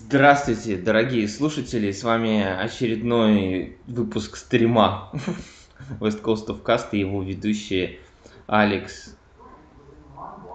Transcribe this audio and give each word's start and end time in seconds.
Здравствуйте, 0.00 0.76
дорогие 0.76 1.28
слушатели, 1.28 1.92
с 1.92 2.02
вами 2.02 2.42
очередной 2.42 3.76
выпуск 3.86 4.36
стрима 4.36 5.10
West 6.00 6.20
Coast 6.20 6.48
of 6.48 6.64
Cast 6.64 6.86
и 6.90 6.98
его 6.98 7.22
ведущие 7.22 7.98
Алекс, 8.48 9.16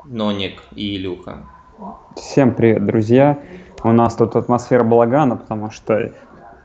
Ноник 0.03 0.61
и 0.75 0.97
Илюха. 0.97 1.45
Всем 2.17 2.53
привет, 2.53 2.85
друзья. 2.85 3.39
У 3.81 3.93
нас 3.93 4.15
тут 4.15 4.35
атмосфера 4.35 4.83
балагана, 4.83 5.37
потому 5.37 5.71
что 5.71 6.11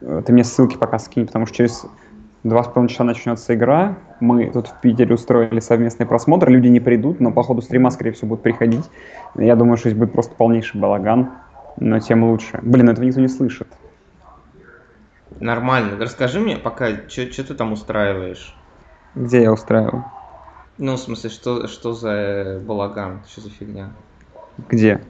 э, 0.00 0.22
ты 0.26 0.32
мне 0.32 0.42
ссылки 0.42 0.76
пока 0.76 0.98
скинь, 0.98 1.26
потому 1.26 1.46
что 1.46 1.58
через 1.58 1.86
два 2.42 2.64
с 2.64 2.66
половиной 2.66 2.90
часа 2.90 3.04
начнется 3.04 3.54
игра. 3.54 3.98
Мы 4.18 4.50
тут 4.50 4.66
в 4.66 4.80
Питере 4.80 5.14
устроили 5.14 5.60
совместный 5.60 6.06
просмотр. 6.06 6.50
Люди 6.50 6.66
не 6.66 6.80
придут, 6.80 7.20
но 7.20 7.30
по 7.30 7.44
ходу 7.44 7.62
стрима, 7.62 7.90
скорее 7.90 8.10
всего, 8.10 8.30
будут 8.30 8.42
приходить. 8.42 8.84
Я 9.36 9.54
думаю, 9.54 9.76
что 9.76 9.90
здесь 9.90 10.00
будет 10.00 10.12
просто 10.12 10.34
полнейший 10.34 10.80
балаган 10.80 11.30
но 11.76 11.98
тем 12.00 12.24
лучше. 12.24 12.58
Блин, 12.62 12.88
этого 12.88 13.04
никто 13.04 13.20
не 13.20 13.28
слышит. 13.28 13.68
Нормально. 15.40 15.98
Расскажи 15.98 16.40
мне 16.40 16.56
пока, 16.56 17.08
что 17.08 17.26
ты 17.26 17.54
там 17.54 17.72
устраиваешь? 17.72 18.56
Где 19.14 19.42
я 19.42 19.52
устраиваю? 19.52 20.04
Ну, 20.78 20.94
в 20.94 20.98
смысле, 20.98 21.30
что, 21.30 21.66
что 21.68 21.92
за 21.92 22.60
балаган? 22.64 23.22
Что 23.28 23.42
за 23.42 23.50
фигня? 23.50 23.90
Где? 24.68 25.00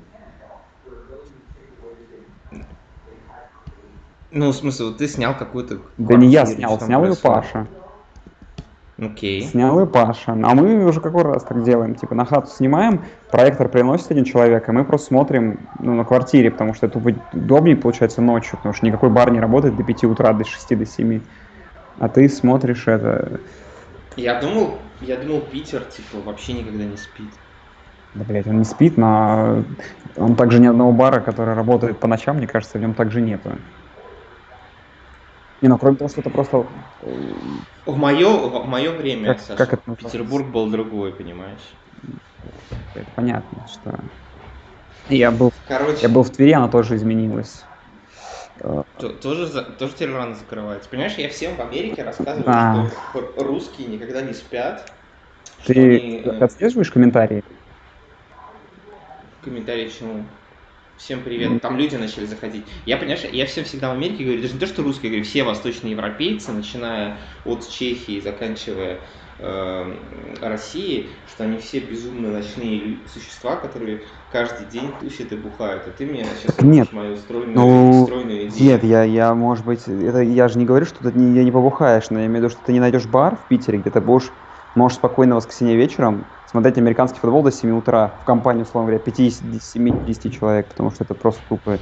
Ну, 4.30 4.51
в 4.51 4.57
смысле, 4.57 4.87
вот 4.87 4.99
ты 4.99 5.09
снял 5.09 5.37
какую-то... 5.37 5.79
Да 5.96 6.16
не 6.16 6.29
я 6.29 6.45
снял, 6.45 6.80
снял 6.80 7.05
ее 7.05 7.15
Паша. 7.16 7.66
Окей. 8.98 9.43
Снял 9.43 9.80
и 9.80 9.87
Паша. 9.87 10.33
А 10.33 10.55
мы 10.55 10.84
уже 10.84 11.01
какой 11.01 11.23
раз 11.23 11.43
так 11.43 11.65
делаем? 11.65 11.97
Типа 11.97 12.15
на 12.15 12.25
хату 12.25 12.48
снимаем, 12.48 13.02
проектор 13.30 13.69
приносит 13.69 14.11
один 14.12 14.25
человек, 14.25 14.69
и 14.69 14.73
мы 14.73 14.85
просто 14.85 15.09
смотрим 15.09 15.59
ну, 15.80 15.95
на 15.95 16.05
квартире, 16.05 16.52
потому 16.52 16.75
что 16.75 16.87
это 16.87 16.99
удобнее 17.33 17.77
получается 17.77 18.23
ночью, 18.23 18.57
потому 18.57 18.73
что 18.73 18.87
никакой 18.87 19.10
бар 19.10 19.33
не 19.33 19.41
работает 19.41 19.77
до 19.77 19.83
5 19.83 20.05
утра, 20.05 20.33
до 20.33 20.45
6, 20.45 20.79
до 20.79 20.87
7. 20.87 21.21
А 21.99 22.09
ты 22.09 22.29
смотришь 22.29 22.87
это... 22.87 23.41
Я 24.16 24.41
думал, 24.41 24.79
я 25.01 25.16
думал, 25.16 25.40
Питер, 25.40 25.80
типа, 25.80 26.18
вообще 26.24 26.52
никогда 26.52 26.85
не 26.85 26.96
спит. 26.96 27.30
Да, 28.15 28.24
блядь, 28.24 28.46
он 28.46 28.59
не 28.59 28.65
спит, 28.65 28.96
но 28.96 29.65
он 30.16 30.37
также 30.37 30.61
ни 30.61 30.66
одного 30.66 30.93
бара, 30.93 31.18
который 31.18 31.55
работает 31.55 31.99
по 31.99 32.07
ночам, 32.07 32.37
мне 32.37 32.46
кажется, 32.46 32.79
в 32.79 32.80
нем 32.80 32.95
также 32.95 33.21
нету. 33.21 33.51
Не, 35.65 35.68
ну 35.68 35.79
кроме 35.79 35.96
того, 35.96 36.10
что 36.10 36.20
это 36.20 36.29
просто... 36.29 36.66
Э, 37.01 37.32
в 37.87 37.96
мое, 37.96 38.29
в 38.29 38.68
мое 38.68 38.90
время, 38.90 39.29
как, 39.29 39.40
Саша, 39.40 39.57
как 39.57 39.73
это 39.73 39.96
Петербург 39.96 40.46
был 40.46 40.68
другой, 40.68 41.10
понимаешь? 41.10 41.73
Это 42.95 43.06
понятно, 43.15 43.66
что... 43.66 43.98
Я 45.09 45.30
был, 45.30 45.54
Короче, 45.66 46.01
я 46.02 46.10
был 46.10 46.23
в 46.23 46.29
Твери, 46.29 46.52
она 46.52 46.68
тоже 46.68 46.96
изменилась. 46.96 47.65
Тоже, 48.98 49.46
тоже 49.79 49.95
теперь 49.95 50.12
рано 50.12 50.34
закрывается. 50.34 50.87
Понимаешь, 50.90 51.15
я 51.15 51.30
всем 51.30 51.56
в 51.56 51.60
Америке 51.60 52.02
рассказываю, 52.02 52.45
а. 52.46 52.87
что 53.12 53.32
русские 53.38 53.88
никогда 53.88 54.21
не 54.21 54.34
спят. 54.34 54.93
Ты 55.65 55.99
они... 55.99 56.23
Э, 56.26 56.45
отслеживаешь 56.45 56.90
комментарии? 56.90 57.43
Комментарии 59.43 59.88
чему? 59.88 60.24
Всем 60.96 61.23
привет. 61.23 61.60
Там 61.60 61.76
люди 61.76 61.96
начали 61.96 62.24
заходить. 62.24 62.64
Я, 62.87 62.96
понимаешь, 62.96 63.24
я 63.32 63.46
всем 63.46 63.64
всегда 63.64 63.88
в 63.88 63.92
Америке 63.92 64.25
говорю, 64.25 64.42
даже 64.42 64.54
не 64.54 64.60
то, 64.60 64.66
что 64.66 64.82
русские, 64.82 65.10
говорю, 65.10 65.25
все 65.25 65.42
восточные 65.42 65.91
европейцы, 65.91 66.53
начиная 66.53 67.19
от 67.44 67.69
Чехии, 67.69 68.20
заканчивая 68.20 69.00
э, 69.41 69.97
Россией, 70.41 71.10
что 71.28 71.44
они 71.44 71.59
все 71.59 71.81
безумно 71.81 72.31
ночные 72.31 72.98
существа, 73.12 73.56
которые 73.56 74.03
каждый 74.31 74.66
день 74.66 74.92
тусят 75.00 75.32
и 75.32 75.37
бухают. 75.37 75.82
А 75.87 75.91
ты 75.91 76.06
мне 76.06 76.25
сейчас 76.41 76.60
нет. 76.62 76.92
мою 76.92 77.16
стройную, 77.16 77.54
ну, 77.56 78.04
стройную 78.04 78.48
идею. 78.48 78.70
Нет, 78.70 78.84
я, 78.84 79.03
я, 79.03 79.34
может 79.34 79.65
быть, 79.65 79.88
это 79.88 80.20
я 80.20 80.47
же 80.47 80.59
не 80.59 80.65
говорю, 80.65 80.87
что 80.87 81.03
ты 81.03 81.19
не, 81.19 81.37
я 81.37 81.42
не 81.42 81.50
побухаешь, 81.50 82.09
но 82.10 82.20
я 82.20 82.26
имею 82.26 82.41
в 82.41 82.44
виду, 82.44 82.50
что 82.50 82.65
ты 82.65 82.72
не 82.72 82.81
найдешь 82.81 83.06
бар 83.06 83.37
в 83.37 83.49
Питере, 83.49 83.78
где 83.78 83.91
ты 83.91 84.00
будешь, 84.00 84.31
можешь 84.77 84.99
спокойно 84.99 85.34
воскресенье 85.34 85.77
вечером 85.77 86.25
смотреть 86.54 86.78
американский 86.78 87.19
футбол 87.19 87.42
до 87.42 87.50
7 87.50 87.76
утра 87.76 88.12
в 88.22 88.25
компании, 88.25 88.62
условно 88.62 88.92
говоря, 88.92 89.04
50-70 89.04 90.31
человек, 90.31 90.69
потому 90.69 90.92
что 90.92 91.03
это 91.03 91.12
просто 91.12 91.42
тупо 91.48 91.78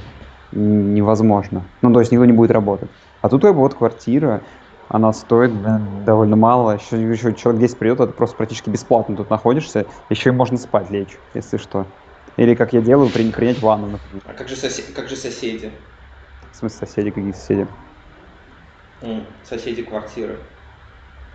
невозможно. 0.51 1.61
Ну, 1.83 1.93
то 1.93 1.99
есть 1.99 2.11
никто 2.11 2.25
не 2.25 2.31
будет 2.31 2.49
работать. 2.49 2.89
А 3.21 3.29
тут 3.29 3.43
как 3.43 3.53
бы 3.53 3.59
вот 3.59 3.75
квартира, 3.75 4.41
она 4.89 5.13
стоит 5.13 5.51
блин, 5.51 6.03
довольно 6.05 6.35
мало. 6.37 6.71
Еще, 6.71 6.99
еще 6.99 7.35
человек 7.35 7.61
10 7.61 7.77
придет, 7.77 7.99
это 7.99 8.13
просто 8.13 8.35
практически 8.35 8.71
бесплатно 8.71 9.15
тут 9.15 9.29
находишься. 9.29 9.85
Еще 10.09 10.29
и 10.29 10.33
можно 10.33 10.57
спать 10.57 10.89
лечь, 10.89 11.19
если 11.35 11.57
что. 11.57 11.85
Или, 12.37 12.55
как 12.55 12.73
я 12.73 12.81
делаю, 12.81 13.11
при, 13.11 13.29
принять 13.29 13.61
ванну, 13.61 13.85
например. 13.85 14.23
А 14.25 14.33
как 14.33 14.47
же, 14.47 14.55
сосед... 14.55 14.85
как 14.95 15.07
же 15.07 15.15
соседи? 15.15 15.71
В 16.51 16.55
смысле 16.55 16.87
соседи? 16.87 17.11
Какие 17.11 17.33
соседи? 17.33 17.67
Mm, 19.01 19.23
соседи 19.43 19.83
квартиры. 19.83 20.39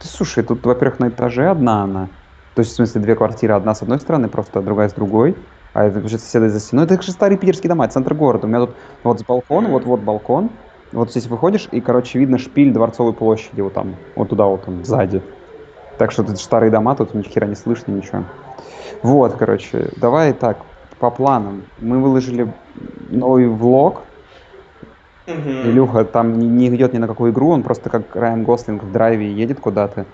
Да, 0.00 0.09
слушай, 0.09 0.43
тут, 0.43 0.66
во-первых, 0.66 0.99
на 0.99 1.09
этаже 1.09 1.49
одна 1.49 1.84
она. 1.84 2.09
То 2.59 2.63
есть, 2.63 2.73
в 2.73 2.75
смысле, 2.75 3.03
две 3.03 3.15
квартиры, 3.15 3.55
одна 3.55 3.73
с 3.73 3.83
одной 3.83 4.01
стороны, 4.01 4.29
просто 4.29 4.61
другая 4.63 4.89
с 4.89 4.93
другой. 4.93 5.37
А 5.75 5.85
это 5.85 6.01
вообще 6.01 6.19
соседи 6.19 6.49
за 6.49 6.59
стеной. 6.59 6.87
Это 6.87 7.01
же 7.01 7.13
старые 7.13 7.39
питерские 7.39 7.69
дома, 7.69 7.87
центр 7.87 8.15
города. 8.15 8.49
У 8.49 8.51
меня 8.51 8.67
тут 8.67 8.71
вот 9.05 9.21
с 9.21 9.25
балкона, 9.25 9.69
вот-вот 9.69 10.01
балкон. 10.01 10.51
Вот 10.91 11.13
здесь 11.13 11.29
выходишь, 11.29 11.69
и, 11.71 11.81
короче, 11.81 12.19
видно 12.19 12.37
шпиль 12.37 12.73
Дворцовой 12.73 13.13
площади, 13.13 13.61
вот 13.61 13.75
там, 13.75 13.95
вот 14.17 14.31
туда 14.31 14.47
вот 14.47 14.65
он, 14.67 14.85
сзади. 14.85 15.23
Так 15.99 16.11
что 16.11 16.25
тут 16.25 16.41
старые 16.41 16.73
дома, 16.73 16.97
тут 16.97 17.15
ни 17.15 17.23
хера 17.23 17.47
не 17.47 17.55
слышно, 17.55 17.93
ничего. 17.93 18.25
Вот, 19.05 19.35
короче, 19.35 19.91
давай 19.99 20.33
так, 20.33 20.59
по 20.99 21.13
планам. 21.13 21.63
Мы 21.79 22.01
выложили 22.01 22.53
новый 23.09 23.47
влог. 23.47 24.01
Mm-hmm. 25.29 25.71
Илюха 25.71 26.05
там 26.05 26.37
не, 26.41 26.49
не 26.49 26.75
идет 26.75 26.93
ни 26.93 26.99
на 26.99 27.07
какую 27.07 27.31
игру, 27.31 27.51
он 27.51 27.63
просто 27.63 27.89
как 27.89 28.17
Райан 28.17 28.43
Гослинг 28.43 28.83
в 28.83 28.91
драйве 28.91 29.33
едет 29.33 29.61
куда-то 29.61 30.07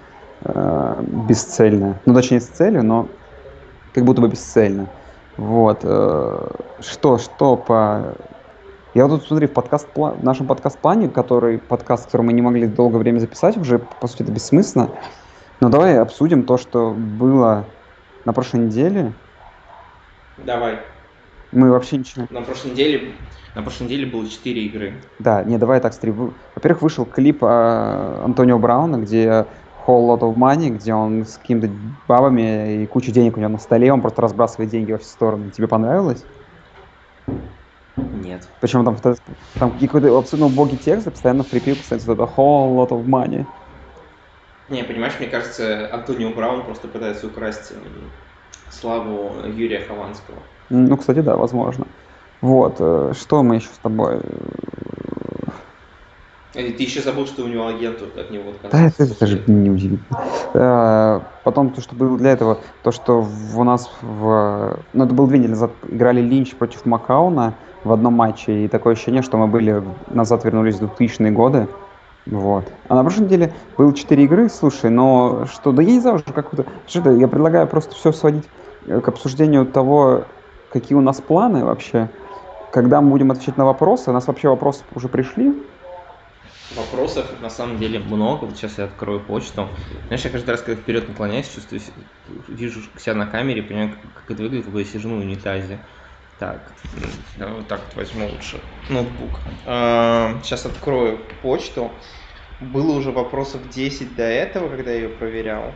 э, 0.45 1.03
бесцельно. 1.29 1.99
Ну, 2.07 2.15
точнее, 2.15 2.41
с 2.41 2.47
целью, 2.47 2.85
но 2.85 3.09
как 3.93 4.05
будто 4.05 4.21
бы 4.21 4.29
бесцельно. 4.29 4.89
Вот. 5.37 5.81
Э, 5.83 6.49
что, 6.81 7.19
что 7.19 7.57
по... 7.57 8.15
Я 8.95 9.07
вот 9.07 9.21
тут, 9.21 9.29
смотри, 9.29 9.49
в, 9.49 9.53
подкаст 9.53 9.89
в 9.95 10.25
нашем 10.25 10.47
подкаст-плане, 10.47 11.09
который 11.09 11.59
подкаст, 11.59 12.07
который 12.07 12.23
мы 12.23 12.33
не 12.33 12.43
могли 12.43 12.67
долгое 12.67 12.99
время 12.99 13.19
записать, 13.19 13.57
уже, 13.57 13.79
по 13.79 14.07
сути, 14.07 14.23
это 14.23 14.33
бессмысленно. 14.33 14.91
Но 15.61 15.69
давай 15.69 15.99
обсудим 15.99 16.45
то, 16.45 16.59
что 16.59 16.91
было 16.91 17.65
на 18.25 18.33
прошлой 18.33 18.61
неделе. 18.67 19.13
Давай. 20.39 20.79
Мы 21.53 21.71
вообще 21.71 21.99
ничего... 21.99 22.27
На 22.31 22.43
прошлой 22.43 22.73
неделе, 22.73 23.13
на 23.55 23.63
прошлой 23.63 23.85
неделе 23.85 24.07
было 24.07 24.29
4 24.29 24.63
игры. 24.67 24.95
Да, 25.19 25.45
не, 25.45 25.59
давай 25.59 25.81
так, 25.81 25.93
смотри. 25.93 26.13
Во-первых, 26.55 26.83
вышел 26.83 27.05
клип 27.05 27.43
э, 27.43 28.21
Антонио 28.25 28.59
Брауна, 28.59 28.97
где 28.97 29.47
Whole 29.87 30.09
Lot 30.09 30.21
of 30.21 30.37
Money, 30.37 30.71
где 30.71 30.95
он 30.95 31.25
с 31.25 31.37
какими-то 31.39 31.69
бабами 32.07 32.83
и 32.83 32.87
кучу 32.87 33.13
денег 33.13 33.37
у 33.37 33.41
него 33.41 33.51
на 33.51 33.59
столе, 33.59 33.93
он 33.93 34.01
просто 34.01 34.23
разбрасывает 34.23 34.71
деньги 34.71 34.93
во 34.93 34.99
все 34.99 35.09
стороны. 35.09 35.51
Тебе 35.51 35.69
понравилось? 35.69 36.25
Нет. 37.97 38.49
Почему 38.61 38.85
там, 38.85 38.97
там 39.59 39.79
какой-то 39.79 40.17
абсолютно 40.19 40.47
убогий 40.47 40.79
текст, 40.79 41.11
постоянно 41.11 41.45
припев 41.45 41.79
постоянно 41.79 42.13
это 42.13 42.23
whole 42.23 42.77
lot 42.77 42.91
of 42.91 43.05
money. 43.05 43.45
Не, 44.69 44.83
понимаешь, 44.83 45.15
мне 45.19 45.29
кажется, 45.29 45.93
Антонио 45.93 46.35
Браун 46.35 46.65
просто 46.65 46.89
пытается 46.89 47.27
украсть 47.27 47.73
славу 48.71 49.47
Юрия 49.47 49.81
Хованского. 49.81 50.39
Ну, 50.71 50.97
кстати, 50.97 51.21
да, 51.21 51.37
возможно. 51.37 51.87
Вот, 52.41 52.77
э, 52.81 53.13
что 53.15 53.43
мы 53.43 53.57
еще 53.57 53.69
с 53.69 53.79
тобой 53.79 54.21
ты 56.55 56.83
еще 56.83 57.03
забыл, 57.03 57.27
что 57.27 57.43
у 57.43 57.49
него 57.49 57.67
агент 57.67 58.01
от 58.01 58.31
него 58.31 58.51
отказался. 58.51 58.95
Да, 58.99 59.05
это 59.05 59.19
даже 59.19 59.43
не 59.47 59.71
удивительно. 59.71 60.21
Э, 60.55 61.21
потом 61.43 61.71
то, 61.71 61.81
что 61.81 61.97
было 61.97 62.17
для 62.17 62.31
этого, 62.31 62.59
то, 62.83 62.93
что 62.93 63.27
у 63.57 63.65
нас 63.65 63.91
в... 64.01 64.79
Ну, 64.93 65.05
это 65.05 65.15
было 65.15 65.27
две 65.27 65.39
недели 65.39 65.51
назад, 65.51 65.73
играли 65.89 66.21
Линч 66.21 66.55
против 66.55 66.87
Макауна 66.87 67.55
в 67.83 67.93
одном 67.93 68.15
матче, 68.15 68.65
и 68.65 68.69
такое 68.69 68.95
ощущение, 68.95 69.23
что 69.23 69.37
мы 69.37 69.49
были 69.49 69.83
назад 70.09 70.45
вернулись 70.45 70.77
в 70.77 70.85
2000-е 70.85 71.33
годы. 71.33 71.69
Вот. 72.27 72.65
А 72.89 72.95
на 72.95 73.03
прошлой 73.03 73.25
неделе 73.25 73.53
было 73.77 73.93
четыре 73.93 74.25
игры, 74.25 74.49
слушай, 74.49 74.91
но 74.91 75.47
что, 75.53 75.73
да 75.73 75.83
я 75.83 75.91
не 75.91 76.01
знаю 76.01 76.17
уже 76.17 76.25
как-то, 76.25 76.65
что-то, 76.87 77.11
я 77.13 77.29
предлагаю 77.29 77.67
просто 77.67 77.95
все 77.95 78.13
сводить 78.13 78.45
э, 78.87 79.01
к 79.01 79.09
обсуждению 79.09 79.67
того, 79.67 80.25
какие 80.73 80.97
у 80.97 81.03
нас 81.03 81.21
планы 81.21 81.65
вообще, 81.65 82.09
когда 82.73 83.01
мы 83.01 83.11
будем 83.11 83.31
отвечать 83.31 83.59
на 83.59 83.67
вопросы, 83.67 84.11
у 84.11 84.13
нас 84.15 84.27
вообще 84.27 84.49
вопросы 84.49 84.85
уже 84.95 85.09
пришли, 85.09 85.55
Вопросов 86.71 87.41
на 87.41 87.51
самом 87.51 87.79
деле 87.79 87.99
много. 87.99 88.47
Вот 88.47 88.57
сейчас 88.57 88.79
я 88.79 88.85
открою 88.85 89.25
почту. 89.27 89.69
Знаешь, 90.07 90.25
я 90.25 90.31
каждый 90.31 90.51
раз, 90.51 90.63
когда 90.63 90.81
вперед 90.81 91.09
наклоняюсь, 91.09 91.49
чувствую, 91.49 91.81
вижу 92.49 92.81
себя 92.99 93.15
на 93.15 93.27
камере, 93.27 93.63
понимаю, 93.63 93.95
как 94.15 94.31
это 94.31 94.43
выглядит, 94.43 94.65
когда 94.65 94.81
я 94.81 94.85
сижу 94.85 95.09
на 95.09 95.17
унитазе. 95.17 95.87
Так, 96.39 96.75
давай 97.37 97.55
вот 97.55 97.69
так 97.69 97.85
вот 97.85 97.95
возьму 97.97 98.29
лучше 98.29 98.61
ноутбук. 98.89 99.41
сейчас 99.65 100.67
а, 100.67 100.69
открою 100.71 101.19
почту. 101.43 101.91
Было 102.61 102.97
уже 102.97 103.11
вопросов 103.13 103.69
10 103.69 104.17
до 104.17 104.25
этого, 104.25 104.69
когда 104.69 104.91
я 104.91 104.97
ее 105.03 105.09
проверял. 105.11 105.75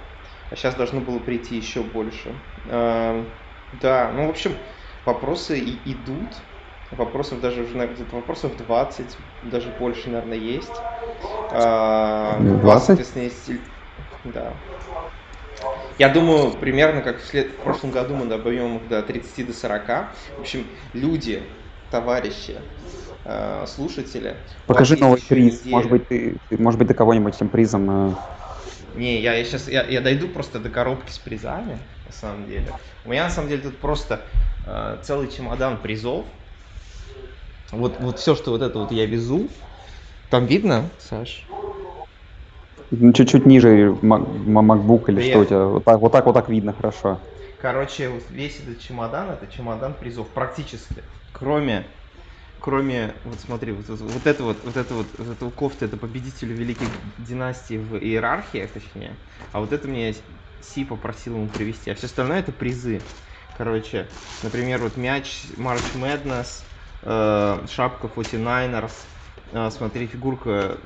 А 0.51 0.57
сейчас 0.57 0.75
должно 0.75 1.01
было 1.01 1.19
прийти 1.19 1.57
еще 1.57 1.83
больше. 1.83 2.35
А, 2.67 3.25
да, 3.73 4.11
ну, 4.13 4.27
в 4.27 4.31
общем, 4.31 4.53
вопросы 5.05 5.59
и 5.59 5.93
идут. 5.93 6.35
Вопросов 6.91 7.41
даже 7.41 7.63
уже, 7.63 7.87
где-то 7.87 8.17
вопросов 8.17 8.57
20, 8.57 9.19
даже 9.43 9.69
больше, 9.79 10.09
наверное, 10.09 10.39
есть. 10.39 10.73
А, 11.53 12.39
у 12.41 12.45
вас, 12.45 12.63
20? 12.63 12.87
соответственно, 12.87 13.23
есть... 13.25 13.51
Да. 14.25 14.55
Я 15.99 16.09
думаю, 16.09 16.53
примерно 16.53 17.03
как 17.03 17.21
в, 17.21 17.27
след- 17.27 17.53
в 17.53 17.57
прошлом 17.57 17.91
году 17.91 18.15
мы 18.15 18.27
добьем 18.27 18.77
их 18.79 18.89
до 18.89 19.03
30 19.03 19.47
до 19.47 19.53
40. 19.53 19.87
В 20.37 20.41
общем, 20.41 20.65
люди, 20.93 21.43
товарищи, 21.91 22.57
э, 23.25 23.65
слушатели. 23.67 24.37
Покажи 24.67 24.95
вас 24.95 25.01
новый 25.03 25.21
приз. 25.29 25.65
неделя. 25.65 25.77
Может 25.77 25.91
быть, 25.91 26.09
ты, 26.09 26.37
может 26.51 26.79
быть, 26.79 26.89
ты 26.89 26.95
кого-нибудь 26.95 27.35
этим 27.35 27.49
призом... 27.49 28.11
э, 28.11 28.15
Не, 28.95 29.21
я, 29.21 29.43
сейчас 29.45 29.69
я, 29.69 29.85
я 29.85 30.01
дойду 30.01 30.29
просто 30.29 30.59
до 30.59 30.71
коробки 30.71 31.11
с 31.11 31.19
призами, 31.19 31.79
на 32.07 32.13
самом 32.13 32.47
деле. 32.47 32.67
У 33.05 33.11
меня 33.11 33.25
на 33.25 33.31
самом 33.31 33.49
деле 33.49 33.63
тут 33.63 33.79
просто 33.79 34.21
э, 34.67 34.99
целый 35.03 35.29
чемодан 35.29 35.79
призов. 35.79 36.27
Вот, 37.73 37.99
вот 37.99 38.19
все, 38.19 38.35
что 38.35 38.51
вот 38.51 38.63
это 38.63 38.79
вот 38.79 38.93
я 38.93 39.07
везу. 39.07 39.51
Там 40.31 40.47
видно, 40.47 40.93
Саш? 40.99 41.49
ну, 42.91 43.13
чуть-чуть 43.13 43.47
ниже 43.47 43.91
MacBook 44.03 45.09
или 45.11 45.19
Да 45.19 45.21
что 45.21 45.39
я- 45.39 45.41
у 45.41 45.45
тебя. 45.45 45.65
Вот 45.67 45.85
так, 45.85 46.01
вот 46.01 46.13
так 46.13 46.27
вот 46.27 46.33
так 46.35 46.49
видно 46.49 46.73
хорошо. 46.73 47.21
Короче, 47.57 48.21
весь 48.31 48.61
этот 48.61 48.79
чемодан 48.81 49.31
это 49.31 49.47
чемодан 49.49 49.99
призов 49.99 50.33
практически. 50.33 51.05
Кроме, 51.33 51.87
кроме, 52.61 53.17
вот 53.25 53.41
смотри, 53.41 53.73
вот, 53.73 53.89
вот, 53.89 54.01
вот 54.01 54.27
это 54.27 54.45
вот, 54.45 54.65
вот 54.65 54.77
это 54.77 54.95
вот, 54.95 55.19
вот 55.19 55.29
эта 55.29 55.45
вот 55.45 55.55
кофта, 55.55 55.87
это 55.87 55.97
победителю 55.97 56.57
великих 56.57 56.93
династий 57.19 57.79
в 57.79 57.97
иерархиях, 57.99 58.73
точнее. 58.73 59.19
А 59.53 59.61
вот 59.61 59.73
это 59.73 59.89
мне 59.89 60.15
Си 60.61 60.85
попросил 60.85 61.37
ему 61.37 61.51
привезти. 61.51 61.91
А 61.91 61.95
все 61.95 62.07
остальное 62.07 62.41
это 62.41 62.53
призы. 62.53 63.13
Короче, 63.53 64.11
например, 64.43 64.83
вот 64.83 64.97
мяч 64.97 65.47
March 65.57 65.95
Madness, 65.95 66.65
шапка 67.03 68.09
49ers, 68.09 68.93
э, 69.53 69.71
смотри, 69.71 70.07
фигурка 70.07 70.77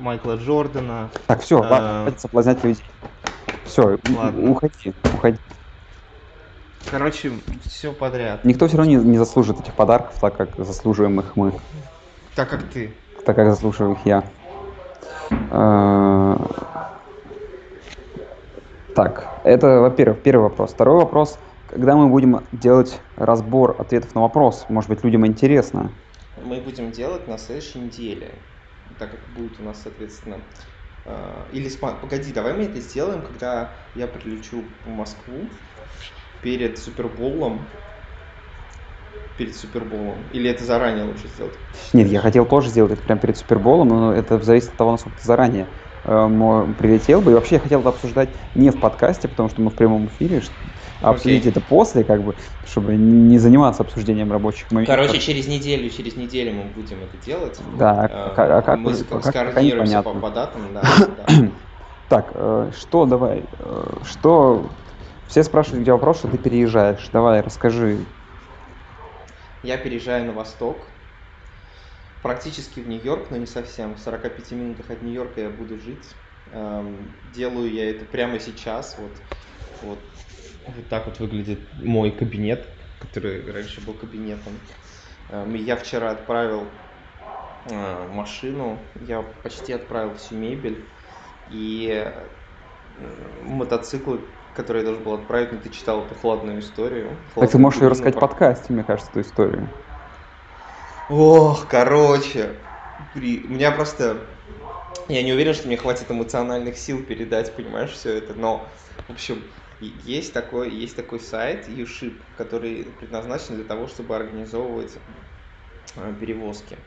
Майкла 0.00 0.36
Джордана. 0.36 1.10
Так, 1.26 1.40
все, 1.42 1.60
А. 1.62 1.70
ладно, 1.70 2.18
соблазнять 2.18 2.62
людей. 2.64 2.84
Все, 3.64 3.98
Ладно. 4.16 4.50
уходи, 4.50 4.92
уходи. 5.14 5.38
Короче, 6.90 7.32
все 7.64 7.92
подряд. 7.92 8.44
Никто 8.44 8.68
все 8.68 8.76
равно 8.76 8.92
не, 8.92 8.96
не 8.96 9.18
заслужит 9.18 9.60
этих 9.60 9.72
подарков, 9.74 10.18
так 10.20 10.36
как 10.36 10.50
заслуживаем 10.58 11.18
их 11.20 11.36
мы, 11.36 11.52
Так 12.34 12.50
как 12.50 12.62
ты. 12.70 12.92
так 13.24 13.36
как 13.36 13.48
заслуживаю 13.50 13.94
их 13.94 14.04
я. 14.04 14.24
Э, 15.50 16.36
Так, 18.94 19.26
это, 19.44 19.80
во-первых, 19.80 20.22
первый 20.22 20.42
вопрос. 20.42 20.72
Второй 20.74 20.96
вопрос, 20.96 21.38
когда 21.72 21.96
мы 21.96 22.08
будем 22.08 22.46
делать 22.52 23.00
разбор 23.16 23.76
ответов 23.78 24.14
на 24.14 24.20
вопрос, 24.20 24.66
может 24.68 24.90
быть, 24.90 25.02
людям 25.02 25.26
интересно. 25.26 25.90
мы 26.44 26.60
будем 26.60 26.90
делать 26.90 27.26
на 27.26 27.38
следующей 27.38 27.78
неделе, 27.78 28.34
так 28.98 29.10
как 29.10 29.20
будет 29.34 29.58
у 29.58 29.62
нас, 29.62 29.80
соответственно, 29.82 30.36
э, 31.06 31.44
или 31.52 31.70
погоди, 31.78 32.30
давай 32.32 32.52
мы 32.52 32.64
это 32.64 32.78
сделаем, 32.80 33.22
когда 33.22 33.70
я 33.94 34.06
прилечу 34.06 34.64
в 34.84 34.88
Москву 34.90 35.48
перед 36.42 36.78
Суперболом, 36.78 37.60
перед 39.38 39.56
Суперболом, 39.56 40.18
или 40.34 40.50
это 40.50 40.64
заранее 40.64 41.04
лучше 41.04 41.28
сделать? 41.28 41.54
Нет, 41.94 42.08
я 42.08 42.20
хотел 42.20 42.44
тоже 42.44 42.68
сделать 42.68 42.92
это 42.92 43.02
прямо 43.02 43.20
перед 43.20 43.38
Суперболом, 43.38 43.88
но 43.88 44.12
это 44.12 44.38
зависит 44.42 44.70
от 44.70 44.76
того, 44.76 44.92
насколько 44.92 45.18
ты 45.18 45.26
заранее 45.26 45.68
э, 46.04 46.08
прилетел 46.78 47.22
бы. 47.22 47.30
И 47.30 47.34
вообще 47.34 47.54
я 47.54 47.60
хотел 47.60 47.80
это 47.80 47.88
обсуждать 47.88 48.28
не 48.54 48.68
в 48.68 48.78
подкасте, 48.78 49.26
потому 49.26 49.48
что 49.48 49.62
мы 49.62 49.70
в 49.70 49.74
прямом 49.74 50.08
эфире, 50.08 50.42
обсудить 51.02 51.46
это 51.46 51.60
после, 51.60 52.04
как 52.04 52.24
бы, 52.24 52.36
чтобы 52.64 52.96
не 52.96 53.38
заниматься 53.38 53.82
обсуждением 53.82 54.30
рабочих 54.32 54.70
моментов. 54.70 54.96
Короче, 54.96 55.20
через 55.20 55.46
неделю, 55.48 55.90
через 55.90 56.16
неделю 56.16 56.54
мы 56.54 56.64
будем 56.72 57.02
это 57.02 57.16
делать. 57.16 57.60
Да, 57.78 58.06
Э, 58.06 58.08
а 58.10 58.34
как- 58.34 58.50
а 58.50 58.62
как 58.62 58.78
мы 58.78 58.92
ск- 58.92 59.04
как- 59.08 59.22
как 59.22 59.34
скоординируемся 59.34 60.02
по, 60.02 60.02
понятны? 60.04 60.20
по 60.20 60.30
датам, 60.30 60.74
да, 60.74 60.82
да. 61.16 61.26
Так, 62.08 62.32
э, 62.34 62.70
что 62.76 63.06
давай, 63.06 63.44
э, 63.58 63.84
что... 64.04 64.70
Все 65.28 65.42
спрашивают, 65.44 65.82
где 65.82 65.92
вопрос, 65.92 66.18
что 66.18 66.28
ты 66.28 66.36
переезжаешь. 66.36 67.08
Давай, 67.10 67.40
расскажи. 67.40 68.04
Я 69.62 69.78
переезжаю 69.78 70.26
на 70.26 70.32
восток, 70.32 70.88
практически 72.22 72.80
в 72.80 72.88
Нью-Йорк, 72.88 73.30
но 73.30 73.36
не 73.38 73.46
совсем. 73.46 73.94
В 73.94 73.98
45 73.98 74.52
минутах 74.52 74.90
от 74.90 75.02
Нью-Йорка 75.02 75.40
я 75.40 75.48
буду 75.50 75.78
жить. 75.78 76.16
Эм, 76.50 77.16
Делаю 77.22 77.72
я 77.72 77.88
это 77.90 78.04
прямо 78.04 78.38
сейчас. 78.40 78.98
Вот, 78.98 79.22
вот, 79.80 80.00
вот 80.66 80.88
так 80.88 81.06
вот 81.06 81.18
выглядит 81.18 81.60
мой 81.82 82.10
кабинет, 82.10 82.66
который 83.00 83.50
раньше 83.50 83.80
был 83.80 83.94
кабинетом. 83.94 84.52
Эм, 85.30 85.54
Я 85.54 85.76
вчера 85.76 86.10
отправил 86.10 86.66
э, 87.70 88.08
машину, 88.12 88.78
я 89.06 89.22
почти 89.42 89.72
отправил 89.72 90.14
всю 90.14 90.34
мебель 90.34 90.84
и 91.50 92.04
э, 92.04 92.26
мотоциклы, 93.44 94.20
которые 94.54 94.82
я 94.82 94.86
должен 94.86 95.04
был 95.04 95.14
отправить, 95.14 95.52
но 95.52 95.58
ты 95.58 95.70
читал 95.70 96.04
эту 96.04 96.14
хладную 96.14 96.60
историю. 96.60 97.16
Так 97.34 97.50
ты 97.50 97.58
можешь 97.58 97.80
ее 97.80 97.88
рассказать 97.88 98.16
в 98.16 98.20
подкасте, 98.20 98.72
мне 98.72 98.84
кажется, 98.84 99.10
эту 99.10 99.20
историю. 99.22 99.68
Ох, 101.08 101.66
короче, 101.68 102.54
при... 103.14 103.44
у 103.44 103.48
меня 103.48 103.70
просто... 103.72 104.18
Я 105.08 105.22
не 105.22 105.32
уверен, 105.32 105.52
что 105.52 105.66
мне 105.66 105.76
хватит 105.76 106.10
эмоциональных 106.10 106.78
сил 106.78 107.02
передать, 107.02 107.54
понимаешь, 107.54 107.90
все 107.90 108.18
это, 108.18 108.34
но, 108.34 108.66
в 109.08 109.12
общем, 109.12 109.42
есть 109.86 110.32
такой, 110.32 110.70
есть 110.70 110.96
такой 110.96 111.20
сайт, 111.20 111.68
YouShip, 111.68 112.22
который 112.36 112.84
предназначен 112.84 113.56
для 113.56 113.64
того, 113.64 113.86
чтобы 113.86 114.16
организовывать 114.16 114.98
э, 115.96 116.14
перевозки. 116.20 116.78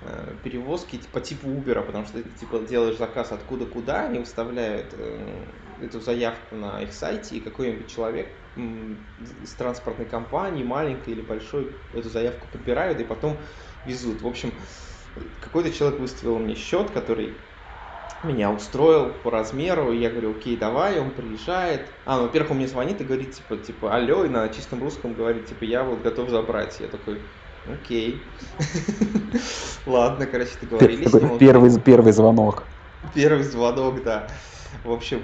Э, 0.00 0.34
Перевозки 0.42 1.00
по 1.12 1.20
типу 1.20 1.48
Uber, 1.48 1.84
потому 1.84 2.04
что 2.04 2.22
ты 2.22 2.30
типа 2.30 2.60
делаешь 2.60 2.96
заказ 2.96 3.32
откуда 3.32 3.66
куда, 3.66 4.06
они 4.06 4.20
выставляют 4.20 4.94
э, 4.96 5.44
эту 5.82 6.00
заявку 6.00 6.56
на 6.56 6.82
их 6.82 6.92
сайте, 6.92 7.36
и 7.36 7.40
какой-нибудь 7.40 7.90
человек 7.90 8.28
из 8.56 9.54
транспортной 9.54 10.06
компании, 10.06 10.64
маленькой 10.64 11.10
или 11.10 11.20
большой, 11.20 11.76
эту 11.92 12.10
заявку 12.10 12.48
подбирают 12.50 13.00
и 13.00 13.04
потом 13.04 13.38
везут. 13.84 14.22
В 14.22 14.26
общем, 14.26 14.52
какой-то 15.40 15.72
человек 15.72 16.00
выставил 16.00 16.38
мне 16.38 16.54
счет, 16.54 16.90
который 16.90 17.40
меня 18.24 18.50
устроил 18.50 19.12
по 19.22 19.30
размеру, 19.30 19.92
я 19.92 20.10
говорю, 20.10 20.32
окей, 20.32 20.56
давай, 20.56 20.98
он 20.98 21.10
приезжает. 21.10 21.88
А, 22.04 22.16
ну, 22.16 22.22
во-первых, 22.24 22.50
он 22.52 22.56
мне 22.58 22.66
звонит 22.66 23.00
и 23.00 23.04
говорит, 23.04 23.32
типа, 23.32 23.56
типа, 23.56 23.94
алло, 23.94 24.24
и 24.24 24.28
на 24.28 24.48
чистом 24.48 24.82
русском 24.82 25.14
говорит, 25.14 25.46
типа, 25.46 25.64
я 25.64 25.84
вот 25.84 26.02
готов 26.02 26.28
забрать. 26.28 26.78
Я 26.80 26.88
такой, 26.88 27.20
окей. 27.72 28.20
Ладно, 29.86 30.26
короче, 30.26 30.52
договорились. 30.60 31.10
Первый, 31.38 31.80
первый 31.80 32.12
звонок. 32.12 32.64
Первый 33.14 33.44
звонок, 33.44 34.02
да. 34.02 34.26
В 34.84 34.90
общем, 34.90 35.22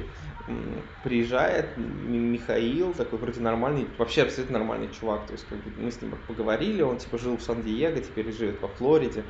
приезжает 1.03 1.77
Михаил, 1.77 2.93
такой 2.93 3.19
вроде 3.19 3.41
нормальный, 3.41 3.89
вообще 3.99 4.23
абсолютно 4.23 4.59
нормальный 4.59 4.89
чувак. 4.93 5.27
То 5.27 5.33
есть, 5.33 5.47
как 5.49 5.59
бы 5.59 5.71
мы 5.83 5.91
с 5.91 6.01
ним 6.01 6.15
поговорили, 6.27 6.83
он 6.83 6.99
типа 6.99 7.19
жил 7.19 7.37
в 7.37 7.43
Сан-Диего, 7.43 8.01
теперь 8.01 8.31
живет 8.33 8.61
во 8.61 8.69
Флориде. 8.69 9.25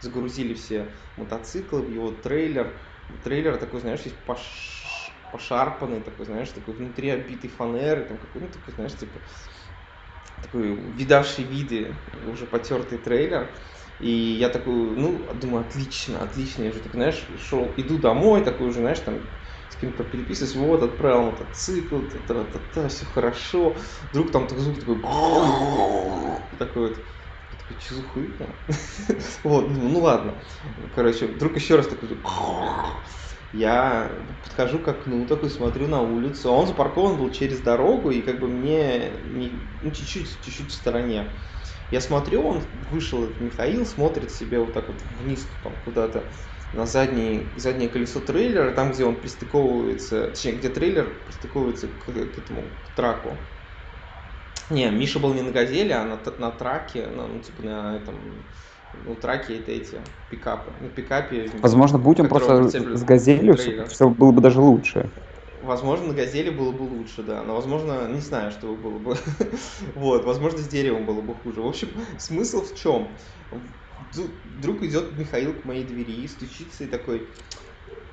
Загрузили 0.00 0.54
все 0.54 0.86
мотоциклы 1.16 1.82
в 1.82 1.90
его 1.90 2.12
трейлер. 2.12 2.72
Трейлер 3.22 3.56
такой, 3.56 3.80
знаешь, 3.80 4.04
весь 4.04 4.14
пош- 4.14 5.12
пошарпанный, 5.30 6.02
такой, 6.02 6.26
знаешь, 6.26 6.50
такой 6.50 6.74
внутри 6.74 7.08
обитый 7.08 7.48
фанеры, 7.50 8.04
там 8.04 8.18
какой, 8.18 8.42
ну, 8.42 8.50
такой, 8.50 8.74
знаешь, 8.74 8.96
типа 8.96 9.22
такой 10.40 10.74
видавший 10.92 11.44
виды, 11.44 11.98
уже 12.12 12.46
потертый 12.46 12.98
трейлер. 12.98 13.56
И 13.98 14.08
я 14.10 14.48
такой, 14.48 14.74
ну, 14.74 15.32
думаю, 15.34 15.66
отлично, 15.66 16.22
отлично. 16.22 16.62
Я 16.62 16.70
уже 16.70 16.80
так, 16.80 16.92
знаешь, 16.92 17.26
шел, 17.38 17.74
иду 17.76 17.98
домой, 17.98 18.44
такой 18.44 18.68
уже, 18.68 18.78
знаешь, 18.78 19.00
там 19.00 19.28
с 19.68 19.74
кем-то 19.76 20.04
переписываюсь, 20.04 20.54
вот, 20.54 20.82
отправил 20.84 21.22
мотоцикл, 21.32 22.02
та-та-та, 22.08 22.88
все 22.88 23.04
хорошо. 23.06 23.76
Вдруг 24.12 24.30
там 24.30 24.46
такой 24.46 24.62
звук 24.62 24.78
такой, 24.78 24.96
такой 26.58 26.88
вот, 26.88 27.06
я 27.68 27.74
такой, 27.76 27.80
что 27.80 27.94
за 27.96 28.02
хуйня? 28.02 28.56
Вот, 29.42 29.68
ну, 29.68 29.88
ну 29.88 30.00
ладно. 30.00 30.42
Короче, 30.94 31.26
вдруг 31.26 31.56
еще 31.56 31.76
раз 31.76 31.86
такой. 31.88 32.08
Я 33.52 34.36
подхожу 34.42 34.78
к 34.78 34.88
окну, 34.88 35.26
такой 35.26 35.48
смотрю 35.50 35.86
на 35.88 36.02
улицу, 36.02 36.50
а 36.50 36.52
он 36.52 36.66
запаркован 36.66 37.16
был 37.16 37.30
через 37.30 37.60
дорогу, 37.62 38.10
и 38.10 38.20
как 38.20 38.40
бы 38.40 38.48
мне 38.48 39.20
не- 39.24 39.78
ну, 39.80 39.90
чуть-чуть, 39.90 40.42
чуть-чуть 40.42 40.70
в 40.70 40.74
стороне. 40.74 41.32
Я 41.90 42.00
смотрю, 42.02 42.42
он 42.46 42.60
вышел, 42.90 43.34
Михаил, 43.38 43.86
смотрит 43.86 44.30
себе 44.32 44.60
вот 44.60 44.74
так 44.74 44.88
вот 44.88 45.02
вниз 45.02 45.48
там 45.62 45.76
куда-то 45.76 46.32
на 46.72 46.84
задний, 46.86 47.54
заднее 47.56 47.88
колесо 47.88 48.20
трейлера, 48.20 48.72
там, 48.72 48.92
где 48.92 49.04
он 49.06 49.20
пристыковывается, 49.20 50.28
точнее, 50.28 50.52
где 50.58 50.68
трейлер 50.68 51.24
пристыковывается 51.24 51.88
к, 51.88 52.04
к 52.04 52.08
этому 52.10 52.78
к 52.84 52.90
траку. 52.90 53.48
Не, 54.70 54.90
Миша 54.90 55.18
был 55.18 55.34
не 55.34 55.42
на 55.42 55.50
газели, 55.50 55.92
а 55.92 56.04
на, 56.04 56.18
на 56.38 56.50
траке, 56.50 57.06
на, 57.06 57.26
ну, 57.26 57.40
типа 57.40 57.62
на 57.62 57.96
этом, 57.96 58.14
ну, 59.06 59.14
траке 59.14 59.58
это 59.58 59.72
эти 59.72 59.98
пикапы. 60.30 60.70
На 60.82 60.88
пикапе. 60.88 61.50
Возможно, 61.60 61.98
будь 61.98 62.20
он 62.20 62.28
просто 62.28 62.68
с 62.68 63.04
газелью, 63.04 63.56
трейлер. 63.56 63.86
все 63.86 64.08
было 64.08 64.32
бы 64.32 64.40
даже 64.40 64.60
лучше. 64.60 65.10
Возможно, 65.62 66.08
на 66.08 66.14
газели 66.14 66.50
было 66.50 66.70
бы 66.70 66.82
лучше, 66.82 67.22
да, 67.22 67.42
но, 67.42 67.54
возможно, 67.54 68.08
не 68.08 68.20
знаю, 68.20 68.50
что 68.52 68.74
было 68.74 68.98
бы. 68.98 69.16
вот, 69.94 70.24
возможно, 70.24 70.58
с 70.58 70.68
деревом 70.68 71.04
было 71.04 71.20
бы 71.20 71.34
хуже. 71.34 71.62
В 71.62 71.66
общем, 71.66 71.88
смысл 72.18 72.62
в 72.62 72.76
чем? 72.76 73.08
Вдруг 74.58 74.82
идет 74.82 75.18
Михаил 75.18 75.54
к 75.54 75.64
моей 75.64 75.84
двери, 75.84 76.26
стучится 76.28 76.84
и 76.84 76.86
такой, 76.86 77.28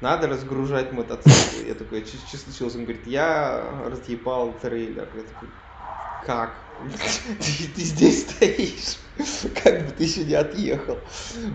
надо 0.01 0.27
разгружать 0.27 0.91
мотоцикл. 0.91 1.65
Я 1.67 1.75
такой, 1.75 2.05
что 2.05 2.38
случилось? 2.38 2.75
Он 2.75 2.83
говорит, 2.83 3.07
я 3.07 3.63
разъебал 3.85 4.53
трейлер. 4.59 5.07
Я 5.15 5.24
такой, 5.24 5.50
как? 6.25 6.65
Ты, 6.77 7.67
ты 7.75 7.82
здесь 7.82 8.29
стоишь, 8.29 9.00
как 9.63 9.86
бы 9.86 9.91
ты 9.91 10.03
еще 10.03 10.25
не 10.25 10.34
отъехал. 10.34 11.00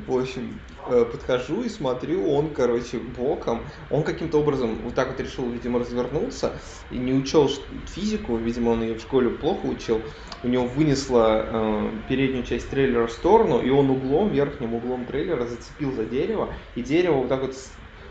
В 0.06 0.18
общем, 0.18 0.60
э, 0.86 1.04
подхожу 1.04 1.62
и 1.62 1.68
смотрю, 1.68 2.26
он, 2.30 2.54
короче, 2.54 2.98
боком, 2.98 3.66
он 3.90 4.02
каким-то 4.02 4.40
образом 4.40 4.82
вот 4.82 4.94
так 4.94 5.10
вот 5.10 5.20
решил, 5.20 5.50
видимо, 5.50 5.80
развернуться 5.80 6.58
и 6.88 6.98
не 6.98 7.12
учел 7.12 7.48
физику, 7.86 8.36
видимо, 8.36 8.70
он 8.70 8.82
ее 8.82 8.94
в 8.94 9.00
школе 9.02 9.30
плохо 9.30 9.66
учил, 9.66 10.06
у 10.42 10.48
него 10.48 10.66
вынесло 10.66 11.44
э, 11.46 12.02
переднюю 12.08 12.44
часть 12.44 12.70
трейлера 12.70 13.06
в 13.06 13.12
сторону, 13.12 13.60
и 13.60 13.68
он 13.68 13.90
углом, 13.90 14.30
верхним 14.30 14.74
углом 14.74 15.06
трейлера 15.06 15.46
зацепил 15.46 15.92
за 15.92 16.06
дерево, 16.06 16.54
и 16.74 16.82
дерево 16.82 17.16
вот 17.16 17.28
так 17.28 17.42
вот 17.42 17.54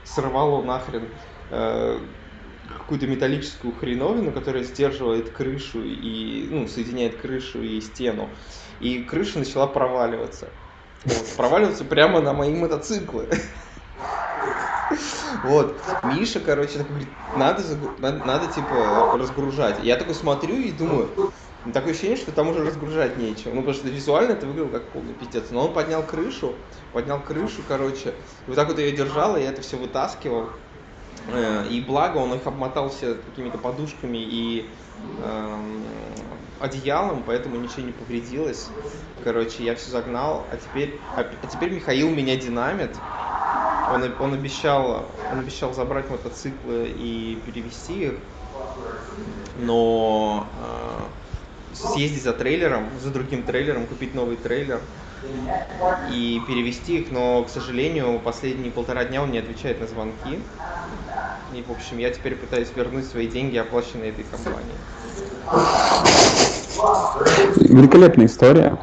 сорвало 0.03 0.63
нахрен 0.63 1.15
э, 1.49 1.99
какую-то 2.77 3.07
металлическую 3.07 3.73
хреновину, 3.73 4.31
которая 4.31 4.63
сдерживает 4.63 5.29
крышу 5.29 5.83
и, 5.83 6.47
ну, 6.49 6.67
соединяет 6.67 7.17
крышу 7.17 7.61
и 7.61 7.81
стену. 7.81 8.29
И 8.79 9.03
крыша 9.03 9.39
начала 9.39 9.67
проваливаться. 9.67 10.49
Вот, 11.05 11.25
проваливаться 11.37 11.85
прямо 11.85 12.21
на 12.21 12.33
мои 12.33 12.53
мотоциклы. 12.53 13.29
Вот. 15.43 15.79
Миша, 16.03 16.39
короче, 16.39 16.79
такой 16.79 16.89
говорит, 16.89 17.09
надо, 17.35 17.63
надо, 17.99 18.25
надо, 18.25 18.47
типа, 18.51 19.17
разгружать. 19.17 19.83
Я 19.83 19.95
такой 19.95 20.15
смотрю 20.15 20.55
и 20.55 20.71
думаю, 20.71 21.09
такое 21.73 21.91
ощущение, 21.91 22.17
что 22.17 22.31
там 22.31 22.49
уже 22.49 22.63
разгружать 22.65 23.17
нечего. 23.17 23.53
Ну, 23.53 23.61
потому 23.61 23.73
что 23.73 23.87
визуально 23.89 24.33
это 24.33 24.45
выглядело 24.45 24.69
как 24.69 24.91
полный 24.91 25.13
пиздец. 25.13 25.45
Но 25.51 25.67
он 25.67 25.73
поднял 25.73 26.03
крышу, 26.03 26.55
поднял 26.91 27.21
крышу, 27.21 27.61
короче, 27.67 28.09
и 28.09 28.47
вот 28.47 28.55
так 28.55 28.67
вот 28.67 28.79
ее 28.79 28.91
держал, 28.91 29.37
и 29.37 29.41
я 29.41 29.49
это 29.49 29.61
все 29.61 29.77
вытаскивал. 29.77 30.49
Э, 31.31 31.65
и 31.69 31.81
благо 31.81 32.17
он 32.17 32.33
их 32.33 32.45
обмотал 32.45 32.89
все 32.89 33.15
какими-то 33.15 33.57
подушками 33.57 34.17
и 34.17 34.69
э, 35.23 35.57
одеялом, 36.59 37.23
поэтому 37.25 37.57
ничего 37.57 37.83
не 37.83 37.91
повредилось. 37.91 38.69
Короче, 39.23 39.63
я 39.63 39.75
все 39.75 39.91
загнал, 39.91 40.45
а 40.51 40.57
теперь, 40.57 40.99
а, 41.15 41.21
а 41.21 41.47
теперь 41.47 41.71
Михаил 41.71 42.09
меня 42.09 42.35
динамит. 42.35 42.95
Он, 43.91 44.03
он, 44.19 44.33
обещал, 44.33 45.07
он 45.31 45.39
обещал 45.39 45.73
забрать 45.73 46.09
мотоциклы 46.11 46.93
и 46.95 47.41
перевести 47.45 48.05
их, 48.05 48.13
но 49.57 50.47
э, 50.61 51.75
съездить 51.75 52.23
за 52.23 52.33
трейлером, 52.33 52.87
за 53.01 53.09
другим 53.09 53.43
трейлером, 53.43 53.87
купить 53.87 54.13
новый 54.13 54.35
трейлер 54.35 54.79
и 56.11 56.41
перевести 56.47 56.99
их, 56.99 57.11
но, 57.11 57.43
к 57.43 57.49
сожалению, 57.49 58.19
последние 58.19 58.71
полтора 58.71 59.05
дня 59.05 59.21
он 59.23 59.31
не 59.31 59.39
отвечает 59.39 59.81
на 59.81 59.87
звонки. 59.87 60.39
И, 61.53 61.63
в 61.63 61.71
общем, 61.71 61.97
я 61.97 62.11
теперь 62.11 62.35
пытаюсь 62.35 62.71
вернуть 62.75 63.05
свои 63.05 63.27
деньги, 63.27 63.57
оплаченные 63.57 64.11
этой 64.11 64.23
компанией. 64.23 64.77
Великолепная 67.57 68.27
история. 68.27 68.77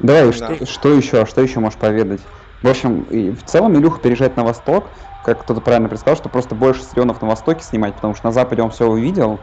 Давай, 0.00 0.26
да. 0.26 0.32
что, 0.32 0.66
что 0.66 0.92
еще, 0.92 1.26
что 1.26 1.40
еще 1.40 1.60
можешь 1.60 1.78
поведать? 1.78 2.20
В 2.62 2.68
общем, 2.68 3.02
и 3.04 3.30
в 3.30 3.44
целом 3.44 3.76
Илюха 3.76 4.00
переезжает 4.00 4.36
на 4.36 4.44
восток, 4.44 4.88
как 5.24 5.42
кто-то 5.42 5.60
правильно 5.60 5.88
предсказал, 5.88 6.16
что 6.16 6.28
просто 6.28 6.54
больше 6.54 6.82
стадионов 6.82 7.20
на 7.20 7.28
востоке 7.28 7.62
снимать, 7.62 7.94
потому 7.94 8.14
что 8.14 8.26
на 8.26 8.32
западе 8.32 8.62
он 8.62 8.70
все 8.70 8.86
увидел. 8.86 9.40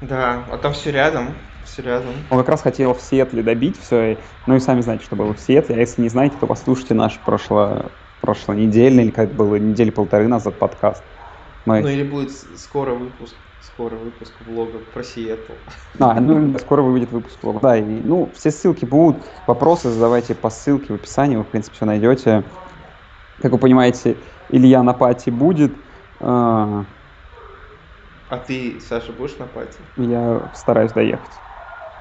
Да, 0.00 0.44
а 0.50 0.58
там 0.58 0.72
все 0.72 0.92
рядом, 0.92 1.34
все 1.64 1.82
рядом. 1.82 2.12
Он 2.30 2.38
как 2.38 2.48
раз 2.48 2.62
хотел 2.62 2.94
в 2.94 3.00
Сиэтле 3.00 3.42
добить 3.42 3.80
все, 3.80 4.18
ну 4.46 4.56
и 4.56 4.60
сами 4.60 4.80
знаете, 4.80 5.04
что 5.04 5.16
было 5.16 5.34
в 5.34 5.40
Сиэтле, 5.40 5.76
а 5.76 5.78
если 5.78 6.02
не 6.02 6.08
знаете, 6.08 6.36
то 6.38 6.46
послушайте 6.46 6.94
наш 6.94 7.18
прошло, 7.18 7.86
прошлонедельный, 8.20 9.04
или 9.04 9.10
как 9.10 9.34
было, 9.34 9.56
недели 9.56 9.90
полторы 9.90 10.28
назад 10.28 10.58
подкаст. 10.58 11.02
Мы... 11.66 11.82
Ну 11.82 11.88
или 11.88 12.04
будет 12.04 12.30
скоро 12.30 12.94
выпуск, 12.94 13.34
скоро 13.60 13.96
выпуск 13.96 14.32
влога 14.40 14.78
про 14.78 15.02
Сиэтл. 15.02 15.52
А, 15.98 16.20
ну 16.20 16.56
скоро 16.58 16.82
выйдет 16.82 17.10
выпуск 17.10 17.42
влога. 17.42 17.60
Да, 17.60 17.76
и, 17.76 17.82
ну 17.82 18.30
все 18.34 18.52
ссылки 18.52 18.84
будут, 18.84 19.24
вопросы 19.48 19.90
задавайте 19.90 20.36
по 20.36 20.48
ссылке 20.48 20.92
в 20.92 20.96
описании, 20.96 21.36
вы 21.36 21.42
в 21.42 21.48
принципе 21.48 21.74
все 21.74 21.84
найдете. 21.84 22.44
Как 23.42 23.50
вы 23.52 23.58
понимаете, 23.58 24.16
Илья 24.48 24.82
на 24.84 24.94
пати 24.94 25.30
будет. 25.30 25.72
А, 26.20 26.86
а 28.28 28.38
ты, 28.38 28.80
Саша, 28.80 29.12
будешь 29.12 29.36
на 29.38 29.46
пати? 29.46 29.78
Я 29.96 30.52
стараюсь 30.54 30.92
доехать. 30.92 31.32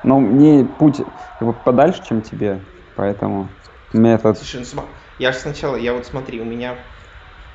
Но 0.04 0.20
мне 0.20 0.64
путь 0.64 1.02
как 1.40 1.48
бы 1.48 1.54
подальше, 1.54 2.04
чем 2.06 2.22
тебе, 2.22 2.62
поэтому 2.96 3.50
метод... 3.94 4.38
Слушай, 4.38 4.64
ну, 4.76 4.84
я 5.18 5.32
же 5.32 5.40
сначала, 5.40 5.76
я 5.76 5.94
вот 5.94 6.06
смотри, 6.06 6.40
у 6.40 6.46
меня 6.46 6.76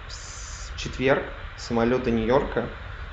в 0.08 0.76
четверг 0.76 1.22
самолет 1.60 2.02
до 2.04 2.10
Нью-Йорка. 2.10 2.64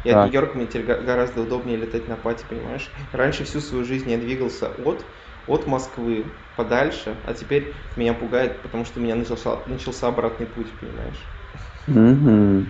И 0.03 0.09
от 0.09 0.25
Нью-Йорка 0.25 0.57
мне 0.57 0.67
теперь 0.67 0.85
гораздо 0.85 1.41
удобнее 1.41 1.77
летать 1.77 2.07
на 2.07 2.15
пати, 2.15 2.45
понимаешь? 2.49 2.89
Раньше 3.11 3.43
всю 3.43 3.59
свою 3.59 3.83
жизнь 3.83 4.09
я 4.09 4.17
двигался 4.17 4.69
от, 4.85 5.03
от 5.47 5.67
Москвы 5.67 6.25
подальше, 6.55 7.15
а 7.25 7.33
теперь 7.33 7.73
меня 7.95 8.13
пугает, 8.13 8.61
потому 8.61 8.85
что 8.85 8.99
у 8.99 9.03
меня 9.03 9.15
начался, 9.15 9.57
начался 9.67 10.07
обратный 10.07 10.45
путь, 10.45 10.67
понимаешь? 10.79 11.21
Угу. 11.87 12.65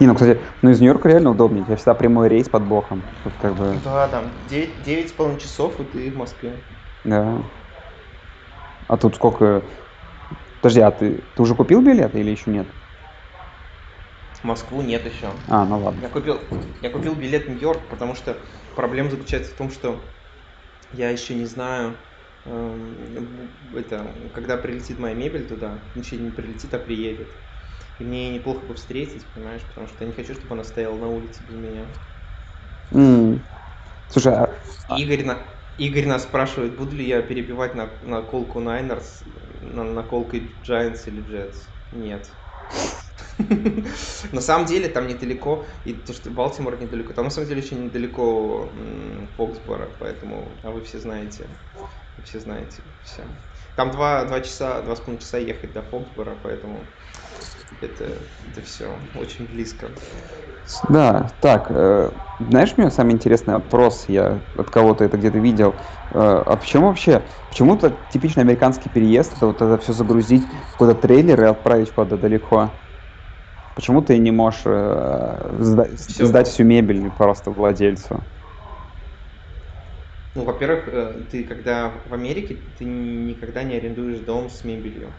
Не, 0.00 0.06
ну, 0.06 0.14
кстати, 0.14 0.40
ну 0.62 0.70
из 0.70 0.80
Нью-Йорка 0.80 1.08
реально 1.08 1.30
удобнее. 1.30 1.62
У 1.62 1.66
тебя 1.66 1.76
всегда 1.76 1.94
прямой 1.94 2.28
рейс 2.28 2.48
под 2.48 2.64
боком. 2.64 3.02
Тут 3.24 3.32
как 3.40 3.54
бы... 3.54 3.74
Да, 3.84 4.08
там 4.08 4.24
9,5 4.50 5.40
часов, 5.40 5.78
и 5.80 5.84
ты 5.84 6.10
в 6.10 6.16
Москве. 6.16 6.52
Да. 7.04 7.38
А 8.88 8.96
тут 8.96 9.16
сколько... 9.16 9.62
Подожди, 10.60 10.80
а 10.80 10.90
ты, 10.90 11.20
ты 11.34 11.42
уже 11.42 11.54
купил 11.54 11.82
билет 11.82 12.14
или 12.14 12.30
еще 12.30 12.50
нет? 12.50 12.66
Москву 14.42 14.82
нет 14.82 15.04
еще. 15.06 15.30
А, 15.48 15.64
ну 15.64 15.78
ладно. 15.78 16.00
Я 16.02 16.08
купил, 16.08 16.40
я 16.80 16.90
купил 16.90 17.14
билет 17.14 17.46
в 17.46 17.48
Нью-Йорк, 17.50 17.80
потому 17.90 18.14
что 18.14 18.36
проблема 18.74 19.10
заключается 19.10 19.52
в 19.52 19.56
том, 19.56 19.70
что 19.70 20.00
я 20.92 21.10
еще 21.10 21.34
не 21.34 21.46
знаю, 21.46 21.94
э, 22.44 22.78
это, 23.76 24.04
когда 24.34 24.56
прилетит 24.56 24.98
моя 24.98 25.14
мебель 25.14 25.46
туда, 25.46 25.78
ничего 25.94 26.24
не 26.24 26.30
прилетит, 26.30 26.74
а 26.74 26.78
приедет. 26.78 27.28
И 27.98 28.04
мне 28.04 28.30
неплохо 28.30 28.66
бы 28.66 28.74
встретить, 28.74 29.24
понимаешь, 29.34 29.62
потому 29.62 29.86
что 29.86 29.96
я 30.00 30.06
не 30.10 30.12
хочу, 30.12 30.34
чтобы 30.34 30.54
она 30.54 30.64
стояла 30.64 30.96
на 30.96 31.08
улице 31.08 31.40
без 31.44 31.54
меня. 31.54 31.86
Mm. 32.90 33.40
Слушай, 34.08 34.34
а... 34.34 34.98
Игорь, 34.98 35.24
на... 35.24 35.38
Игорь 35.78 36.06
нас 36.06 36.24
спрашивает, 36.24 36.76
буду 36.76 36.96
ли 36.96 37.06
я 37.06 37.22
перебивать 37.22 37.74
на, 37.74 37.88
на 38.02 38.22
колку 38.22 38.60
Niners, 38.60 39.24
на, 39.62 39.84
на 39.84 40.02
колкой 40.02 40.50
Giants 40.62 41.06
или 41.06 41.22
Jets. 41.22 41.56
Нет. 41.92 42.28
На 44.32 44.40
самом 44.40 44.66
деле 44.66 44.88
там 44.88 45.06
недалеко, 45.06 45.66
и 45.84 45.94
то, 45.94 46.12
что 46.12 46.30
Балтимор 46.30 46.80
недалеко, 46.80 47.12
там 47.12 47.24
на 47.26 47.30
самом 47.30 47.48
деле 47.48 47.62
очень 47.62 47.86
недалеко 47.86 48.72
Фоксборо, 49.36 49.88
поэтому, 49.98 50.60
а 50.62 50.70
вы 50.70 50.82
все 50.82 50.98
знаете, 50.98 51.58
вы 52.16 52.22
все 52.24 52.40
знаете, 52.40 52.82
все. 53.02 53.24
Там 53.74 53.90
два, 53.90 54.24
два 54.24 54.40
часа, 54.40 54.82
два 54.82 54.96
с 54.96 55.00
половиной 55.00 55.20
часа 55.22 55.38
ехать 55.38 55.72
до 55.72 55.82
Фоксбора, 55.82 56.36
поэтому 56.36 56.94
это, 57.80 58.18
это 58.50 58.62
все 58.62 58.98
очень 59.14 59.46
близко. 59.46 59.90
Да, 60.88 61.28
так, 61.40 61.70
э, 61.70 62.12
знаешь, 62.38 62.74
у 62.76 62.80
меня 62.80 62.90
самый 62.90 63.12
интересный 63.12 63.54
вопрос, 63.54 64.04
я 64.08 64.42
от 64.54 64.70
кого-то 64.70 65.04
это 65.04 65.16
где-то 65.16 65.38
видел. 65.38 65.80
Э, 66.10 66.14
а 66.46 66.56
почему 66.56 66.86
вообще, 66.86 67.26
почему 67.48 67.76
то 67.76 67.90
типичный 67.90 68.42
американский 68.42 68.88
переезд, 68.88 69.36
это 69.36 69.46
вот 69.46 69.60
это 69.60 69.78
все 69.78 69.92
загрузить 69.92 70.50
куда-то 70.76 71.02
трейлер 71.02 71.42
и 71.42 71.46
отправить 71.46 71.92
куда-то 71.92 72.16
далеко? 72.16 72.80
Почему 73.74 74.02
ты 74.02 74.18
не 74.18 74.30
можешь 74.30 74.62
э, 74.66 75.56
сдать, 75.60 75.98
сдать 76.00 76.48
всю 76.48 76.64
мебель 76.64 77.10
просто 77.10 77.50
владельцу? 77.50 78.26
Ну, 80.34 80.44
во-первых, 80.44 80.88
э, 80.88 81.24
ты 81.30 81.44
когда 81.44 81.88
в 82.06 82.12
Америке, 82.12 82.54
ты 82.54 82.84
никогда 82.84 83.62
не 83.64 83.76
арендуешь 83.76 84.20
дом 84.20 84.48
с 84.50 84.64
мебелью. 84.64 85.14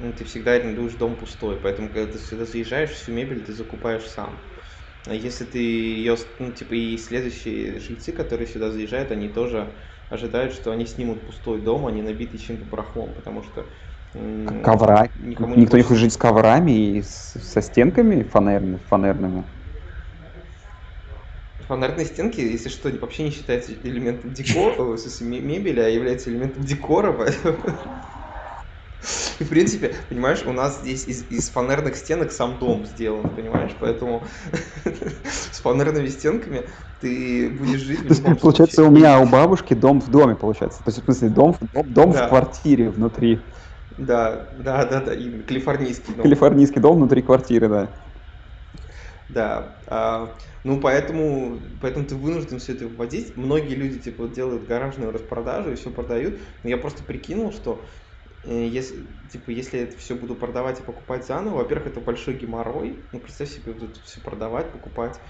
Ну, 0.00 0.14
ты 0.14 0.24
всегда 0.24 0.52
арендуешь 0.52 0.94
дом 0.94 1.16
пустой, 1.16 1.60
поэтому 1.60 1.92
когда 1.92 2.10
ты 2.10 2.18
сюда 2.18 2.46
заезжаешь, 2.46 2.90
всю 2.90 3.12
мебель 3.12 3.44
ты 3.44 3.52
закупаешь 3.52 4.08
сам. 4.08 4.40
А 5.06 5.14
если 5.14 5.44
ты 5.44 5.58
ее, 5.58 6.16
ну, 6.38 6.52
типа, 6.52 6.74
и 6.74 6.96
следующие 6.96 7.78
жильцы, 7.80 8.12
которые 8.12 8.46
сюда 8.46 8.70
заезжают, 8.70 9.10
они 9.10 9.28
тоже 9.28 9.74
ожидают, 10.08 10.54
что 10.54 10.72
они 10.72 10.86
снимут 10.86 11.26
пустой 11.26 11.60
дом, 11.60 11.86
а 11.86 11.90
не 11.90 12.00
набитый 12.00 12.38
чем-то 12.38 12.64
барахлом, 12.64 13.14
потому 13.14 13.42
что 13.42 13.66
Ковра. 14.64 15.08
Никому 15.16 15.54
Никто 15.54 15.76
не 15.76 15.82
хочет 15.82 15.98
жить 15.98 16.12
с 16.14 16.16
коврами 16.16 16.96
и 16.96 17.02
с, 17.02 17.34
со 17.34 17.60
стенками 17.60 18.22
фанерными, 18.22 18.80
фанерными. 18.88 19.44
Фанерные 21.68 22.06
стенки, 22.06 22.40
если 22.40 22.68
что, 22.68 22.88
вообще 22.88 23.24
не 23.24 23.30
считается 23.30 23.72
элементом 23.72 24.32
декора, 24.32 24.96
мебели, 25.20 25.80
а 25.80 25.88
является 25.88 26.30
элементом 26.30 26.62
декора, 26.64 27.12
поэтому... 27.12 27.58
И, 29.38 29.44
в 29.44 29.48
принципе, 29.48 29.94
понимаешь, 30.08 30.44
у 30.46 30.52
нас 30.52 30.80
здесь 30.80 31.06
из, 31.06 31.22
из 31.30 31.50
фанерных 31.50 31.96
стенок 31.96 32.32
сам 32.32 32.58
дом 32.58 32.84
сделан, 32.84 33.34
понимаешь? 33.34 33.72
Поэтому 33.80 34.26
с 35.24 35.60
фанерными 35.60 36.08
стенками 36.08 36.68
ты 37.00 37.50
будешь 37.50 37.80
жить 37.80 38.00
в 38.00 38.08
любом 38.08 38.38
Получается, 38.40 38.82
случае. 38.82 38.84
у 38.84 38.90
меня 38.90 39.20
у 39.20 39.26
бабушки 39.26 39.74
дом 39.74 40.00
в 40.00 40.08
доме, 40.10 40.34
получается. 40.36 40.82
То 40.82 40.90
есть, 40.90 41.00
в 41.00 41.04
смысле, 41.04 41.28
дом, 41.30 41.52
в- 41.52 41.58
дом, 41.72 41.92
дом 41.92 42.12
Да. 42.12 42.26
в 42.26 42.28
квартире 42.28 42.90
внутри. 42.90 43.40
Да, 43.96 44.50
да, 44.54 44.84
да, 44.86 45.00
да, 45.00 45.14
именно, 45.14 45.42
калифорнийский 45.44 46.14
дом. 46.14 46.26
Калифорнийский 46.26 46.80
дом 46.80 46.96
внутри 46.96 47.22
квартиры, 47.22 47.68
да. 47.68 47.90
Да, 49.28 49.80
а, 49.86 50.36
ну 50.64 50.80
поэтому, 50.80 51.78
поэтому 51.80 52.04
ты 52.06 52.16
вынужден 52.16 52.58
все 52.58 52.72
это 52.74 52.88
вводить. 52.88 53.36
Многие 53.36 53.74
люди 53.74 54.00
типа 54.00 54.28
делают 54.28 54.64
гаражную 54.66 55.12
распродажу 55.12 55.70
и 55.72 55.76
все 55.76 55.90
продают. 55.90 56.40
Но 56.62 56.68
я 56.70 56.78
просто 56.78 57.04
прикинул, 57.04 57.52
что 57.52 57.84
если, 58.42 59.06
типа, 59.30 59.50
если 59.50 59.80
это 59.80 59.96
все 59.96 60.14
буду 60.14 60.34
продавать 60.34 60.80
и 60.80 60.82
покупать 60.82 61.26
заново, 61.26 61.56
во-первых, 61.58 61.88
это 61.88 62.00
большой 62.00 62.34
геморрой. 62.34 63.04
Ну, 63.12 63.20
представь 63.20 63.50
себе, 63.50 63.72
вот 63.72 63.82
это 63.82 64.00
все 64.00 64.20
продавать, 64.20 64.72
покупать. 64.72 65.20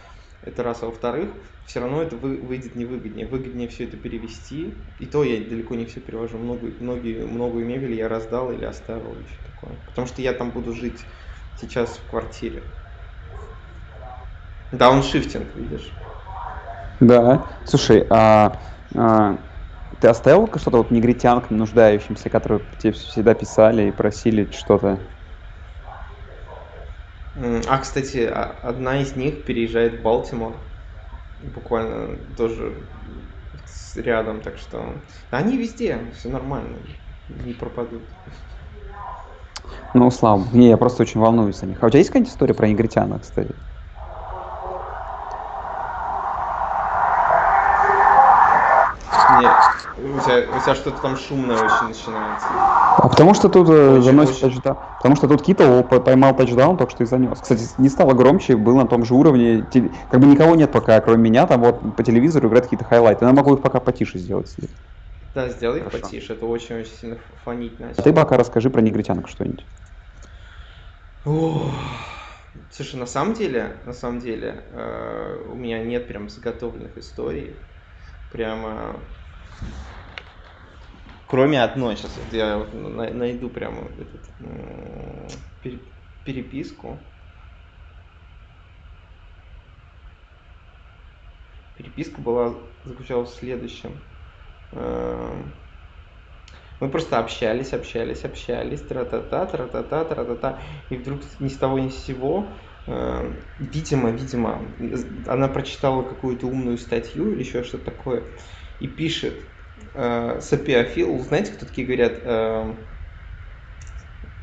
Это 0.42 0.62
раз. 0.62 0.82
А 0.82 0.86
во-вторых, 0.86 1.30
все 1.64 1.80
равно 1.80 2.02
это 2.02 2.16
вы- 2.16 2.40
выйдет 2.40 2.74
невыгоднее. 2.74 3.26
Выгоднее 3.26 3.68
все 3.68 3.84
это 3.84 3.96
перевести. 3.96 4.86
И 4.98 5.06
то 5.06 5.24
я 5.24 5.38
далеко 5.38 5.74
не 5.74 5.86
все 5.86 6.00
перевожу. 6.00 6.38
Многую, 6.38 6.76
многие, 6.80 7.26
многую 7.26 7.66
мебель 7.66 7.94
я 7.94 8.08
раздал 8.08 8.52
или 8.52 8.64
оставил, 8.64 9.26
что 9.26 9.42
такое. 9.44 9.76
Потому 9.86 10.06
что 10.06 10.22
я 10.22 10.32
там 10.32 10.52
буду 10.52 10.72
жить 10.72 11.04
сейчас 11.56 11.98
в 11.98 12.08
квартире. 12.08 12.64
Дауншифтинг, 14.72 15.56
видишь? 15.56 15.92
Да. 17.00 17.46
Слушай, 17.64 18.06
а, 18.10 18.52
а, 18.94 19.38
ты 20.00 20.09
оставил 20.09 20.49
что-то 20.57 20.78
вот 20.78 20.90
негритянкам, 20.90 21.59
нуждающимся, 21.59 22.30
которые 22.30 22.62
тебе 22.78 22.92
всегда 22.92 23.35
писали 23.35 23.88
и 23.88 23.92
просили 23.92 24.50
что-то? 24.50 24.99
А, 27.35 27.78
кстати, 27.78 28.19
а- 28.19 28.59
одна 28.62 29.00
из 29.02 29.14
них 29.14 29.45
переезжает 29.45 30.00
в 30.00 30.02
Балтимор. 30.02 30.57
Буквально 31.38 32.35
тоже 32.35 32.88
рядом, 33.97 34.40
так 34.40 34.59
что... 34.59 35.02
Они 35.30 35.57
везде, 35.57 36.11
все 36.14 36.28
нормально, 36.28 36.78
не 37.28 37.52
пропадут. 37.52 38.02
Ну, 39.95 40.11
слава 40.11 40.38
богу. 40.38 40.57
Не, 40.57 40.69
я 40.69 40.76
просто 40.76 41.02
очень 41.02 41.21
волнуюсь 41.21 41.59
за 41.59 41.66
них. 41.66 41.83
А 41.83 41.87
у 41.87 41.90
тебя 41.90 41.99
есть 41.99 42.11
какая-нибудь 42.11 42.33
история 42.33 42.54
про 42.54 42.69
негритянок, 42.69 43.23
кстати? 43.23 43.54
Нет, 49.40 49.52
у 50.00 50.21
тебя, 50.21 50.57
у 50.57 50.61
тебя 50.62 50.75
что-то 50.75 51.00
там 51.02 51.16
шумное 51.16 51.57
очень 51.57 51.88
начинается. 51.88 52.47
А 52.49 53.09
потому 53.09 53.35
что 53.35 53.49
тут 53.49 53.69
э, 53.69 53.97
Очень, 53.99 54.04
заносит 54.04 54.35
очень. 54.37 54.40
тачдаун. 54.40 54.78
Потому 54.99 55.16
что 55.16 55.28
тут 55.28 55.42
Китл 55.42 55.83
п- 55.83 56.00
поймал 56.00 56.37
тачдаун, 56.37 56.76
только 56.76 56.92
что 56.92 57.04
и 57.04 57.07
занес. 57.07 57.38
Кстати, 57.40 57.62
не 57.78 57.88
стало 57.88 58.12
громче, 58.14 58.57
был 58.57 58.76
на 58.76 58.87
том 58.87 59.04
же 59.04 59.14
уровне. 59.14 59.64
Как 60.11 60.21
бы 60.21 60.26
никого 60.26 60.54
нет 60.54 60.73
пока, 60.73 61.00
кроме 61.00 61.23
меня, 61.30 61.47
там 61.47 61.61
вот 61.62 61.97
по 61.97 62.02
телевизору 62.02 62.49
играют 62.49 62.66
какие-то 62.66 62.85
хайлайты. 62.85 63.25
Я 63.25 63.33
могу 63.33 63.54
их 63.54 63.62
пока 63.62 63.80
потише 63.80 64.19
сделать. 64.19 64.49
себе. 64.49 64.69
Да, 65.35 65.49
сделай 65.49 65.80
Хорошо. 65.80 65.99
потише, 65.99 66.33
это 66.33 66.47
очень-очень 66.47 66.92
сильно 66.92 67.19
фонить 67.45 67.78
А 67.78 67.87
начал. 67.87 68.02
ты 68.02 68.12
пока 68.12 68.37
расскажи 68.37 68.71
про 68.71 68.80
негритянок 68.80 69.28
что-нибудь. 69.28 69.66
Слушай, 72.71 72.97
на 72.97 73.07
самом 73.07 73.35
деле, 73.35 73.80
на 73.85 73.92
самом 73.92 74.21
деле, 74.21 74.64
э, 74.71 75.45
у 75.49 75.54
меня 75.54 75.83
нет 75.85 76.09
прям 76.09 76.28
заготовленных 76.28 76.97
историй. 76.99 77.57
Прямо. 78.30 79.00
Кроме 81.30 81.62
одной, 81.62 81.96
сейчас 81.96 82.16
вот 82.16 82.32
я 82.32 82.58
вот 82.58 82.75
на- 82.75 83.14
найду 83.14 83.50
прямо 83.50 83.88
этот, 84.00 84.25
переписку. 86.25 86.99
Переписка 91.75 92.20
была 92.20 92.54
заключалась 92.84 93.30
в 93.30 93.38
следующем. 93.38 94.02
Эм, 94.72 95.54
Мы 96.80 96.90
просто 96.90 97.18
общались, 97.18 97.75
общались, 97.75 98.25
общались, 98.25 98.80
тра-та-та, 98.80 99.44
тра-та-та, 99.46 100.04
тра-та-та. 100.04 100.60
И 100.88 100.97
вдруг 100.97 101.21
ни 101.38 101.49
с 101.49 101.58
того 101.58 101.78
ни 101.78 101.90
с 101.90 101.99
сего, 102.04 102.54
э, 102.86 103.34
видимо, 103.58 104.10
видимо, 104.10 104.75
она 105.26 105.49
прочитала 105.49 106.02
какую-то 106.02 106.47
умную 106.47 106.78
статью 106.78 107.32
или 107.32 107.40
еще 107.40 107.62
что-то 107.64 107.84
такое, 107.84 108.25
и 108.78 108.88
пишет 108.88 109.47
э, 109.95 110.40
сапиофил. 110.40 111.19
Знаете, 111.21 111.52
кто 111.52 111.66
такие 111.66 111.86
говорят? 111.86 112.21
э, 112.23 112.75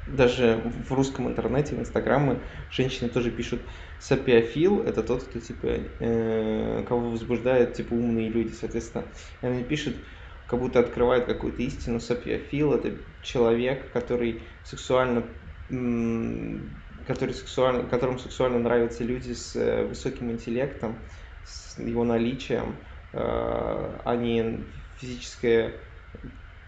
даже 0.05 0.61
в 0.63 0.93
русском 0.93 1.27
интернете, 1.27 1.75
в 1.75 1.79
инстаграме 1.79 2.41
женщины 2.69 3.09
тоже 3.09 3.29
пишут 3.29 3.61
сапиофил, 3.99 4.81
это 4.81 5.03
тот, 5.03 5.23
кто 5.27 5.39
типа, 5.39 5.67
э, 5.67 6.83
кого 6.87 7.11
возбуждают 7.11 7.73
типа 7.73 7.93
умные 7.93 8.29
люди, 8.29 8.53
соответственно. 8.53 9.11
И 9.41 9.45
она 9.45 9.63
пишет, 9.63 9.97
как 10.45 10.59
будто 10.59 10.79
открывает 10.79 11.25
какую-то 11.25 11.61
истину. 11.61 11.99
Сапиофил 11.99 12.73
это 12.73 12.99
человек, 13.21 13.91
который 13.91 14.43
сексуально 14.63 15.35
который 17.05 17.33
сексуально, 17.33 17.89
которым 17.89 18.19
сексуально 18.19 18.59
нравятся 18.59 19.03
люди 19.03 19.33
с 19.33 19.53
э, 19.55 19.83
высоким 19.85 20.31
интеллектом, 20.31 21.05
с 21.43 21.77
его 21.77 22.05
наличием, 22.05 22.77
а 23.11 24.15
не 24.15 24.73
физическое 24.97 25.79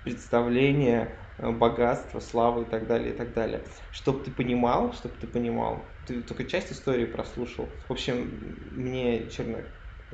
представление, 0.03 1.17
э, 1.37 1.51
богатство, 1.51 2.19
слава 2.19 2.65
и 2.65 2.69
так 2.69 2.87
далее, 2.87 3.13
и 3.13 3.17
так 3.17 3.33
далее. 3.33 3.63
Чтоб 3.91 4.23
ты 4.23 4.31
понимал, 4.31 4.93
чтоб 4.93 5.17
ты 5.17 5.27
понимал, 5.27 5.97
ты 6.05 6.21
только 6.21 6.45
часть 6.45 6.71
истории 6.71 7.05
прослушал. 7.05 7.79
В 7.87 7.91
общем, 7.91 8.57
мне 8.71 9.29
черно. 9.29 9.59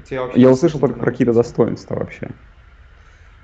Я 0.09 0.27
не 0.35 0.47
услышал 0.47 0.79
только 0.79 0.99
про 0.99 1.11
какие-то 1.11 1.33
достоинства 1.33 1.95
вообще. 1.95 2.29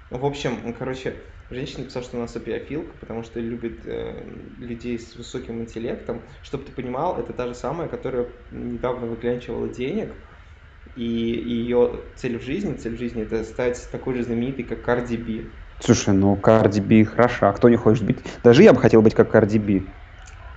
В 0.09 0.25
общем, 0.25 0.73
короче, 0.73 1.15
женщина 1.49 1.79
написала, 1.83 2.03
что 2.03 2.17
она 2.17 2.27
сапиофилка, 2.27 2.97
потому 2.97 3.23
что 3.23 3.39
любит 3.39 3.85
э, 3.85 4.25
людей 4.57 4.99
с 4.99 5.15
высоким 5.15 5.61
интеллектом. 5.61 6.23
Чтобы 6.41 6.65
ты 6.65 6.73
понимал, 6.73 7.17
это 7.17 7.31
та 7.33 7.47
же 7.47 7.55
самая, 7.55 7.87
которая 7.87 8.27
недавно 8.49 9.07
выклянчивала 9.07 9.69
денег, 9.69 10.13
и 10.95 11.03
ее 11.03 12.05
цель 12.15 12.37
в 12.37 12.41
жизни, 12.41 12.75
цель 12.75 12.95
в 12.95 12.99
жизни 12.99 13.23
это 13.23 13.43
стать 13.43 13.89
такой 13.91 14.15
же 14.15 14.23
знаменитой, 14.23 14.65
как 14.65 14.83
Карди 14.83 15.17
Би. 15.17 15.55
Слушай, 15.79 16.13
ну 16.13 16.37
Карди 16.37 16.79
Би 16.79 17.03
хороша, 17.03 17.49
а 17.49 17.53
кто 17.53 17.69
не 17.69 17.75
хочет 17.75 18.05
быть? 18.05 18.19
Даже 18.43 18.63
я 18.63 18.73
бы 18.73 18.79
хотел 18.79 19.01
быть 19.01 19.15
как 19.15 19.31
Карди 19.31 19.57
Би. 19.57 19.93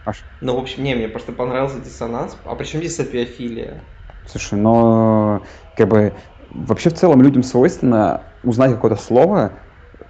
Аж- 0.04 0.24
Ну, 0.40 0.56
в 0.56 0.58
общем, 0.60 0.84
не, 0.84 0.94
мне 0.94 1.08
просто 1.08 1.32
понравился 1.32 1.80
диссонанс. 1.80 2.38
А 2.44 2.54
при 2.56 2.64
чем 2.66 2.80
здесь 2.80 2.96
сапиофилия? 2.96 3.84
Слушай, 4.26 4.58
но 4.58 5.42
как 5.74 5.88
бы 5.88 6.14
вообще 6.50 6.90
в 6.90 6.94
целом 6.94 7.22
людям 7.22 7.42
свойственно 7.42 8.28
узнать 8.42 8.72
какое-то 8.72 8.96
слово, 9.00 9.60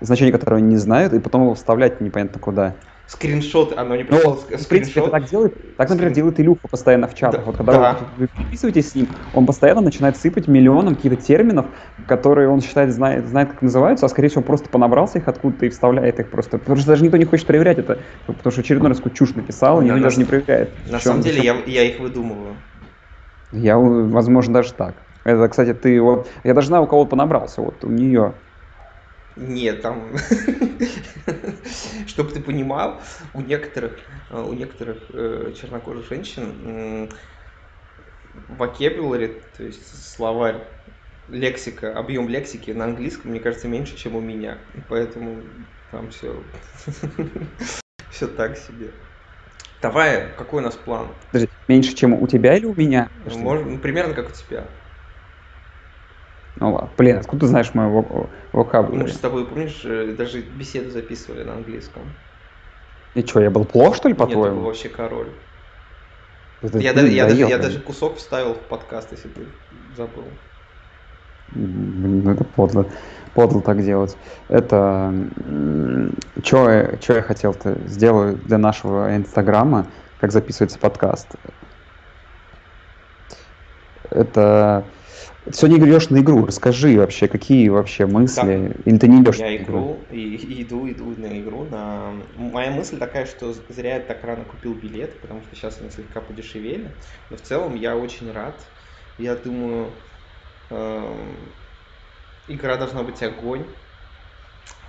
значение 0.00 0.32
которого 0.32 0.58
они 0.58 0.68
не 0.68 0.76
знают, 0.76 1.12
и 1.12 1.20
потом 1.20 1.42
его 1.42 1.54
вставлять 1.54 2.00
непонятно 2.00 2.40
куда. 2.40 2.76
Скриншот, 3.06 3.76
оно 3.76 3.96
не 3.96 4.04
Ну, 4.04 4.10
пришло, 4.10 4.34
в 4.34 4.68
принципе, 4.68 5.00
это 5.00 5.10
так 5.10 5.24
делает. 5.28 5.76
Так, 5.76 5.90
например, 5.90 6.10
Скрин- 6.12 6.14
делает 6.14 6.40
Илюха 6.40 6.68
постоянно 6.70 7.06
в 7.06 7.14
чатах. 7.14 7.40
Да, 7.40 7.46
Вот 7.46 7.56
когда 7.56 7.72
да. 7.72 7.98
вы, 8.00 8.06
вы 8.22 8.28
переписываетесь 8.28 8.90
с 8.90 8.94
ним, 8.94 9.14
он 9.32 9.44
постоянно 9.46 9.82
начинает 9.82 10.16
сыпать 10.16 10.48
миллионом 10.48 10.96
каких-то 10.96 11.16
терминов, 11.20 11.66
которые 12.06 12.48
он 12.48 12.60
считает, 12.60 12.92
знает, 12.92 13.26
знает, 13.26 13.50
как 13.50 13.62
называются, 13.62 14.06
а 14.06 14.08
скорее 14.08 14.28
всего 14.28 14.42
просто 14.42 14.70
понабрался 14.70 15.18
их 15.18 15.28
откуда-то 15.28 15.66
и 15.66 15.68
вставляет 15.68 16.18
их 16.18 16.30
просто. 16.30 16.58
Потому 16.58 16.76
что 16.78 16.86
даже 16.88 17.04
никто 17.04 17.16
не 17.18 17.24
хочет 17.24 17.46
проверять 17.46 17.78
это, 17.78 18.02
потому 18.26 18.50
что 18.50 18.60
очередной 18.62 18.88
раз 18.88 18.98
какую 18.98 19.14
чушь 19.14 19.34
написал, 19.34 19.82
и 19.82 19.84
никто 19.84 20.00
даже 20.00 20.18
не 20.18 20.24
проверяет. 20.24 20.74
На 20.88 20.98
самом 20.98 21.22
деле, 21.22 21.42
я, 21.42 21.56
я 21.66 21.82
их 21.84 22.00
выдумываю. 22.00 22.56
Я, 23.52 23.78
возможно, 23.78 24.54
даже 24.54 24.72
так. 24.74 25.02
Это, 25.24 25.48
кстати, 25.48 25.74
ты 25.74 26.00
вот... 26.00 26.28
Я 26.42 26.54
даже 26.54 26.68
знаю, 26.68 26.84
у 26.84 26.86
кого 26.86 27.06
понабрался, 27.06 27.62
вот 27.62 27.84
у 27.84 27.90
нее. 27.90 28.34
Нет, 29.36 29.82
там, 29.82 30.16
чтобы 32.06 32.30
ты 32.30 32.40
понимал, 32.40 33.00
у 33.32 33.40
некоторых, 33.40 33.98
э, 34.30 34.40
у 34.40 34.52
некоторых 34.52 35.10
э, 35.12 35.52
чернокожих 35.56 36.08
женщин 36.08 37.10
vocabulary, 38.48 39.42
то 39.56 39.64
есть 39.64 40.12
словарь, 40.12 40.62
лексика, 41.28 41.96
объем 41.98 42.28
лексики 42.28 42.70
на 42.70 42.84
английском, 42.84 43.30
мне 43.30 43.40
кажется, 43.40 43.68
меньше, 43.68 43.96
чем 43.96 44.16
у 44.16 44.20
меня. 44.20 44.58
Поэтому 44.88 45.42
там 45.90 46.10
все, 46.10 46.44
все 48.10 48.28
так 48.28 48.56
себе. 48.56 48.92
Давай, 49.80 50.32
какой 50.36 50.62
у 50.62 50.64
нас 50.64 50.76
план? 50.76 51.08
Подожди, 51.30 51.50
меньше, 51.68 51.94
чем 51.94 52.14
у 52.14 52.26
тебя 52.26 52.56
или 52.56 52.64
у 52.66 52.74
меня? 52.74 53.08
Ну, 53.24 53.38
может, 53.38 53.66
ну, 53.66 53.78
примерно 53.78 54.14
как 54.14 54.30
у 54.30 54.32
тебя. 54.32 54.68
Ну 56.56 56.72
ладно. 56.72 56.90
Блин, 56.96 57.18
откуда 57.18 57.40
ты 57.40 57.46
знаешь 57.48 57.74
мою 57.74 57.90
вок- 57.90 58.30
Мы 58.52 58.52
вокабулярь? 58.52 59.08
же 59.08 59.14
с 59.14 59.18
тобой, 59.18 59.46
помнишь, 59.46 59.84
э, 59.84 60.12
даже 60.12 60.40
беседу 60.40 60.90
записывали 60.90 61.42
на 61.42 61.54
английском. 61.54 62.12
И 63.14 63.24
что, 63.26 63.40
я 63.40 63.50
был 63.50 63.64
плох, 63.64 63.94
что 63.96 64.08
ли, 64.08 64.14
Нет, 64.14 64.18
ты 64.18 64.26
был 64.26 64.34
по-твоему? 64.34 64.60
вообще 64.62 64.88
король. 64.88 65.30
Это 66.62 66.78
Я, 66.80 66.92
даже, 66.94 67.08
я, 67.08 67.26
даже, 67.28 67.40
я 67.42 67.58
даже 67.58 67.80
кусок 67.80 68.16
вставил 68.18 68.54
в 68.54 68.68
подкаст, 68.68 69.12
если 69.12 69.28
ты 69.28 69.46
забыл. 69.94 70.38
Блин, 71.48 72.26
это 72.28 72.44
подло. 72.44 72.90
Подло 73.34 73.62
так 73.62 73.82
делать. 73.82 74.16
Это... 74.48 75.10
м, 75.12 76.16
Что 76.42 76.70
я 76.70 77.22
хотел-то? 77.22 77.86
Сделаю 77.86 78.36
для 78.38 78.58
нашего 78.58 79.14
инстаграма, 79.16 79.90
как 80.18 80.32
записывается 80.32 80.78
подкаст. 80.78 81.36
Это 84.10 84.86
Сегодня 85.52 85.78
идешь 85.86 86.08
на 86.08 86.20
игру. 86.20 86.46
Расскажи 86.46 86.96
вообще, 86.98 87.28
какие 87.28 87.68
вообще 87.68 88.06
мысли? 88.06 88.72
Да. 88.74 88.90
Или 88.90 88.98
ты 88.98 89.08
не 89.08 89.22
идешь 89.22 89.38
Я 89.38 89.46
на 89.46 89.56
игру, 89.56 90.06
и, 90.10 90.36
и 90.36 90.62
иду, 90.62 90.90
иду 90.90 91.10
на 91.16 91.40
игру. 91.40 91.68
На... 91.68 92.12
Моя 92.34 92.70
мысль 92.70 92.98
такая, 92.98 93.26
что 93.26 93.52
зря 93.52 93.96
я 93.96 94.00
так 94.00 94.24
рано 94.24 94.44
купил 94.46 94.74
билет, 94.74 95.20
потому 95.20 95.42
что 95.42 95.54
сейчас 95.54 95.80
они 95.80 95.90
слегка 95.90 96.22
подешевели. 96.22 96.98
Но 97.28 97.36
в 97.36 97.42
целом 97.42 97.74
я 97.74 97.96
очень 97.96 98.32
рад. 98.32 98.72
Я 99.18 99.36
думаю, 99.36 100.02
эм, 100.70 101.54
игра 102.46 102.76
должна 102.78 103.02
быть 103.02 103.22
огонь. 103.22 103.66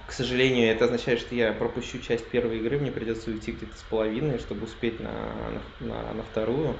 К 0.05 0.11
сожалению, 0.11 0.69
это 0.71 0.85
означает, 0.85 1.19
что 1.19 1.33
я 1.33 1.51
пропущу 1.53 1.99
часть 1.99 2.29
первой 2.29 2.59
игры, 2.59 2.79
мне 2.79 2.91
придется 2.91 3.31
уйти 3.31 3.53
где-то 3.53 3.75
с 3.77 3.81
половиной, 3.83 4.37
чтобы 4.37 4.65
успеть 4.65 4.99
на, 4.99 5.63
на, 5.79 6.13
на, 6.13 6.23
вторую 6.23 6.79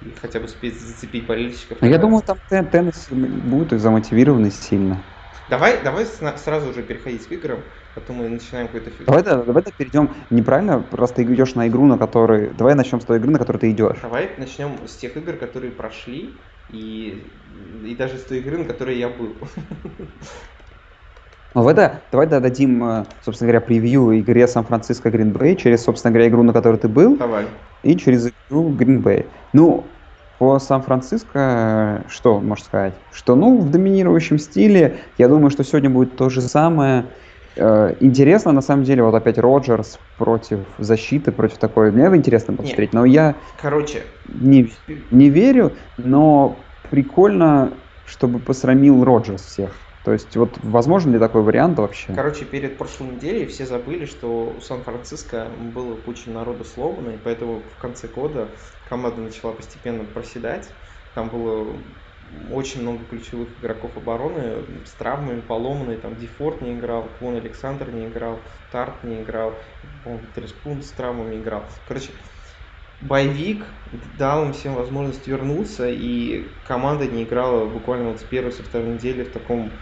и 0.00 0.12
хотя 0.12 0.40
бы 0.40 0.44
успеть 0.44 0.80
зацепить 0.80 1.26
болельщиков. 1.26 1.78
Ну, 1.80 1.88
я 1.88 1.98
думаю, 1.98 2.22
там 2.22 2.38
Тен- 2.50 2.68
Теннесси 2.70 3.14
будет 3.14 3.80
замотивированы 3.80 4.50
сильно. 4.50 5.02
Давай, 5.48 5.82
давай 5.82 6.04
сразу 6.06 6.70
уже 6.70 6.82
переходить 6.82 7.28
к 7.28 7.32
играм, 7.32 7.64
потом 7.94 8.16
мы 8.16 8.28
начинаем 8.28 8.66
какой-то 8.66 8.90
фиг. 8.90 9.06
Давай, 9.06 9.22
да, 9.22 9.42
давай 9.42 9.62
да, 9.62 9.70
перейдем 9.76 10.12
неправильно, 10.30 10.80
просто 10.80 11.16
ты 11.16 11.22
идешь 11.24 11.54
на 11.54 11.68
игру, 11.68 11.86
на 11.86 11.96
которой... 11.98 12.52
Давай 12.52 12.74
начнем 12.74 13.00
с 13.00 13.04
той 13.04 13.18
игры, 13.18 13.30
на 13.30 13.38
которой 13.38 13.58
ты 13.58 13.70
идешь. 13.70 13.98
Давай 14.02 14.34
начнем 14.36 14.86
с 14.86 14.96
тех 14.96 15.16
игр, 15.16 15.36
которые 15.36 15.72
прошли, 15.72 16.40
и, 16.68 17.08
и 17.84 17.94
даже 17.96 18.18
с 18.18 18.24
той 18.24 18.38
игры, 18.38 18.58
на 18.58 18.64
которой 18.64 18.98
я 18.98 19.08
был. 19.08 19.48
Ну, 21.56 21.62
давай, 21.62 21.74
да, 21.74 22.00
давай 22.12 22.26
да, 22.26 22.38
дадим, 22.38 22.84
э, 22.84 23.04
собственно 23.24 23.50
говоря, 23.50 23.62
превью 23.62 24.20
игре 24.20 24.46
Сан-Франциско 24.46 25.08
Грин 25.08 25.32
Бэй 25.32 25.56
через, 25.56 25.84
собственно 25.84 26.12
говоря, 26.12 26.28
игру, 26.28 26.42
на 26.42 26.52
которой 26.52 26.76
ты 26.76 26.86
был, 26.86 27.16
Давай. 27.16 27.46
и 27.82 27.96
через 27.96 28.30
игру 28.50 28.68
Грин 28.68 29.00
Бэй. 29.00 29.24
Ну, 29.54 29.84
по 30.38 30.58
Сан-Франциско, 30.58 32.02
э, 32.04 32.08
что 32.10 32.40
можно 32.40 32.62
сказать? 32.62 32.92
Что, 33.10 33.36
ну, 33.36 33.56
в 33.56 33.70
доминирующем 33.70 34.38
стиле, 34.38 34.98
я 35.16 35.28
думаю, 35.28 35.48
что 35.48 35.64
сегодня 35.64 35.88
будет 35.88 36.14
то 36.18 36.28
же 36.28 36.42
самое. 36.42 37.06
Э, 37.56 37.94
Интересно, 38.00 38.52
на 38.52 38.60
самом 38.60 38.84
деле, 38.84 39.02
вот 39.02 39.14
опять 39.14 39.38
Роджерс 39.38 39.98
против 40.18 40.58
защиты, 40.76 41.32
против 41.32 41.56
такой. 41.56 41.90
Мне 41.90 42.04
интересно 42.18 42.52
посмотреть, 42.52 42.92
но 42.92 43.06
я 43.06 43.34
Короче, 43.62 44.02
не, 44.28 44.74
не 45.10 45.30
верю, 45.30 45.72
но 45.96 46.54
прикольно, 46.90 47.70
чтобы 48.04 48.40
посрамил 48.40 49.02
Роджерс 49.04 49.40
всех. 49.40 49.70
То 50.06 50.12
есть, 50.12 50.36
вот 50.36 50.56
возможен 50.62 51.12
ли 51.12 51.18
такой 51.18 51.42
вариант 51.42 51.80
вообще? 51.80 52.14
Короче, 52.14 52.44
перед 52.44 52.78
прошлой 52.78 53.16
неделей 53.16 53.44
все 53.46 53.66
забыли, 53.66 54.04
что 54.04 54.50
у 54.50 54.60
Сан-Франциско 54.60 55.48
было 55.74 55.96
куча 55.96 56.30
народу 56.30 56.62
сломано, 56.62 57.10
и 57.10 57.18
поэтому 57.18 57.58
в 57.58 57.76
конце 57.76 58.06
года 58.06 58.46
команда 58.88 59.20
начала 59.20 59.50
постепенно 59.50 60.04
проседать. 60.04 60.68
Там 61.16 61.28
было 61.28 61.82
очень 62.52 62.82
много 62.82 63.04
ключевых 63.06 63.58
игроков 63.58 63.96
обороны 63.96 64.86
с 64.86 64.92
травмами, 64.92 65.40
поломанные. 65.40 65.98
Там 65.98 66.14
Дефорт 66.14 66.62
не 66.62 66.74
играл, 66.74 67.08
Квон 67.18 67.34
Александр 67.34 67.90
не 67.90 68.06
играл, 68.06 68.38
Тарт 68.70 69.02
не 69.02 69.22
играл, 69.22 69.54
по-моему, 70.04 70.28
Треспун 70.32 70.82
с 70.82 70.92
травмами 70.92 71.42
играл. 71.42 71.64
Короче, 71.88 72.12
боевик 73.00 73.64
дал 74.16 74.44
им 74.44 74.52
всем 74.52 74.74
возможность 74.74 75.26
вернуться, 75.26 75.88
и 75.88 76.60
команда 76.64 77.06
не 77.06 77.24
играла 77.24 77.66
буквально 77.66 78.10
вот 78.10 78.20
с 78.20 78.24
первой, 78.24 78.52
со 78.52 78.62
второй 78.62 78.94
недели 78.94 79.24
в 79.24 79.32
таком 79.32 79.80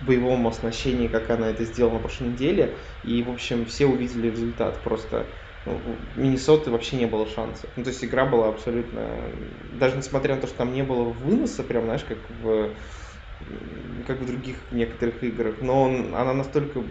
боевом 0.00 0.46
оснащении, 0.46 1.08
как 1.08 1.30
она 1.30 1.50
это 1.50 1.64
сделала 1.64 1.94
на 1.94 2.00
прошлой 2.00 2.28
неделе. 2.28 2.78
И, 3.02 3.22
в 3.22 3.30
общем, 3.30 3.66
все 3.66 3.86
увидели 3.86 4.28
результат. 4.28 4.82
Просто 4.82 5.32
ну, 5.64 6.10
Миннесоты 6.14 6.70
вообще 6.70 6.96
не 6.96 7.06
было 7.06 7.26
шансов. 7.26 7.70
Ну, 7.76 7.84
то 7.84 7.90
есть 7.90 8.04
игра 8.04 8.26
была 8.26 8.48
абсолютно... 8.48 9.32
Даже 9.70 9.96
несмотря 9.96 10.34
на 10.36 10.40
то, 10.40 10.46
что 10.46 10.56
там 10.58 10.72
не 10.72 10.82
было 10.82 11.04
выноса, 11.10 11.62
прям, 11.62 11.84
знаешь, 11.84 12.04
как 12.04 12.30
в, 12.30 12.76
как 14.06 14.20
в 14.20 14.26
других 14.26 14.70
некоторых 14.70 15.22
играх, 15.22 15.60
но 15.60 15.82
он, 15.82 16.14
она 16.14 16.32
настолько 16.34 16.84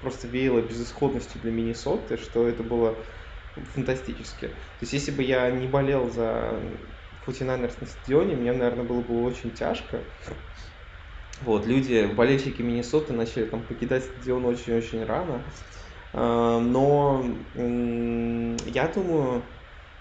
просто 0.00 0.28
веяла 0.28 0.60
безысходностью 0.62 1.40
для 1.40 1.50
Миннесоты, 1.50 2.16
что 2.16 2.46
это 2.46 2.62
было 2.62 3.04
фантастически. 3.56 4.48
То 4.48 4.82
есть 4.82 4.92
если 4.92 5.10
бы 5.10 5.22
я 5.22 5.50
не 5.50 5.66
болел 5.66 6.10
за 6.10 6.60
49ers 7.20 7.80
на 7.80 7.86
стадионе, 7.86 8.36
мне, 8.36 8.52
наверное, 8.52 8.84
было 8.84 9.02
бы 9.02 9.22
очень 9.22 9.52
тяжко. 9.54 10.04
Вот, 11.40 11.66
люди, 11.66 12.06
болельщики 12.16 12.62
Миннесоты 12.62 13.12
начали 13.12 13.44
там 13.46 13.62
покидать 13.62 14.04
стадион 14.04 14.44
очень-очень 14.44 15.04
рано. 15.04 15.44
А, 16.12 16.60
Но 16.60 17.24
я 17.54 18.88
думаю, 18.88 19.42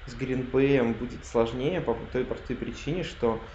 с 0.06 0.16
Гринбеем 0.16 0.94
будет 0.94 1.26
сложнее 1.26 1.82
по 1.82 1.94
той 2.12 2.26
простой 2.26 2.56
причине, 2.56 3.04
что, 3.04 3.46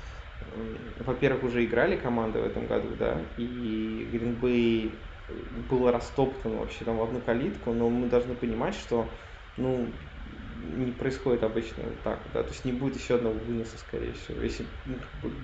во-первых, 1.00 1.44
уже 1.44 1.64
играли 1.64 1.96
команды 1.96 2.40
в 2.40 2.44
этом 2.44 2.66
году, 2.66 2.94
да, 2.96 3.20
и 3.36 4.08
Гринбей 4.12 4.94
был 5.68 5.90
растоптан 5.90 6.56
вообще 6.58 6.84
там 6.84 6.98
в 6.98 7.02
одну 7.02 7.20
калитку, 7.20 7.72
но 7.72 7.88
мы 7.88 8.08
должны 8.08 8.34
понимать, 8.34 8.74
что, 8.74 9.14
ну, 9.56 9.88
не 10.76 10.92
происходит 10.92 11.42
обычно 11.42 11.84
так, 12.04 12.30
да, 12.32 12.42
то 12.42 12.50
есть 12.50 12.64
не 12.64 12.72
будет 12.72 12.96
еще 12.96 13.16
одного 13.16 13.38
выноса, 13.38 13.78
скорее 13.78 14.12
всего. 14.12 14.42
Если 14.42 14.66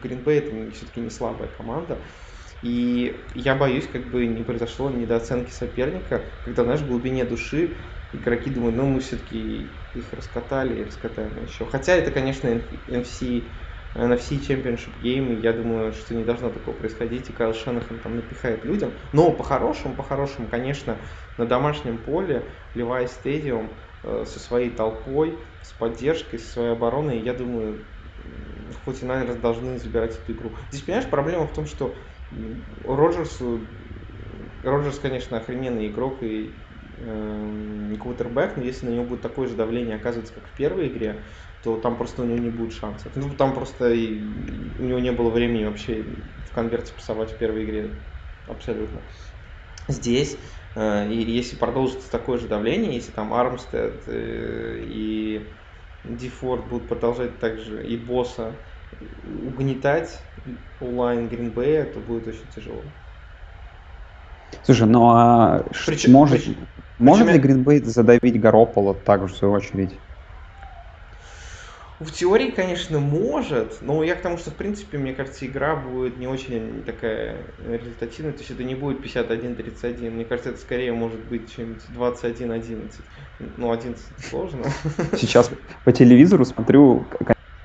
Гринбей 0.03 0.39
это 0.39 0.71
все-таки 0.73 1.01
не 1.01 1.11
слабая 1.11 1.49
команда, 1.49 1.99
и 2.61 3.31
я 3.35 3.55
боюсь, 3.55 3.87
как 3.89 4.11
бы 4.11 4.27
не 4.27 4.43
произошло 4.43 4.91
недооценки 4.91 5.51
соперника, 5.51 6.33
когда, 6.45 6.65
знаешь, 6.65 6.81
в 6.81 6.89
глубине 6.89 7.25
души 7.25 7.77
игроки 8.13 8.51
думают, 8.51 8.77
ну 8.77 8.87
мы 8.87 9.01
все-таки 9.01 9.81
их 9.93 10.13
раскатали 10.13 10.81
и 10.81 10.85
раскатаем 10.85 11.43
еще. 11.43 11.67
Хотя 11.67 11.95
это, 11.95 12.11
конечно, 12.11 12.49
NFC, 12.49 13.53
NFC 13.95 14.39
Championship 14.39 14.99
Game, 14.99 15.41
я 15.41 15.53
думаю, 15.53 15.93
что 15.93 16.15
не 16.15 16.25
должно 16.25 16.51
такого 16.51 16.77
происходить, 16.77 17.31
и 17.31 17.33
Кайл 17.33 17.55
Шенахан 17.55 18.01
там 18.01 18.17
напихает 18.17 18.65
людям. 18.65 18.95
Но 19.13 19.33
по-хорошему, 19.37 19.97
по-хорошему, 19.97 20.49
конечно, 20.49 21.01
на 21.37 21.47
домашнем 21.47 21.99
поле 21.99 22.51
Levi 22.75 23.07
Stadium 23.07 23.77
э, 24.03 24.25
со 24.27 24.39
своей 24.41 24.71
толпой, 24.71 25.39
с 25.61 25.73
поддержкой, 25.73 26.39
со 26.39 26.51
своей 26.53 26.73
обороной, 26.73 27.21
я 27.21 27.35
думаю, 27.35 27.87
хоть 28.85 29.03
и, 29.03 29.07
наверное, 29.07 29.37
должны 29.37 29.79
забирать 29.79 30.17
эту 30.17 30.33
игру. 30.33 30.57
Здесь, 30.71 30.83
понимаешь, 30.85 31.09
проблема 31.11 31.47
в 31.47 31.53
том, 31.53 31.67
что 31.67 31.99
Роджерсу, 32.85 33.69
Роджерс, 34.63 34.99
конечно, 34.99 35.39
охрененный 35.39 35.89
игрок 35.89 36.23
и 36.23 36.57
э, 36.97 37.95
квотербек, 38.01 38.57
но 38.57 38.63
если 38.63 38.87
на 38.87 38.91
него 38.91 39.05
будет 39.05 39.23
такое 39.23 39.49
же 39.49 39.57
давление 39.57 39.97
оказывается, 39.97 40.35
как 40.35 40.47
в 40.49 40.53
первой 40.53 40.89
игре, 40.89 41.25
то 41.63 41.79
там 41.79 41.97
просто 41.97 42.23
у 42.23 42.25
него 42.27 42.39
не 42.39 42.51
будет 42.51 42.73
шансов. 42.73 43.17
Ну, 43.17 43.35
там 43.35 43.55
просто 43.55 43.91
и, 43.93 44.21
у 44.79 44.85
него 44.85 44.99
не 44.99 45.13
было 45.13 45.31
времени 45.31 45.65
вообще 45.65 46.03
в 46.47 46.53
конверте 46.53 46.93
пасовать 46.93 47.33
в 47.33 47.39
первой 47.39 47.65
игре. 47.65 48.03
Абсолютно. 48.47 49.03
Здесь, 49.89 50.39
э, 50.75 51.11
и 51.11 51.31
если 51.33 51.57
продолжится 51.57 52.11
такое 52.11 52.39
же 52.39 52.47
давление, 52.47 52.95
если 52.95 53.13
там 53.13 53.33
Армстед 53.33 54.05
э, 54.07 54.81
и 54.83 55.55
Дефорд 56.05 56.69
будут 56.69 56.89
продолжать 56.89 57.39
также 57.39 57.87
и 57.87 57.97
босса 57.97 58.61
угнетать 59.01 60.21
онлайн 60.81 61.29
Гринбея, 61.29 61.85
то 61.85 62.01
будет 62.01 62.27
очень 62.27 62.49
тяжело. 62.49 62.85
Слушай, 64.63 64.87
ну 64.89 65.09
а 65.11 65.67
Причем- 65.87 66.13
может, 66.13 66.39
причем- 66.45 66.69
может 66.99 67.27
причем 67.27 67.35
ли 67.37 67.41
Гринбей 67.43 67.79
задавить 67.83 68.41
Гаропола 68.41 68.95
также, 68.95 69.35
в 69.35 69.37
свою 69.37 69.55
очередь? 69.55 70.01
В 72.01 72.13
теории, 72.13 72.53
конечно, 72.53 73.01
может, 73.01 73.79
но 73.83 74.05
я 74.05 74.15
к 74.15 74.23
тому, 74.23 74.39
что, 74.39 74.53
в 74.53 74.55
принципе, 74.55 74.99
мне 74.99 75.15
кажется, 75.15 75.45
игра 75.47 75.75
будет 75.75 76.17
не 76.17 76.29
очень 76.29 76.85
такая 76.85 77.55
результативная, 77.59 78.33
то 78.33 78.39
есть 78.39 78.53
это 78.53 78.63
не 78.63 78.77
будет 78.77 79.03
51-31, 79.03 80.13
мне 80.15 80.25
кажется, 80.25 80.51
это 80.51 80.61
скорее 80.61 80.93
может 80.93 81.25
быть 81.25 81.53
чем-нибудь 81.53 81.91
21-11. 81.91 83.05
Ну, 83.57 83.73
11 83.73 84.25
сложно. 84.25 84.63
Сейчас 85.17 85.51
по 85.83 85.91
телевизору 85.91 86.45
смотрю 86.45 87.09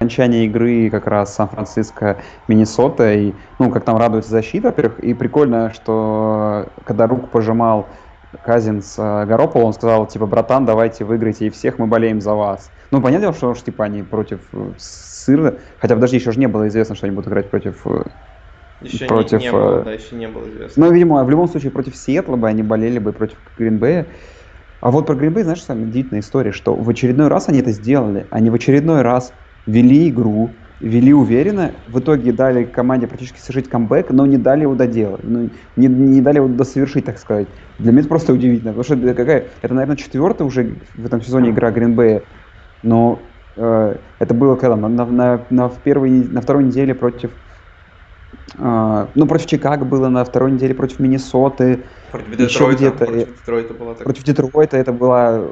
окончание 0.04 0.46
игры 0.46 0.90
как 0.90 1.08
раз 1.08 1.34
Сан-Франциско, 1.36 2.18
Миннесота, 2.48 3.14
и, 3.14 3.34
ну, 3.60 3.72
как 3.72 3.86
там 3.86 3.98
радуется 3.98 4.32
защита, 4.32 4.68
во-первых, 4.68 5.00
и 5.00 5.14
прикольно, 5.14 5.72
что 5.74 6.68
когда 6.84 7.08
руку 7.08 7.28
пожимал 7.28 7.88
Казинс 8.44 8.96
э, 8.98 9.26
Гарополо, 9.26 9.64
он 9.64 9.74
сказал, 9.74 10.06
типа, 10.08 10.26
братан, 10.26 10.66
давайте 10.66 11.06
выиграйте 11.06 11.48
и 11.48 11.50
всех, 11.50 11.80
мы 11.80 11.88
болеем 11.88 12.20
за 12.20 12.34
вас. 12.34 12.70
Ну, 12.92 13.02
понятно, 13.02 13.32
что 13.32 13.52
уж, 13.52 13.62
типа, 13.62 13.86
они 13.86 14.04
против 14.04 14.40
э, 14.52 14.72
сыра, 14.78 15.56
хотя, 15.80 15.96
подожди, 15.96 16.18
еще 16.18 16.32
же 16.32 16.40
не 16.40 16.48
было 16.48 16.68
известно, 16.68 16.96
что 16.96 17.06
они 17.06 17.16
будут 17.16 17.30
играть 17.30 17.50
против... 17.50 17.86
э, 17.86 18.04
Еще 18.82 19.06
Против, 19.06 19.40
не, 19.40 19.46
не 19.46 19.52
было, 19.52 19.80
э, 19.80 19.84
да, 19.84 19.92
еще 19.94 20.16
не 20.16 20.28
было 20.28 20.44
известно. 20.50 20.86
Ну, 20.86 20.92
видимо, 20.92 21.24
в 21.24 21.30
любом 21.30 21.48
случае 21.48 21.72
против 21.72 21.96
Сиэтла 21.96 22.36
бы 22.36 22.48
они 22.50 22.64
болели 22.64 23.00
бы 23.00 23.14
против 23.14 23.38
Гринбея. 23.58 24.08
А 24.82 24.92
вот 24.92 25.06
про 25.06 25.16
Гринбей, 25.16 25.44
знаешь, 25.44 25.64
самая 25.64 25.86
удивительная 25.86 26.20
история, 26.20 26.52
что 26.52 26.76
в 26.76 26.90
очередной 26.90 27.30
раз 27.30 27.48
они 27.48 27.60
это 27.60 27.72
сделали. 27.72 28.26
Они 28.32 28.50
в 28.50 28.56
очередной 28.56 29.02
раз 29.02 29.32
вели 29.66 30.10
игру, 30.10 30.50
вели 30.80 31.14
уверенно, 31.14 31.72
в 31.88 32.00
итоге 32.00 32.34
дали 32.34 32.66
команде 32.66 33.08
практически 33.08 33.40
совершить 33.40 33.70
камбэк, 33.70 34.10
но 34.12 34.26
не 34.26 34.38
дали 34.38 34.64
его 34.64 34.76
доделать, 34.76 35.24
ну, 35.24 35.50
не, 35.76 35.88
не 35.88 36.22
дали 36.22 36.38
его 36.38 36.48
досовершить, 36.48 37.06
так 37.06 37.18
сказать. 37.18 37.48
Для 37.80 37.92
меня 37.92 38.02
это 38.02 38.10
просто 38.10 38.34
удивительно, 38.34 38.74
потому 38.74 38.84
что 38.84 39.14
какая, 39.14 39.46
это, 39.62 39.74
наверное, 39.74 39.96
четвертая 39.96 40.48
уже 40.48 40.76
в 40.96 41.06
этом 41.06 41.22
сезоне 41.22 41.52
игра 41.52 41.72
Гринбея, 41.72 42.24
но 42.84 43.20
э, 43.56 43.96
это 44.20 44.34
было 44.34 44.56
когда? 44.56 44.76
На, 44.76 44.90
на, 44.90 45.06
на, 45.06 45.42
на, 45.50 45.70
в 45.70 45.78
первой, 45.80 46.10
на 46.12 46.42
второй 46.42 46.66
неделе 46.66 46.94
против 46.94 47.32
ну, 48.58 49.28
против 49.28 49.48
Чикаго 49.48 49.86
было 49.86 50.10
на 50.10 50.24
второй 50.24 50.52
неделе, 50.52 50.74
против 50.74 51.00
Миннесоты. 51.00 51.84
Против 52.12 52.38
Детройта, 52.38 52.78
где-то. 52.78 53.06
Против 53.06 53.36
Детройта 53.38 53.74
была 53.74 53.94
так. 53.94 54.04
Против 54.04 54.24
Детройта 54.24 54.78
это 54.78 54.94
была... 54.94 55.44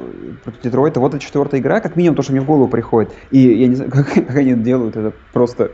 Против 0.44 0.60
Детройта 0.62 1.00
вот 1.00 1.14
это 1.14 1.22
четвертая 1.22 1.60
игра, 1.60 1.80
как 1.80 1.96
минимум 1.96 2.16
то, 2.16 2.22
что 2.22 2.32
мне 2.32 2.40
в 2.40 2.46
голову 2.46 2.68
приходит. 2.68 3.12
И 3.30 3.38
я 3.38 3.66
не 3.66 3.74
знаю, 3.74 3.90
как, 3.92 4.12
как 4.12 4.36
они 4.36 4.52
это 4.52 4.60
делают, 4.60 4.96
это 4.96 5.12
просто 5.32 5.72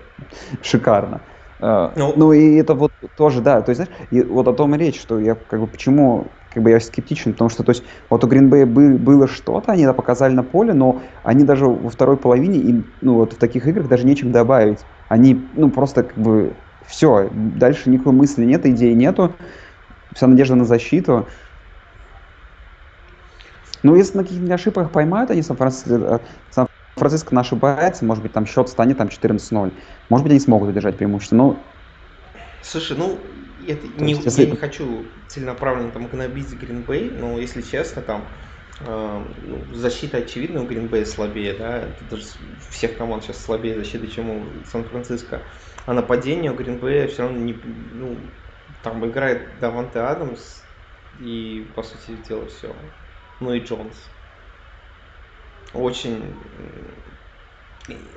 шикарно. 0.62 1.20
Uh, 1.60 1.90
ну, 1.96 2.12
ну 2.14 2.32
и 2.32 2.54
это 2.54 2.74
вот 2.74 2.92
тоже, 3.16 3.40
да, 3.40 3.62
то 3.62 3.70
есть, 3.70 3.82
знаешь, 3.82 3.92
и 4.12 4.22
вот 4.22 4.46
о 4.46 4.52
том 4.52 4.76
и 4.76 4.78
речь, 4.78 5.00
что 5.00 5.18
я 5.18 5.34
как 5.34 5.58
бы 5.58 5.66
почему 5.66 6.28
как 6.52 6.62
бы 6.62 6.70
я 6.70 6.80
скептичен, 6.80 7.32
потому 7.32 7.50
что, 7.50 7.62
то 7.62 7.70
есть, 7.70 7.84
вот 8.10 8.24
у 8.24 8.28
Green 8.28 8.48
Bay 8.48 8.64
бы, 8.64 8.96
было 8.96 9.26
что-то, 9.26 9.72
они 9.72 9.82
это 9.82 9.92
показали 9.92 10.32
на 10.34 10.42
поле, 10.42 10.72
но 10.72 11.00
они 11.22 11.44
даже 11.44 11.66
во 11.66 11.90
второй 11.90 12.16
половине, 12.16 12.58
им, 12.58 12.84
ну 13.00 13.14
вот 13.14 13.34
в 13.34 13.36
таких 13.36 13.66
играх 13.66 13.88
даже 13.88 14.06
нечем 14.06 14.32
добавить. 14.32 14.78
Они, 15.08 15.46
ну 15.54 15.70
просто 15.70 16.04
как 16.04 16.16
бы 16.16 16.52
все, 16.88 17.30
дальше 17.32 17.90
никакой 17.90 18.12
мысли 18.12 18.44
нет, 18.44 18.64
идеи 18.66 18.94
нету, 18.94 19.34
вся 20.14 20.26
надежда 20.26 20.54
на 20.56 20.64
защиту. 20.64 21.28
Ну, 23.82 23.94
если 23.94 24.16
на 24.16 24.24
каких-нибудь 24.24 24.50
ошибках 24.50 24.90
поймают 24.90 25.30
они 25.30 25.42
Сан-Франциско, 25.42 25.94
э, 25.94 26.18
Сан-Франциско 26.50 27.38
ошибается, 27.38 28.04
может 28.04 28.22
быть, 28.22 28.32
там 28.32 28.46
счет 28.46 28.68
станет 28.68 28.98
там 28.98 29.08
14-0. 29.08 29.72
Может 30.08 30.24
быть, 30.24 30.32
они 30.32 30.40
смогут 30.40 30.70
удержать 30.70 30.96
преимущество, 30.96 31.36
но... 31.36 31.62
Слушай, 32.62 32.96
ну, 32.96 33.18
это, 33.68 33.86
не, 34.02 34.14
есть, 34.14 34.24
если... 34.24 34.44
я 34.44 34.50
не 34.50 34.56
хочу 34.56 35.04
целенаправленно 35.28 35.90
там 35.90 36.08
гнобить 36.08 36.52
Гринбей, 36.54 37.10
но 37.10 37.38
если 37.38 37.62
честно, 37.62 38.02
там 38.02 38.24
э, 38.80 39.24
ну, 39.46 39.74
защита 39.74 40.16
очевидно 40.16 40.62
у 40.62 40.66
Гринбея 40.66 41.04
слабее, 41.04 41.54
да, 41.54 41.78
это 41.78 42.04
даже 42.10 42.24
всех 42.70 42.96
команд 42.96 43.22
сейчас 43.22 43.44
слабее 43.44 43.76
защиты, 43.76 44.08
чем 44.08 44.30
у 44.30 44.42
Сан-Франциско. 44.70 45.42
А 45.88 45.94
нападение 45.94 46.52
у 46.52 46.54
Гринбея 46.54 47.08
все 47.08 47.22
равно 47.22 47.38
не, 47.38 47.54
ну, 47.54 48.34
там 48.82 49.08
играет 49.08 49.58
Даванте 49.58 50.00
Адамс 50.00 50.64
и, 51.18 51.72
по 51.74 51.82
сути 51.82 52.16
дела, 52.16 52.46
все. 52.46 52.76
Ну 53.40 53.54
и 53.54 53.60
Джонс. 53.60 53.96
Очень... 55.72 56.20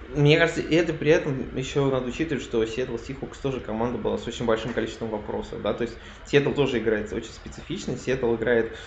Мне 0.09 0.37
кажется, 0.37 0.59
и 0.59 0.75
это 0.75 0.91
при 0.93 1.11
этом 1.11 1.55
еще 1.55 1.89
надо 1.89 2.07
учитывать, 2.07 2.43
что 2.43 2.61
Seattle 2.61 2.99
Seahawks 2.99 3.41
тоже 3.41 3.61
команда 3.61 3.99
была 3.99 4.17
с 4.17 4.27
очень 4.27 4.45
большим 4.45 4.73
количеством 4.73 5.09
вопросов, 5.09 5.61
да, 5.61 5.73
то 5.73 5.83
есть 5.83 5.97
Seattle 6.25 6.53
тоже 6.53 6.79
играет 6.79 7.13
очень 7.13 7.31
специфично, 7.31 7.93
Seattle 7.93 8.35
играет 8.35 8.77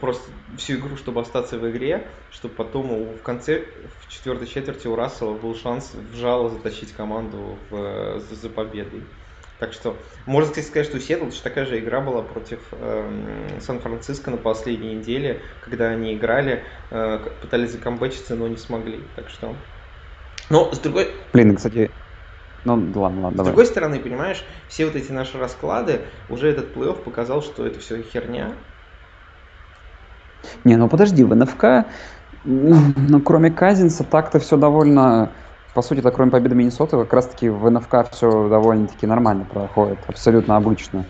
просто 0.00 0.30
всю 0.58 0.74
игру, 0.74 0.96
чтобы 0.96 1.20
остаться 1.20 1.58
в 1.58 1.70
игре, 1.70 2.06
чтобы 2.30 2.54
потом 2.54 3.14
в 3.14 3.22
конце, 3.22 3.64
в 4.00 4.12
четвертой 4.12 4.46
четверти 4.46 4.86
у 4.86 4.96
Рассела 4.96 5.34
был 5.34 5.54
шанс 5.54 5.92
в 5.94 6.16
жало 6.16 6.50
затащить 6.50 6.92
команду 6.92 7.58
в, 7.70 8.20
за, 8.20 8.34
за 8.34 8.48
победой. 8.50 9.02
Так 9.58 9.72
что, 9.72 9.96
можно, 10.26 10.50
кстати, 10.50 10.66
сказать, 10.66 10.86
что 10.86 10.98
у 10.98 11.00
Сиэтл 11.00 11.24
точно 11.26 11.44
такая 11.44 11.64
же 11.64 11.78
игра 11.78 12.02
была 12.02 12.20
против 12.20 12.60
э, 12.72 13.58
Сан-Франциско 13.60 14.30
на 14.30 14.36
последней 14.36 14.94
неделе, 14.96 15.40
когда 15.62 15.86
они 15.88 16.14
играли, 16.14 16.62
э, 16.90 17.18
пытались 17.40 17.70
закомбечиться, 17.70 18.34
но 18.34 18.48
не 18.48 18.58
смогли. 18.58 19.00
Так 19.16 19.30
что... 19.30 19.56
Но 20.50 20.70
с 20.72 20.78
другой... 20.78 21.10
Блин, 21.32 21.56
кстати, 21.56 21.90
ну, 22.66 22.74
ладно, 22.74 23.22
ладно, 23.22 23.30
С 23.30 23.34
давай. 23.34 23.52
другой 23.52 23.66
стороны, 23.66 23.98
понимаешь, 23.98 24.44
все 24.68 24.84
вот 24.84 24.94
эти 24.94 25.10
наши 25.10 25.38
расклады, 25.38 26.02
уже 26.28 26.48
этот 26.50 26.76
плей-офф 26.76 27.02
показал, 27.02 27.42
что 27.42 27.66
это 27.66 27.80
все 27.80 28.02
херня. 28.02 28.52
Не, 30.64 30.76
ну 30.76 30.88
подожди, 30.88 31.24
в 31.24 31.34
НФК, 31.34 31.86
ну, 32.44 33.20
кроме 33.24 33.50
Казинса, 33.50 34.04
так-то 34.04 34.38
все 34.38 34.56
довольно 34.56 35.30
по 35.76 35.82
сути, 35.82 35.98
это 35.98 36.10
кроме 36.10 36.30
победы 36.30 36.54
Миннесоты, 36.54 36.96
как 36.96 37.12
раз-таки 37.12 37.50
в 37.50 37.70
НФК 37.70 38.10
все 38.10 38.48
довольно-таки 38.48 39.06
нормально 39.06 39.44
проходит, 39.44 39.98
абсолютно 40.08 40.56
обычно. 40.56 41.04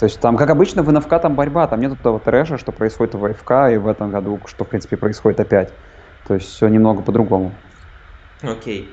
То 0.00 0.06
есть 0.06 0.18
там, 0.18 0.36
как 0.36 0.50
обычно, 0.50 0.82
в 0.82 0.92
НФК 0.92 1.20
там 1.22 1.36
борьба, 1.36 1.68
там 1.68 1.80
нет 1.80 1.92
этого 1.92 2.18
трэша, 2.18 2.58
что 2.58 2.72
происходит 2.72 3.14
в 3.14 3.32
ФК, 3.34 3.72
и 3.72 3.76
в 3.76 3.86
этом 3.86 4.10
году, 4.10 4.40
что, 4.46 4.64
в 4.64 4.68
принципе, 4.68 4.96
происходит 4.96 5.38
опять. 5.38 5.72
То 6.26 6.34
есть 6.34 6.48
все 6.48 6.66
немного 6.66 7.00
по-другому. 7.02 7.52
Окей. 8.42 8.82
Okay. 8.82 8.88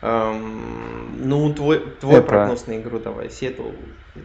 Um, 0.00 1.24
ну, 1.24 1.52
твой, 1.54 1.80
твой 2.00 2.16
Это... 2.16 2.28
прогноз 2.28 2.66
на 2.66 2.78
игру 2.78 2.98
давай, 2.98 3.30
Сиэтл. 3.30 3.70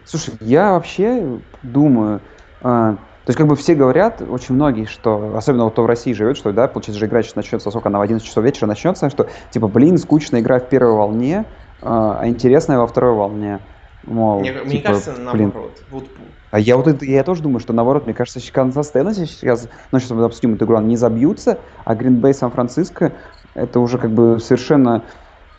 Слушай, 0.05 0.35
я 0.41 0.73
вообще 0.73 1.39
думаю, 1.63 2.19
uh, 2.61 2.97
то 3.25 3.29
есть, 3.29 3.37
как 3.37 3.47
бы 3.47 3.55
все 3.55 3.73
говорят, 3.73 4.21
очень 4.21 4.55
многие, 4.55 4.83
что, 4.83 5.37
особенно 5.37 5.63
вот 5.63 5.73
кто 5.73 5.83
в 5.83 5.85
России 5.85 6.11
живет, 6.11 6.35
что, 6.35 6.51
да, 6.51 6.67
получается, 6.67 6.99
же 6.99 7.05
игра 7.05 7.23
сейчас 7.23 7.35
начнется, 7.35 7.69
сколько 7.69 7.87
она 7.87 7.99
в 7.99 8.01
11 8.01 8.25
часов 8.25 8.43
вечера 8.43 8.67
начнется, 8.67 9.09
что, 9.09 9.29
типа, 9.49 9.69
блин, 9.69 9.97
скучная 9.97 10.41
игра 10.41 10.59
в 10.59 10.67
первой 10.67 10.93
волне, 10.93 11.45
а, 11.81 12.17
а 12.19 12.27
интересная 12.27 12.79
во 12.79 12.87
второй 12.87 13.15
волне. 13.15 13.59
Мол, 14.03 14.41
мне, 14.41 14.51
типа, 14.51 14.65
мне 14.65 14.79
кажется, 14.81 15.13
блин. 15.31 15.45
наоборот. 15.53 15.81
Вот... 15.89 16.05
А 16.51 16.59
я 16.59 16.75
вот 16.75 16.87
это, 16.87 17.05
я 17.05 17.23
тоже 17.23 17.41
думаю, 17.41 17.61
что 17.61 17.71
наоборот, 17.71 18.05
мне 18.05 18.13
кажется, 18.13 18.41
Канзас 18.51 18.91
Теннесси 18.91 19.25
сейчас, 19.25 19.69
ну, 19.93 19.99
сейчас 19.99 20.11
мы 20.11 20.25
обсудим 20.25 20.55
эту 20.55 20.65
игру, 20.65 20.79
не 20.81 20.97
забьются, 20.97 21.59
а 21.85 21.95
Гринбей 21.95 22.33
Сан-Франциско, 22.33 23.13
это 23.53 23.79
уже 23.79 23.97
как 23.97 24.11
бы 24.11 24.39
совершенно 24.41 25.01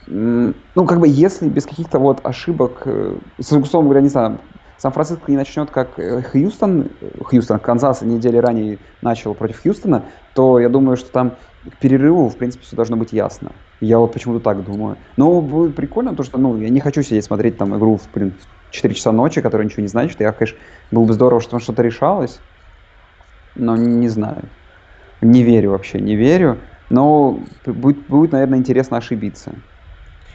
ну, 0.06 0.54
как 0.86 1.00
бы, 1.00 1.08
если 1.08 1.48
без 1.48 1.64
каких-то 1.64 1.98
вот 1.98 2.20
ошибок, 2.24 2.82
э, 2.84 3.16
условно 3.38 3.88
говоря, 3.88 4.02
не 4.02 4.10
знаю, 4.10 4.38
Сан-Франциско 4.78 5.30
не 5.30 5.36
начнет 5.36 5.70
как 5.70 5.98
э, 5.98 6.22
Хьюстон, 6.22 6.88
Хьюстон, 7.22 7.58
Канзас 7.58 8.02
недели 8.02 8.36
ранее 8.36 8.78
начал 9.02 9.34
против 9.34 9.62
Хьюстона, 9.62 10.04
то 10.34 10.58
я 10.58 10.68
думаю, 10.68 10.96
что 10.96 11.10
там 11.10 11.36
к 11.70 11.76
перерыву, 11.78 12.28
в 12.28 12.36
принципе, 12.36 12.64
все 12.64 12.76
должно 12.76 12.96
быть 12.96 13.12
ясно. 13.12 13.52
Я 13.80 13.98
вот 13.98 14.12
почему-то 14.12 14.40
так 14.40 14.64
думаю. 14.64 14.96
Но 15.16 15.40
будет 15.40 15.74
прикольно, 15.74 16.14
то 16.14 16.22
что, 16.22 16.38
ну, 16.38 16.58
я 16.58 16.68
не 16.68 16.80
хочу 16.80 17.02
сидеть 17.02 17.24
смотреть 17.24 17.56
там 17.56 17.76
игру 17.76 17.96
в, 17.96 18.10
блин, 18.12 18.34
4 18.70 18.94
часа 18.94 19.12
ночи, 19.12 19.40
которая 19.40 19.66
ничего 19.66 19.82
не 19.82 19.88
значит. 19.88 20.20
Я, 20.20 20.32
конечно, 20.32 20.58
было 20.90 21.04
бы 21.04 21.12
здорово, 21.12 21.40
что 21.40 21.52
там 21.52 21.60
что-то 21.60 21.82
решалось, 21.82 22.40
но 23.54 23.76
не, 23.76 23.94
не 23.94 24.08
знаю. 24.08 24.48
Не 25.20 25.42
верю 25.42 25.70
вообще, 25.70 26.00
не 26.00 26.16
верю. 26.16 26.58
Но 26.90 27.44
будет, 27.64 28.06
будет, 28.08 28.32
наверное, 28.32 28.58
интересно 28.58 28.98
ошибиться. 28.98 29.52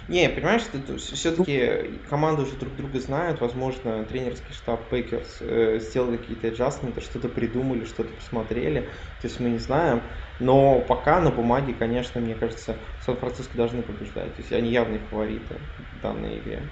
Не, 0.10 0.28
понимаешь, 0.28 0.63
все-таки 0.98 2.00
команды 2.10 2.41
уже 2.41 2.56
друг 2.58 2.76
друга 2.76 3.00
знают, 3.00 3.41
возможно, 3.41 4.04
тренерский 4.06 4.56
штаб 4.56 4.89
Пейкерс 4.89 5.38
э, 5.39 5.78
сделали 5.80 6.17
какие-то 6.17 6.48
аджастменты, 6.48 7.00
что-то 7.00 7.30
придумали, 7.30 7.86
что-то 7.86 8.15
посмотрели, 8.15 8.89
то 9.22 9.28
есть 9.28 9.39
мы 9.39 9.52
не 9.52 9.60
знаем, 9.60 10.02
но 10.39 10.82
пока 10.82 11.22
на 11.22 11.30
бумаге, 11.30 11.76
конечно, 11.76 12.19
мне 12.22 12.34
кажется, 12.34 12.80
Сан-Франциско 13.00 13.56
должны 13.56 13.84
побеждать, 13.84 14.34
то 14.36 14.41
есть 14.41 14.52
они 14.52 14.72
явные 14.72 15.00
фавориты 15.00 15.62
в 15.78 16.00
данной 16.00 16.39
игре. 16.39 16.72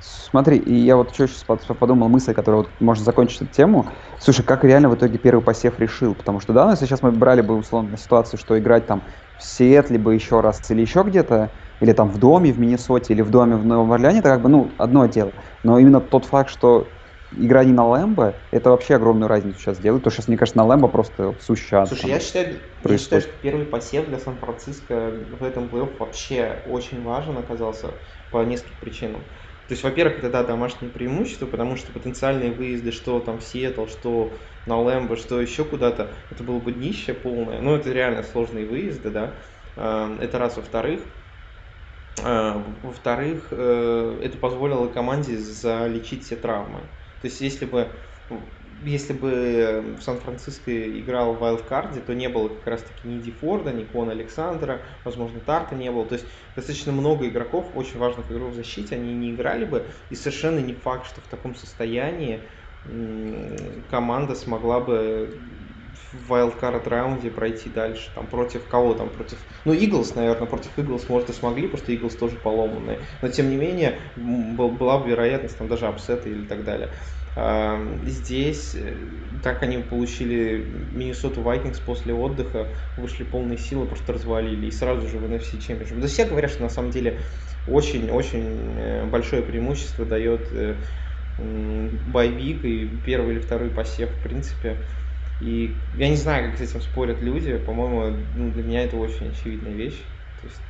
Смотри, 0.00 0.58
и 0.58 0.74
я 0.74 0.96
вот 0.96 1.12
еще 1.12 1.26
сейчас 1.28 1.44
подумал 1.44 2.08
мысль, 2.08 2.34
которая 2.34 2.62
вот 2.62 2.80
может 2.80 3.04
закончить 3.04 3.42
эту 3.42 3.50
тему. 3.52 3.90
Слушай, 4.18 4.44
как 4.44 4.64
реально 4.64 4.90
в 4.90 4.96
итоге 4.96 5.18
первый 5.18 5.42
посев 5.42 5.78
решил? 5.78 6.14
Потому 6.14 6.40
что, 6.40 6.52
да, 6.52 6.66
ну, 6.66 6.72
если 6.72 6.84
сейчас 6.86 7.02
мы 7.02 7.12
брали 7.12 7.40
бы 7.40 7.56
условно 7.56 7.96
ситуацию, 7.96 8.38
что 8.38 8.58
играть 8.58 8.86
там 8.86 9.04
в 9.36 9.42
Сиэтле 9.42 9.98
бы 9.98 10.14
еще 10.14 10.40
раз 10.40 10.62
или 10.70 10.80
еще 10.80 11.02
где-то, 11.02 11.52
или 11.80 11.92
там 11.92 12.08
в 12.10 12.18
доме 12.18 12.52
в 12.52 12.58
Миннесоте, 12.58 13.14
или 13.14 13.22
в 13.22 13.30
доме 13.30 13.56
в 13.56 13.64
Новом 13.64 13.92
Орлеане, 13.92 14.20
это 14.20 14.28
как 14.28 14.42
бы, 14.42 14.48
ну, 14.48 14.74
одно 14.78 15.06
дело. 15.06 15.34
Но 15.62 15.78
именно 15.78 16.00
тот 16.00 16.24
факт, 16.24 16.50
что 16.50 16.94
игра 17.30 17.64
не 17.64 17.72
на 17.72 17.86
Лэмбо, 17.86 18.42
это 18.52 18.70
вообще 18.70 18.94
огромную 18.94 19.28
разницу 19.28 19.58
сейчас 19.58 19.78
делает, 19.78 20.02
что 20.04 20.10
сейчас, 20.10 20.28
мне 20.28 20.36
кажется, 20.36 20.58
на 20.58 20.64
Лэмбо 20.66 20.88
просто 20.88 21.36
сущая 21.40 21.84
Слушай, 21.84 22.10
я 22.10 22.20
считаю, 22.20 22.60
я 22.84 22.98
считаю, 22.98 23.20
что 23.22 23.32
первый 23.32 23.66
посев 23.66 24.06
для 24.06 24.18
Сан-Франциско 24.18 25.10
в 25.10 25.42
этом 25.42 25.68
плей-офф 25.68 25.96
вообще 25.98 26.62
очень 26.66 27.02
важен 27.02 27.36
оказался 27.36 28.00
по 28.30 28.44
нескольким 28.44 28.78
причинам. 28.78 29.24
То 29.66 29.72
есть, 29.72 29.82
во-первых, 29.82 30.18
это 30.18 30.28
да, 30.30 30.44
домашнее 30.44 30.90
преимущество, 30.90 31.46
потому 31.46 31.76
что 31.76 31.92
потенциальные 31.92 32.52
выезды, 32.52 32.92
что 32.92 33.20
там 33.20 33.38
в 33.38 33.44
Сиэтл, 33.44 33.86
что 33.86 34.38
на 34.66 34.78
Лэмбо, 34.80 35.16
что 35.16 35.40
еще 35.40 35.64
куда-то, 35.64 36.14
это 36.30 36.44
было 36.44 36.60
бы 36.60 36.72
днище 36.72 37.14
полное. 37.14 37.60
Ну, 37.60 37.74
это 37.74 37.90
реально 37.90 38.22
сложные 38.24 38.66
выезды, 38.66 39.10
да. 39.10 39.38
Э, 39.76 40.18
это 40.20 40.38
раз. 40.38 40.56
Во-вторых, 40.56 41.02
э, 42.22 42.52
во-вторых, 42.82 43.48
э, 43.50 44.20
это 44.22 44.38
позволило 44.38 44.88
команде 44.88 45.36
залечить 45.38 46.24
все 46.24 46.36
травмы. 46.36 46.80
То 47.20 47.26
есть, 47.28 47.40
если 47.40 47.64
бы 47.66 47.92
если 48.84 49.12
бы 49.12 49.96
в 49.98 50.02
Сан-Франциско 50.02 51.00
играл 51.00 51.34
в 51.34 51.38
Вайлдкарде, 51.38 52.00
то 52.00 52.14
не 52.14 52.28
было 52.28 52.48
как 52.48 52.66
раз-таки 52.66 53.08
ни 53.08 53.20
Дифорда, 53.20 53.72
ни 53.72 53.84
Кона 53.84 54.12
Александра, 54.12 54.82
возможно, 55.04 55.40
Тарта 55.40 55.74
не 55.74 55.90
было. 55.90 56.06
То 56.06 56.14
есть 56.14 56.26
достаточно 56.54 56.92
много 56.92 57.26
игроков, 57.26 57.66
очень 57.74 57.98
важных 57.98 58.30
игроков 58.30 58.52
в 58.52 58.56
защите, 58.56 58.94
они 58.94 59.14
не 59.14 59.32
играли 59.32 59.64
бы. 59.64 59.86
И 60.10 60.14
совершенно 60.14 60.58
не 60.58 60.74
факт, 60.74 61.06
что 61.06 61.20
в 61.20 61.26
таком 61.28 61.54
состоянии 61.54 62.40
команда 63.90 64.34
смогла 64.34 64.80
бы 64.80 65.40
в 66.12 66.32
wildcard 66.32 66.88
раунде 66.88 67.30
пройти 67.30 67.70
дальше. 67.70 68.10
Там 68.14 68.26
против 68.26 68.66
кого 68.68 68.94
там? 68.94 69.08
Против... 69.08 69.38
Ну, 69.64 69.72
Иглс, 69.72 70.14
наверное, 70.14 70.46
против 70.46 70.78
Иглс, 70.78 71.08
может, 71.08 71.30
и 71.30 71.32
смогли, 71.32 71.66
потому 71.66 71.82
что 71.82 71.92
Иглс 71.92 72.16
тоже 72.16 72.36
поломанные. 72.36 73.00
Но, 73.22 73.28
тем 73.28 73.50
не 73.50 73.56
менее, 73.56 73.98
была 74.16 74.98
бы 74.98 75.08
вероятность 75.08 75.56
там 75.58 75.68
даже 75.68 75.86
апсета 75.86 76.28
или 76.28 76.44
так 76.46 76.64
далее. 76.64 76.90
Здесь, 77.36 78.76
э, 78.76 79.40
так 79.42 79.62
они 79.64 79.78
получили 79.78 80.56
Миннесоту 80.92 81.42
Вайкингс 81.42 81.80
после 81.80 82.14
отдыха, 82.14 82.76
вышли 82.96 83.24
полные 83.24 83.58
силы, 83.58 83.86
просто 83.88 84.12
развалили 84.12 84.66
и 84.66 84.70
сразу 84.70 85.08
же 85.08 85.18
в 85.18 85.24
NFC 85.24 85.58
Championship. 85.58 85.98
Да 85.98 86.06
все 86.06 86.26
говорят, 86.26 86.52
что 86.52 86.62
на 86.62 86.68
самом 86.68 86.90
деле 86.92 87.22
очень-очень 87.66 88.78
э, 88.78 89.06
большое 89.06 89.42
преимущество 89.42 90.06
дает 90.06 90.48
э, 90.52 90.80
боевик 91.36 92.64
и 92.64 93.00
первый 93.00 93.34
или 93.34 93.40
второй 93.40 93.70
посев, 93.70 94.10
в 94.12 94.22
принципе. 94.22 94.86
И 95.40 95.90
я 95.92 96.08
не 96.08 96.16
знаю, 96.16 96.50
как 96.50 96.58
с 96.58 96.62
этим 96.62 96.80
спорят 96.80 97.20
люди. 97.20 97.56
По-моему, 97.58 98.28
ну, 98.34 98.52
для 98.52 98.62
меня 98.62 98.84
это 98.84 98.96
очень 98.96 99.30
очевидная 99.30 99.74
вещь. 99.74 100.06
То 100.36 100.46
есть 100.46 100.62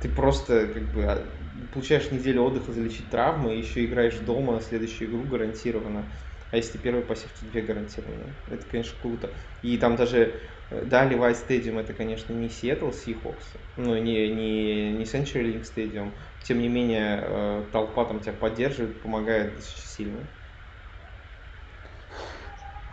ты 0.00 0.08
просто 0.08 0.66
как 0.68 0.90
бы 0.92 1.04
а, 1.04 1.36
получаешь 1.72 2.10
неделю 2.10 2.42
отдыха 2.42 2.72
залечить 2.72 3.10
травмы, 3.10 3.54
и 3.54 3.58
еще 3.58 3.84
играешь 3.84 4.16
дома 4.16 4.60
следующую 4.60 5.10
игру 5.10 5.24
гарантированно. 5.24 6.12
А 6.50 6.56
если 6.56 6.72
ты 6.72 6.78
первый 6.78 7.04
посев, 7.04 7.30
то 7.32 7.44
две 7.44 7.62
гарантированно. 7.62 8.34
Это, 8.46 8.66
конечно, 8.66 8.98
круто. 9.00 9.34
И 9.62 9.78
там 9.78 9.94
даже, 9.96 10.40
э, 10.70 10.84
да, 10.84 11.08
Levi 11.08 11.32
Stadium 11.32 11.78
это, 11.78 11.92
конечно, 11.94 12.32
не 12.32 12.48
Seattle 12.48 12.92
Seahawks, 12.92 13.60
ну, 13.76 13.96
не, 13.96 14.34
не, 14.34 14.92
не 14.92 15.04
Century 15.04 15.42
Link 15.44 15.62
Stadium. 15.62 16.14
Тем 16.42 16.58
не 16.58 16.68
менее, 16.68 17.20
э, 17.22 17.68
толпа 17.72 18.04
там 18.06 18.20
тебя 18.20 18.32
поддерживает, 18.32 19.00
помогает 19.00 19.56
достаточно 19.56 19.88
сильно. 19.88 20.30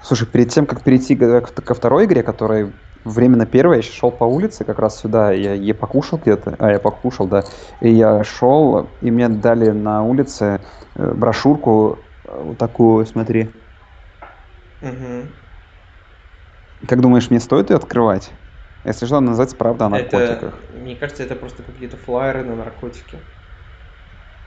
Слушай, 0.03 0.27
перед 0.27 0.49
тем, 0.51 0.67
как 0.67 0.83
перейти 0.83 1.15
ко 1.15 1.73
второй 1.73 2.05
игре, 2.05 2.23
которая 2.23 2.73
временно 3.03 3.45
первая, 3.45 3.77
я 3.77 3.83
шел 3.83 4.11
по 4.11 4.23
улице 4.23 4.63
как 4.63 4.79
раз 4.79 4.99
сюда, 4.99 5.31
я, 5.31 5.53
я 5.53 5.73
покушал 5.73 6.19
где-то, 6.19 6.55
а 6.59 6.71
я 6.71 6.79
покушал, 6.79 7.27
да, 7.27 7.43
и 7.81 7.89
я 7.89 8.23
шел, 8.23 8.87
и 9.01 9.11
мне 9.11 9.29
дали 9.29 9.69
на 9.69 10.03
улице 10.03 10.61
э, 10.95 11.13
брошюрку 11.13 11.99
э, 12.25 12.41
вот 12.43 12.57
такую, 12.57 13.05
смотри. 13.05 13.49
Угу. 14.81 15.27
Как 16.87 17.01
думаешь, 17.01 17.29
мне 17.29 17.39
стоит 17.39 17.69
ее 17.69 17.77
открывать? 17.77 18.31
Если 18.83 19.05
что, 19.05 19.17
она 19.17 19.29
называется 19.29 19.55
«Правда 19.55 19.87
о 19.87 19.89
наркотиках». 19.89 20.53
Это, 20.53 20.79
мне 20.81 20.95
кажется, 20.95 21.23
это 21.23 21.35
просто 21.35 21.63
какие-то 21.63 21.97
флайеры 21.97 22.43
на 22.43 22.55
наркотики. 22.55 23.17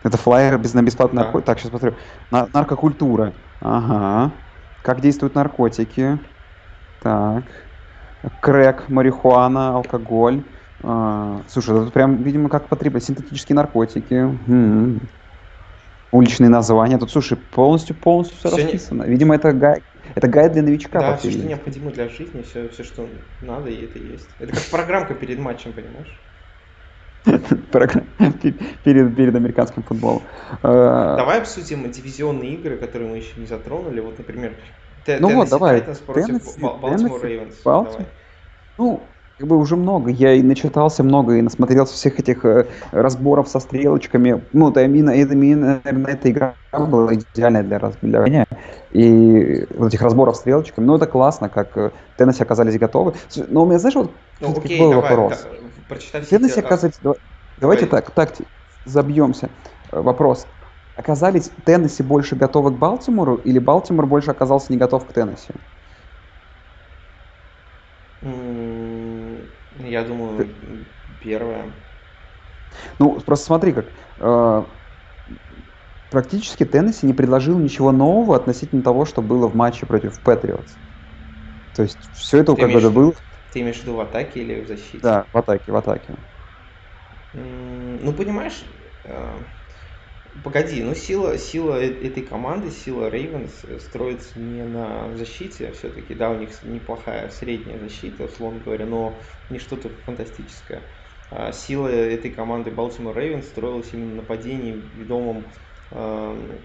Это 0.02 0.16
флайеры 0.16 0.56
без, 0.56 0.72
на 0.72 0.82
бесплатные 0.82 1.18
да. 1.18 1.24
наркотики? 1.24 1.46
Так, 1.46 1.58
сейчас 1.58 1.70
посмотрю. 1.70 1.98
На, 2.30 2.48
наркокультура. 2.52 3.34
Ага. 3.60 4.32
Как 4.82 5.00
действуют 5.00 5.34
наркотики? 5.34 6.18
Так 7.02 7.44
крэк, 8.40 8.88
марихуана, 8.88 9.76
алкоголь. 9.76 10.42
А, 10.82 11.42
слушай, 11.48 11.76
это 11.82 11.90
прям, 11.90 12.22
видимо, 12.22 12.48
как 12.48 12.68
потребность, 12.68 13.06
синтетические 13.06 13.56
наркотики. 13.56 14.14
М-м. 14.14 15.00
Уличные 16.12 16.48
названия. 16.48 16.98
Тут, 16.98 17.10
слушай, 17.12 17.36
полностью, 17.36 17.94
полностью 17.94 18.36
все, 18.38 18.48
все 18.48 18.56
расписано. 18.56 19.04
Не... 19.04 19.10
Видимо, 19.10 19.34
это 19.36 19.52
гайд, 19.52 19.84
это 20.14 20.26
гайд 20.28 20.52
для 20.52 20.62
новичка. 20.62 21.00
Да, 21.00 21.16
все, 21.16 21.30
что 21.30 21.46
необходимо 21.46 21.90
для 21.90 22.08
жизни, 22.08 22.42
все, 22.42 22.68
все, 22.68 22.82
что 22.82 23.08
надо, 23.42 23.70
и 23.70 23.84
это 23.84 23.98
есть. 23.98 24.28
Это 24.38 24.52
как 24.52 24.62
программка 24.70 25.14
перед 25.14 25.38
матчем, 25.38 25.72
понимаешь? 25.72 26.20
перед, 28.84 29.14
перед 29.16 29.34
американским 29.34 29.82
футболом. 29.82 30.22
А, 30.62 31.16
давай 31.16 31.40
обсудим 31.40 31.90
дивизионные 31.90 32.54
игры, 32.54 32.78
которые 32.78 33.10
мы 33.10 33.18
еще 33.18 33.38
не 33.38 33.46
затронули. 33.46 34.00
Вот, 34.00 34.18
например, 34.18 34.56
ну 35.06 35.34
вот, 35.34 35.48
давай. 35.48 35.80
Baltimore 35.80 37.22
Ravens. 37.22 38.06
Ну, 38.78 39.02
как 39.40 39.48
бы 39.48 39.56
уже 39.56 39.74
много. 39.74 40.10
Я 40.10 40.34
и 40.34 40.42
начитался 40.42 41.02
много, 41.02 41.36
и 41.36 41.42
насмотрелся 41.42 41.94
всех 41.94 42.18
этих 42.20 42.44
э, 42.44 42.66
разборов 42.92 43.48
со 43.48 43.58
стрелочками. 43.58 44.44
Ну, 44.52 44.70
это 44.70 44.84
именно, 44.84 45.10
это 45.10 45.34
наверное, 45.34 46.12
эта 46.12 46.30
игра 46.30 46.54
была 46.72 47.14
идеальная 47.14 47.62
для, 47.62 47.78
для 48.02 48.18
меня. 48.20 48.46
И 48.92 49.66
вот 49.76 49.88
этих 49.88 50.02
разборов 50.02 50.36
с 50.36 50.40
стрелочками, 50.40 50.84
ну, 50.84 50.96
это 50.96 51.06
классно, 51.06 51.48
как 51.48 51.74
э, 51.78 51.90
Теннесси 52.18 52.42
оказались 52.42 52.78
готовы. 52.78 53.14
Но 53.48 53.62
у 53.62 53.66
меня, 53.66 53.78
знаешь, 53.78 53.94
вот 53.94 54.10
ну, 54.40 54.52
окей, 54.52 54.78
был 54.78 54.90
давай, 54.90 55.10
вопрос. 55.10 55.46
Да, 55.88 56.20
Теннесси 56.20 56.60
оказались... 56.60 57.00
Давайте 57.58 57.86
давай. 57.86 58.02
так, 58.02 58.10
так, 58.10 58.34
забьемся. 58.84 59.48
Э, 59.90 60.02
вопрос 60.02 60.46
оказались 61.00 61.50
Теннесси 61.64 62.02
больше 62.02 62.36
готовы 62.36 62.70
к 62.70 62.78
Балтимору 62.78 63.36
или 63.36 63.58
Балтимор 63.58 64.06
больше 64.06 64.30
оказался 64.30 64.72
не 64.72 64.78
готов 64.78 65.06
к 65.06 65.12
Теннесси? 65.12 65.52
Я 69.80 70.04
думаю, 70.04 70.86
первое. 71.20 71.72
Ну, 72.98 73.18
просто 73.20 73.46
смотри 73.46 73.72
как. 73.72 73.92
Э, 74.18 74.64
практически 76.10 76.64
Теннесси 76.64 77.06
не 77.06 77.14
предложил 77.14 77.58
ничего 77.58 77.92
нового 77.92 78.36
относительно 78.36 78.82
того, 78.82 79.04
что 79.04 79.22
было 79.22 79.48
в 79.48 79.54
матче 79.54 79.86
против 79.86 80.20
Патриотс. 80.20 80.78
То 81.74 81.82
есть 81.82 82.10
все 82.12 82.38
это 82.38 82.54
ты 82.54 82.60
как 82.62 82.72
бы 82.72 82.90
было. 82.90 83.14
Ты 83.50 83.60
имеешь 83.60 83.78
в 83.78 83.82
виду 83.82 83.96
в 83.96 84.00
атаке 84.00 84.40
или 84.40 84.60
в 84.60 84.68
защите? 84.68 85.00
Да, 85.02 85.26
в 85.32 85.36
атаке, 85.36 85.72
в 85.72 85.76
атаке. 85.76 86.14
Ну, 87.32 88.12
понимаешь, 88.12 88.64
э, 89.04 89.38
Погоди, 90.42 90.82
ну 90.82 90.94
сила, 90.94 91.36
сила 91.38 91.74
э, 91.80 91.86
этой 92.06 92.24
команды, 92.24 92.70
сила 92.70 93.08
Рейвенс 93.10 93.64
строится 93.82 94.38
не 94.38 94.64
на 94.64 95.14
защите, 95.16 95.72
все-таки, 95.72 96.14
да, 96.14 96.30
у 96.30 96.38
них 96.38 96.62
неплохая 96.62 97.28
средняя 97.30 97.78
защита, 97.78 98.24
условно 98.24 98.60
говоря, 98.60 98.86
но 98.86 99.20
не 99.48 99.58
что-то 99.58 99.90
фантастическое. 99.90 100.88
А 101.30 101.52
сила 101.52 101.88
этой 101.88 102.30
команды 102.30 102.70
Baltimore 102.70 103.14
Ravens 103.14 103.42
строилась 103.42 103.92
именно 103.92 104.10
на 104.10 104.22
нападении, 104.22 104.72
ведомом 104.72 105.52
э, 105.90 106.58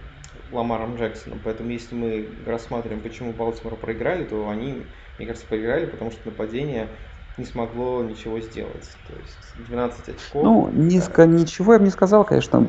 Ламаром 0.50 0.96
Джексоном. 0.96 1.42
Поэтому 1.42 1.70
если 1.72 1.96
мы 1.96 2.44
рассматриваем, 2.46 3.02
почему 3.02 3.34
Балтимор 3.34 3.78
проиграли, 3.80 4.26
то 4.26 4.48
они, 4.50 4.92
мне 5.18 5.28
кажется, 5.28 5.48
проиграли, 5.48 5.86
потому 5.88 6.12
что 6.12 6.30
нападение 6.30 6.98
не 7.38 7.46
смогло 7.46 8.04
ничего 8.04 8.40
сделать. 8.40 8.90
То 9.08 9.14
есть 9.20 9.68
12 9.68 10.10
очков. 10.10 10.44
Ну, 10.44 10.70
не, 10.72 11.00
да. 11.00 11.26
ничего 11.26 11.74
я 11.74 11.80
бы 11.80 11.86
не 11.86 11.92
сказал, 11.92 12.24
конечно. 12.24 12.68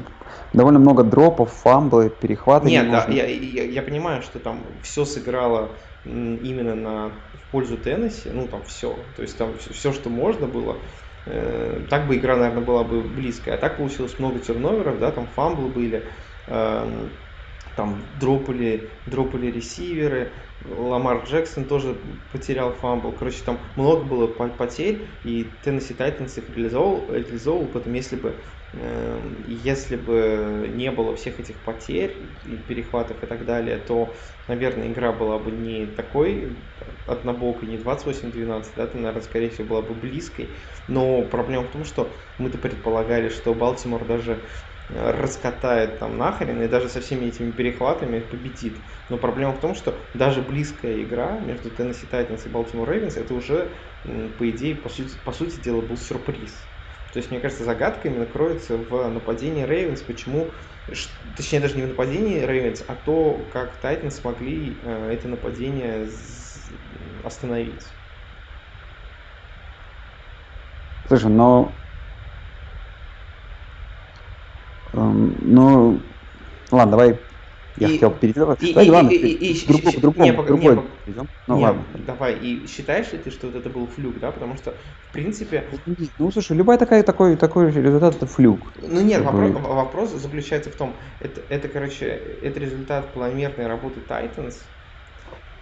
Довольно 0.53 0.79
много 0.79 1.05
дропов, 1.05 1.53
фамблы, 1.53 2.11
перехваты. 2.11 2.69
Нет, 2.69 2.91
да, 2.91 3.07
я, 3.09 3.27
я, 3.27 3.65
я 3.65 3.83
понимаю, 3.83 4.23
что 4.23 4.39
там 4.39 4.63
все 4.83 5.05
сыграло 5.05 5.71
именно 6.05 6.75
на, 6.75 7.09
в 7.35 7.51
пользу 7.51 7.77
Теннесси, 7.77 8.31
ну 8.31 8.47
там 8.49 8.63
все. 8.65 8.97
То 9.17 9.23
есть 9.23 9.37
там 9.37 9.59
все, 9.59 9.73
все 9.73 9.93
что 9.93 10.09
можно 10.09 10.47
было. 10.47 10.77
Э, 11.27 11.85
так 11.91 12.07
бы 12.07 12.17
игра, 12.17 12.37
наверное, 12.37 12.65
была 12.65 12.85
бы 12.85 13.03
близкая. 13.03 13.57
А 13.57 13.59
так 13.59 13.77
получилось 13.77 14.19
много 14.19 14.39
терноверов, 14.39 14.99
да, 14.99 15.11
там 15.11 15.27
фамблы 15.27 15.69
были. 15.69 16.05
Э, 16.47 17.09
там 17.77 18.19
дропали, 18.19 19.03
дропали 19.07 19.47
ресиверы, 19.49 20.33
Ламар 20.61 21.25
Джексон 21.25 21.69
тоже 21.69 21.95
потерял 22.31 22.73
фамбл. 22.73 23.13
Короче, 23.15 23.45
там 23.45 23.61
много 23.77 24.05
было 24.05 24.27
потерь, 24.27 25.19
и 25.23 25.45
Теннесси 25.63 25.95
Тайтанс 25.95 26.39
их 26.39 26.49
реализовал, 26.49 27.13
реализовал. 27.13 27.71
Поэтому 27.71 27.95
если 27.95 28.17
бы, 28.17 28.43
э, 28.73 29.35
если 29.47 29.97
бы 29.97 30.67
не 30.73 30.91
было 30.91 31.15
всех 31.15 31.39
этих 31.39 31.63
потерь, 31.63 32.39
и 32.43 32.57
перехватов 32.59 33.23
и 33.23 33.27
так 33.27 33.45
далее, 33.45 33.79
то, 33.79 34.17
наверное, 34.47 34.89
игра 34.89 35.13
была 35.13 35.39
бы 35.39 35.51
не 35.53 35.87
такой 35.95 36.65
однобокой, 37.07 37.69
не 37.69 37.79
28-12, 37.79 38.75
да, 38.77 38.87
то, 38.87 38.97
наверное, 38.97 39.23
скорее 39.23 39.51
всего, 39.51 39.69
была 39.69 39.83
бы 39.83 39.95
близкой. 39.95 40.57
Но 40.87 41.27
проблема 41.29 41.65
в 41.65 41.71
том, 41.71 41.85
что 41.85 42.17
мы-то 42.39 42.59
предполагали, 42.59 43.29
что 43.29 43.55
Балтимор 43.55 44.05
даже 44.07 44.47
раскатает 44.89 45.99
там 45.99 46.17
нахрен 46.17 46.63
и 46.63 46.69
даже 46.69 46.89
со 46.89 47.01
всеми 47.01 47.27
этими 47.27 47.51
перехватами 47.53 48.21
победит. 48.21 48.85
Но 49.09 49.19
проблема 49.19 49.53
в 49.55 49.61
том, 49.61 49.75
что 49.75 50.09
даже 50.15 50.43
близкая 50.43 51.03
игра 51.03 51.39
между 51.41 51.71
Tennessee 51.71 52.09
Titans 52.09 52.47
и 52.47 52.51
Baltimore 52.51 52.87
Ravens 52.87 53.19
это 53.19 53.35
уже, 53.35 53.75
по 54.05 54.49
идее, 54.51 54.77
по 54.77 54.89
сути, 54.89 55.19
по 55.19 55.33
сути 55.33 55.59
дела, 55.61 55.81
был 55.83 55.97
сюрприз. 55.97 56.69
То 57.13 57.19
есть, 57.19 57.31
мне 57.31 57.41
кажется, 57.41 57.65
загадка 57.65 58.09
именно 58.09 58.27
кроется 58.27 58.77
в 58.77 59.09
нападении 59.09 59.67
Ravens, 59.67 60.05
почему, 60.05 60.55
точнее, 61.35 61.61
даже 61.61 61.77
не 61.77 61.83
в 61.83 61.89
нападении 61.89 62.43
Ravens, 62.45 62.85
а 62.87 62.95
то, 62.95 63.45
как 63.47 63.83
Titans 63.83 64.11
смогли 64.11 64.81
э, 64.83 65.11
это 65.13 65.29
нападение 65.29 66.07
остановить. 67.25 67.97
Слушай, 71.07 71.31
но 71.31 71.86
Эм, 74.97 75.37
ну, 75.43 76.03
ладно, 76.71 76.91
давай. 76.93 77.19
Я 77.77 77.89
и, 77.89 77.93
хотел 77.93 78.11
перейти. 78.13 78.41
Давай, 78.41 78.57
и, 78.59 78.73
давай, 78.73 78.87
и, 78.87 78.91
ладно, 78.91 79.11
и, 79.11 79.17
и, 79.17 79.53
и, 79.53 79.67
другу, 79.67 79.93
к 79.93 80.01
другому, 80.01 80.25
не, 80.25 80.33
другой 80.33 80.77
не, 80.77 80.83
перейдем. 81.05 81.29
Ну, 81.47 81.57
не, 81.57 81.63
ладно. 81.63 81.85
Давай, 82.07 82.39
и 82.39 82.67
считаешь 82.67 83.13
ли 83.13 83.19
ты, 83.19 83.31
что 83.31 83.49
вот 83.49 83.57
это 83.57 83.69
был 83.69 83.87
флюк, 83.87 84.19
да? 84.19 84.33
Потому 84.33 84.57
что, 84.57 84.79
в 85.09 85.13
принципе... 85.13 85.69
Ну, 86.19 86.31
слушай, 86.31 86.57
любая 86.57 86.79
такая, 86.79 87.03
такой, 87.03 87.37
такой 87.37 87.71
результат– 87.71 88.15
это 88.17 88.27
флюк. 88.27 88.73
Ну, 88.81 89.03
нет, 89.03 89.23
вопрос, 89.23 89.51
вопрос 89.53 90.11
заключается 90.13 90.71
в 90.71 90.77
том, 90.77 90.97
это, 91.21 91.43
это, 91.51 91.69
короче, 91.69 92.07
это 92.07 92.59
результат 92.61 93.13
планомерной 93.13 93.67
работы 93.67 94.01
Titans, 94.01 94.55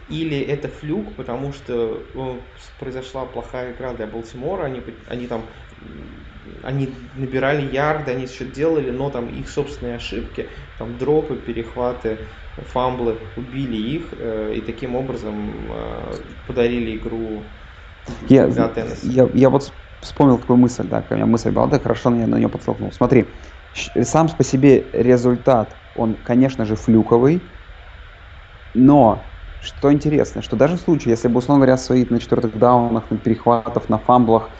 или 0.06 0.38
это 0.38 0.68
флюк, 0.68 1.16
потому 1.16 1.52
что 1.52 2.06
ну, 2.14 2.54
произошла 2.78 3.24
плохая 3.26 3.72
игра 3.72 3.94
для 3.94 4.06
Балтимора, 4.06 4.64
они, 4.64 4.82
они 5.08 5.26
там 5.26 5.46
они 6.62 7.10
набирали 7.14 7.70
ярды, 7.72 8.12
они 8.12 8.26
все 8.26 8.44
делали, 8.44 8.90
но 8.90 9.10
там 9.10 9.28
их 9.28 9.48
собственные 9.48 9.96
ошибки, 9.96 10.50
там 10.78 10.98
дропы, 10.98 11.36
перехваты, 11.36 12.28
фамблы 12.56 13.18
убили 13.36 13.76
их 13.76 14.14
э, 14.16 14.54
и 14.56 14.60
таким 14.60 14.94
образом 14.96 15.72
э, 15.72 16.10
подарили 16.46 16.96
игру 16.98 17.50
я. 18.28 18.46
Я, 19.02 19.28
я 19.34 19.50
вот 19.50 19.74
вспомнил 20.00 20.38
такую 20.38 20.58
мысль, 20.58 20.84
да, 20.84 21.04
у 21.08 21.14
меня 21.14 21.26
мысль 21.26 21.50
была, 21.50 21.66
да, 21.66 21.78
хорошо 21.78 22.10
на, 22.10 22.26
на 22.26 22.36
нее 22.36 22.48
подтолкнул. 22.48 22.92
Смотри, 22.92 23.30
сам 24.02 24.28
по 24.28 24.44
себе 24.44 24.90
результат, 24.92 25.78
он, 25.94 26.16
конечно 26.16 26.64
же, 26.64 26.76
флюковый, 26.76 27.42
но 28.74 29.30
что 29.60 29.92
интересно, 29.92 30.42
что 30.42 30.56
даже 30.56 30.76
в 30.76 30.80
случае, 30.80 31.12
если 31.12 31.28
бы, 31.28 31.38
условно 31.38 31.64
говоря, 31.64 31.78
свои 31.78 32.04
на 32.04 32.20
четвертых 32.20 32.58
даунах, 32.58 33.10
на 33.10 33.16
перехватах, 33.16 33.88
на 33.88 33.98
фамблах 33.98 34.50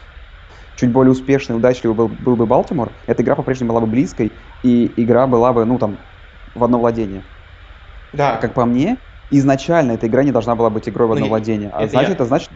чуть 0.77 0.91
более 0.91 1.13
успешный, 1.13 1.57
удачливый 1.57 1.97
был, 1.97 2.09
был 2.09 2.37
бы 2.37 2.47
Балтимор, 2.47 2.91
эта 3.07 3.23
игра 3.23 3.37
по-прежнему 3.37 3.71
была 3.71 3.81
бы 3.81 3.87
близкой, 3.87 4.33
и 4.63 4.91
игра 4.97 5.27
была 5.27 5.53
бы, 5.53 5.65
ну, 5.65 5.79
там, 5.79 5.97
в 6.55 6.65
одно 6.65 6.79
владение. 6.79 7.23
Да. 8.13 8.37
Как 8.37 8.55
по 8.55 8.65
мне, 8.65 8.97
изначально 9.31 9.93
эта 9.93 10.07
игра 10.07 10.23
не 10.23 10.33
должна 10.33 10.55
была 10.55 10.71
быть 10.71 10.89
игрой 10.89 11.09
в 11.09 11.13
одно 11.13 11.25
ну, 11.25 11.31
владение. 11.31 11.71
А 11.71 11.87
значит, 11.87 12.09
я... 12.09 12.15
это 12.15 12.25
значит, 12.25 12.51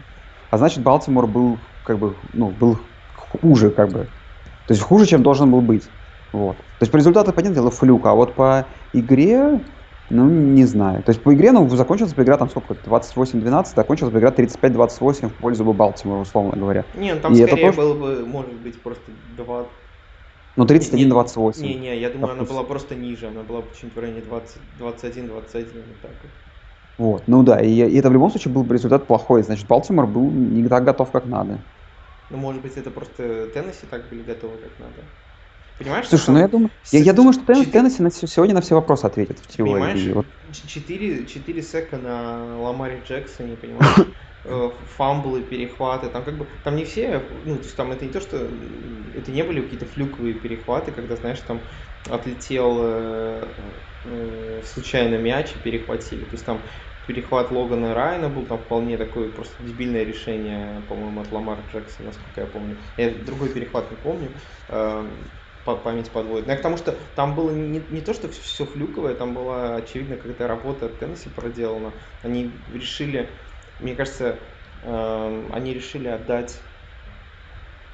а 0.49 0.57
значит, 0.57 0.83
Балтимор 0.83 1.27
был, 1.27 1.59
как 1.83 1.99
бы, 1.99 2.15
ну, 2.33 2.49
был 2.49 2.79
хуже, 3.15 3.69
как 3.69 3.89
бы. 3.89 4.07
То 4.67 4.73
есть 4.73 4.81
хуже, 4.81 5.05
чем 5.05 5.23
должен 5.23 5.51
был 5.51 5.61
быть. 5.61 5.89
Вот. 6.31 6.57
То 6.57 6.81
есть 6.81 6.91
по 6.91 6.97
результату, 6.97 7.33
понятное 7.33 7.55
дело, 7.55 7.71
флюк, 7.71 8.05
а 8.05 8.13
вот 8.13 8.35
по 8.35 8.65
игре, 8.93 9.61
ну, 10.09 10.27
не 10.27 10.65
знаю. 10.65 11.03
То 11.03 11.11
есть 11.11 11.21
по 11.21 11.33
игре, 11.33 11.51
ну, 11.51 11.67
закончилась 11.69 12.13
бы 12.13 12.23
игра 12.23 12.37
там 12.37 12.49
сколько, 12.49 12.73
28-12, 12.73 13.75
закончилась 13.75 14.11
бы 14.11 14.19
игра 14.19 14.31
35-28 14.31 15.29
в 15.29 15.33
пользу 15.33 15.65
бы 15.65 15.73
Балтимора, 15.73 16.19
условно 16.19 16.55
говоря. 16.57 16.85
Не, 16.95 17.13
ну 17.13 17.21
там 17.21 17.33
И 17.33 17.35
скорее 17.37 17.71
тоже... 17.71 17.77
было 17.77 17.93
бы, 17.93 18.25
может 18.25 18.53
быть, 18.53 18.81
просто 18.81 19.03
2... 19.37 19.65
Ну, 20.55 20.65
31-28. 20.65 21.61
Не-не, 21.61 21.99
я 21.99 22.09
думаю, 22.09 22.33
она 22.33 22.43
была 22.43 22.63
просто 22.63 22.95
ниже, 22.95 23.27
она 23.27 23.43
была 23.43 23.61
чуть 23.79 23.95
в 23.95 23.99
районе 23.99 24.21
21-21, 24.21 25.33
вот 25.33 25.47
так 25.51 26.11
вот. 26.21 26.31
Вот, 26.97 27.23
ну 27.27 27.43
да, 27.43 27.61
и, 27.61 27.69
и 27.69 27.97
это 27.97 28.09
в 28.09 28.13
любом 28.13 28.29
случае 28.29 28.53
был 28.53 28.63
бы 28.63 28.73
результат 28.73 29.07
плохой, 29.07 29.41
значит, 29.43 29.67
Балтимор 29.67 30.05
был 30.05 30.29
не 30.29 30.67
так 30.67 30.83
готов, 30.83 31.11
как 31.11 31.25
надо. 31.25 31.59
Ну, 32.29 32.37
может 32.37 32.61
быть, 32.61 32.75
это 32.75 32.91
просто 32.91 33.47
Теннесси 33.53 33.87
так 33.89 34.09
были 34.09 34.21
готовы, 34.21 34.57
как 34.57 34.71
надо. 34.79 35.05
Понимаешь, 35.79 36.07
Слушай, 36.07 36.31
ну 36.31 36.39
я 36.39 36.47
думаю, 36.49 36.71
я, 36.91 36.99
я 36.99 37.13
думаю, 37.13 37.31
что 37.33 37.45
Теннесси, 37.45 37.71
Теннесси 37.71 38.03
на, 38.03 38.11
сегодня 38.11 38.53
на 38.53 38.61
все 38.61 38.75
вопросы 38.75 39.05
ответит 39.05 39.39
в 39.39 39.47
теории. 39.47 39.71
Понимаешь, 39.71 40.05
вот. 40.13 40.27
4, 40.51 41.25
4 41.25 41.61
сека 41.63 41.97
на 41.97 42.59
Ламаре 42.59 43.01
Джексоне, 43.05 43.55
понимаешь? 43.55 43.95
Э, 44.43 44.69
фамблы, 44.95 45.43
перехваты, 45.43 46.09
там 46.09 46.23
как 46.23 46.37
бы, 46.37 46.47
там 46.63 46.75
не 46.77 46.85
все, 46.85 47.19
ну, 47.45 47.57
то 47.57 47.63
есть 47.63 47.75
там 47.75 47.91
это 47.91 48.05
не 48.05 48.11
то, 48.11 48.21
что, 48.21 48.37
это 48.37 49.31
не 49.31 49.43
были 49.43 49.61
какие-то 49.61 49.85
флюковые 49.85 50.33
перехваты, 50.35 50.91
когда, 50.93 51.15
знаешь, 51.17 51.41
там 51.41 51.65
отлетел 52.09 52.79
э, 52.81 53.53
э, 54.05 54.61
случайно 54.65 55.15
мяч 55.15 55.55
и 55.55 55.59
перехватили, 55.59 56.23
то 56.25 56.31
есть 56.35 56.45
там 56.45 56.63
перехват 57.05 57.51
Логана 57.51 57.93
Райна 57.93 58.29
был 58.29 58.45
там 58.45 58.59
вполне 58.59 58.97
такое 58.97 59.31
просто 59.31 59.63
дебильное 59.63 60.03
решение, 60.03 60.81
по-моему, 60.87 61.21
от 61.21 61.31
Ламара 61.31 61.65
Джексона, 61.67 62.07
насколько 62.09 62.41
я 62.41 62.47
помню. 62.47 62.79
Я 62.97 63.09
другой 63.25 63.49
перехват 63.49 63.89
не 63.91 63.97
помню. 63.97 64.35
Память 65.75 66.11
подводит. 66.11 66.45
Но 66.47 66.53
я 66.53 66.57
к 66.57 66.61
тому, 66.61 66.77
что 66.77 66.97
там 67.15 67.35
было 67.35 67.51
не, 67.51 67.79
не 67.79 68.01
то, 68.01 68.13
что 68.13 68.29
все 68.29 68.65
флюковое, 68.65 69.15
там 69.15 69.33
была, 69.33 69.75
очевидно, 69.75 70.17
какая-то 70.17 70.47
работа 70.47 70.89
Теннесси 70.89 71.29
проделана. 71.29 71.93
Они 72.21 72.63
решили, 72.67 73.31
мне 73.79 73.95
кажется, 73.95 74.39
э, 74.81 75.47
они 75.51 75.73
решили 75.73 76.07
отдать 76.07 76.61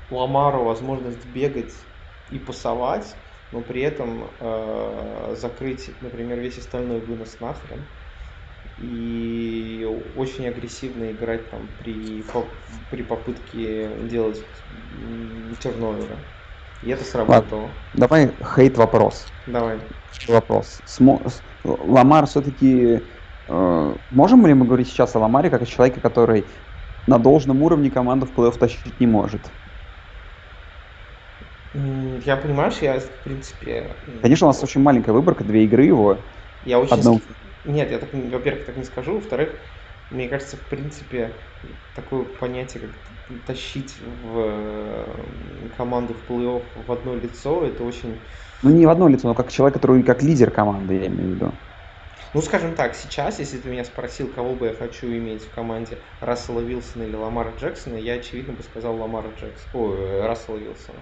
Ламару 0.09 0.63
возможность 0.63 1.26
бегать 1.26 1.88
и 2.30 2.39
пасовать, 2.39 3.17
но 3.51 3.61
при 3.61 3.82
этом 3.82 4.36
э, 4.39 5.34
закрыть, 5.36 5.97
например, 6.01 6.39
весь 6.39 6.57
остальной 6.57 6.99
вынос 7.01 7.39
нахрен 7.39 7.88
и 8.78 9.88
очень 10.15 10.47
агрессивно 10.47 11.11
играть 11.11 11.49
там 11.49 11.69
при, 11.69 12.26
при 12.89 13.03
попытке 13.03 13.97
делать 14.07 14.45
терновера. 15.59 16.34
И 16.84 16.89
это 16.89 17.03
сработало. 17.03 17.61
Ладно. 17.61 17.76
Давай 17.93 18.32
хейт 18.55 18.78
вопрос. 18.78 19.28
Давай. 19.47 19.80
Вопрос. 20.28 20.82
Смо... 20.86 21.21
Ламар 21.63 22.28
все-таки... 22.28 23.01
Э, 23.47 23.95
можем 24.11 24.45
ли 24.45 24.53
мы 24.53 24.65
говорить 24.65 24.88
сейчас 24.88 25.15
о 25.15 25.19
Ламаре 25.19 25.49
как 25.49 25.61
о 25.61 25.65
человеке, 25.65 25.99
который 25.99 26.45
на 27.07 27.17
должном 27.17 27.61
уровне 27.63 27.89
команду 27.89 28.26
в 28.26 28.32
плей-офф 28.32 28.57
тащить 28.57 28.99
не 28.99 29.07
может? 29.07 29.41
Я 32.26 32.38
понимаешь, 32.38 32.78
я 32.82 32.99
в 32.99 33.09
принципе... 33.23 33.91
Конечно, 34.21 34.47
у 34.47 34.49
нас 34.49 34.63
очень 34.63 34.82
маленькая 34.82 35.11
выборка, 35.11 35.43
две 35.43 35.65
игры 35.65 35.84
его. 35.84 36.17
Я 36.63 36.80
очень... 36.80 36.93
Одну... 36.93 37.21
Нет, 37.65 37.91
я 37.91 37.97
так, 37.97 38.09
во-первых, 38.13 38.65
так 38.65 38.78
не 38.78 38.84
скажу. 38.84 39.15
Во-вторых, 39.15 39.49
мне 40.09 40.30
кажется, 40.30 40.55
в 40.55 40.61
принципе, 40.61 41.32
такое 41.95 42.23
понятие, 42.23 42.84
как 42.84 42.91
тащить 43.45 43.95
в 43.99 44.39
э, 44.39 45.69
команду 45.78 46.13
в 46.13 46.30
плей-офф 46.30 46.63
в 46.76 46.91
одно 46.91 47.15
лицо, 47.15 47.65
это 47.65 47.84
очень... 47.84 48.19
Ну, 48.61 48.69
не 48.69 48.86
в 48.86 48.89
одно 48.89 49.07
лицо, 49.07 49.28
но 49.28 49.34
как 49.34 49.51
человек, 49.51 49.76
который 49.76 50.03
как 50.03 50.21
лидер 50.21 50.51
команды, 50.51 50.95
я 50.95 51.07
имею 51.07 51.32
в 51.32 51.36
виду. 51.36 51.51
Ну, 52.34 52.41
скажем 52.41 52.76
так, 52.76 52.95
сейчас, 52.95 53.39
если 53.39 53.57
ты 53.57 53.69
меня 53.69 53.86
спросил, 53.86 54.28
кого 54.28 54.55
бы 54.55 54.67
я 54.67 54.73
хочу 54.73 55.07
иметь 55.07 55.43
в 55.43 55.53
команде, 55.53 55.97
Рассела 56.19 56.59
Вилсона 56.59 57.03
или 57.03 57.15
Ламара 57.15 57.53
Джексона, 57.57 57.95
я, 57.95 58.15
очевидно, 58.15 58.53
бы 58.53 58.63
сказал 58.63 58.97
Ламара 58.97 59.30
Джексона, 59.30 59.69
ой, 59.73 60.21
Рассела 60.28 60.57
Вилсона. 60.57 60.99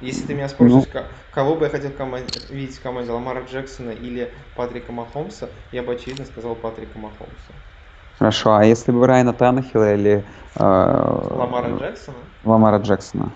Если 0.00 0.26
ты 0.26 0.34
меня 0.34 0.48
спросишь, 0.48 0.88
ну, 0.94 1.02
кого 1.32 1.56
бы 1.56 1.64
я 1.64 1.70
хотел 1.70 1.90
команде, 1.90 2.40
видеть 2.50 2.76
в 2.76 2.82
команде 2.82 3.10
Ламара 3.10 3.42
Джексона 3.42 3.90
или 3.90 4.32
Патрика 4.54 4.92
Махомса, 4.92 5.50
я 5.72 5.82
бы 5.82 5.92
очевидно 5.92 6.24
сказал 6.26 6.54
Патрика 6.54 6.98
Махомса. 6.98 7.52
Хорошо, 8.18 8.56
а 8.56 8.64
если 8.64 8.90
бы 8.90 9.06
Райана 9.06 9.32
Танахила 9.32 9.94
или... 9.94 10.24
Э, 10.56 11.28
Ламара 11.30 11.76
Джексона? 11.76 12.18
Ламара 12.44 12.78
Джексона. 12.78 13.30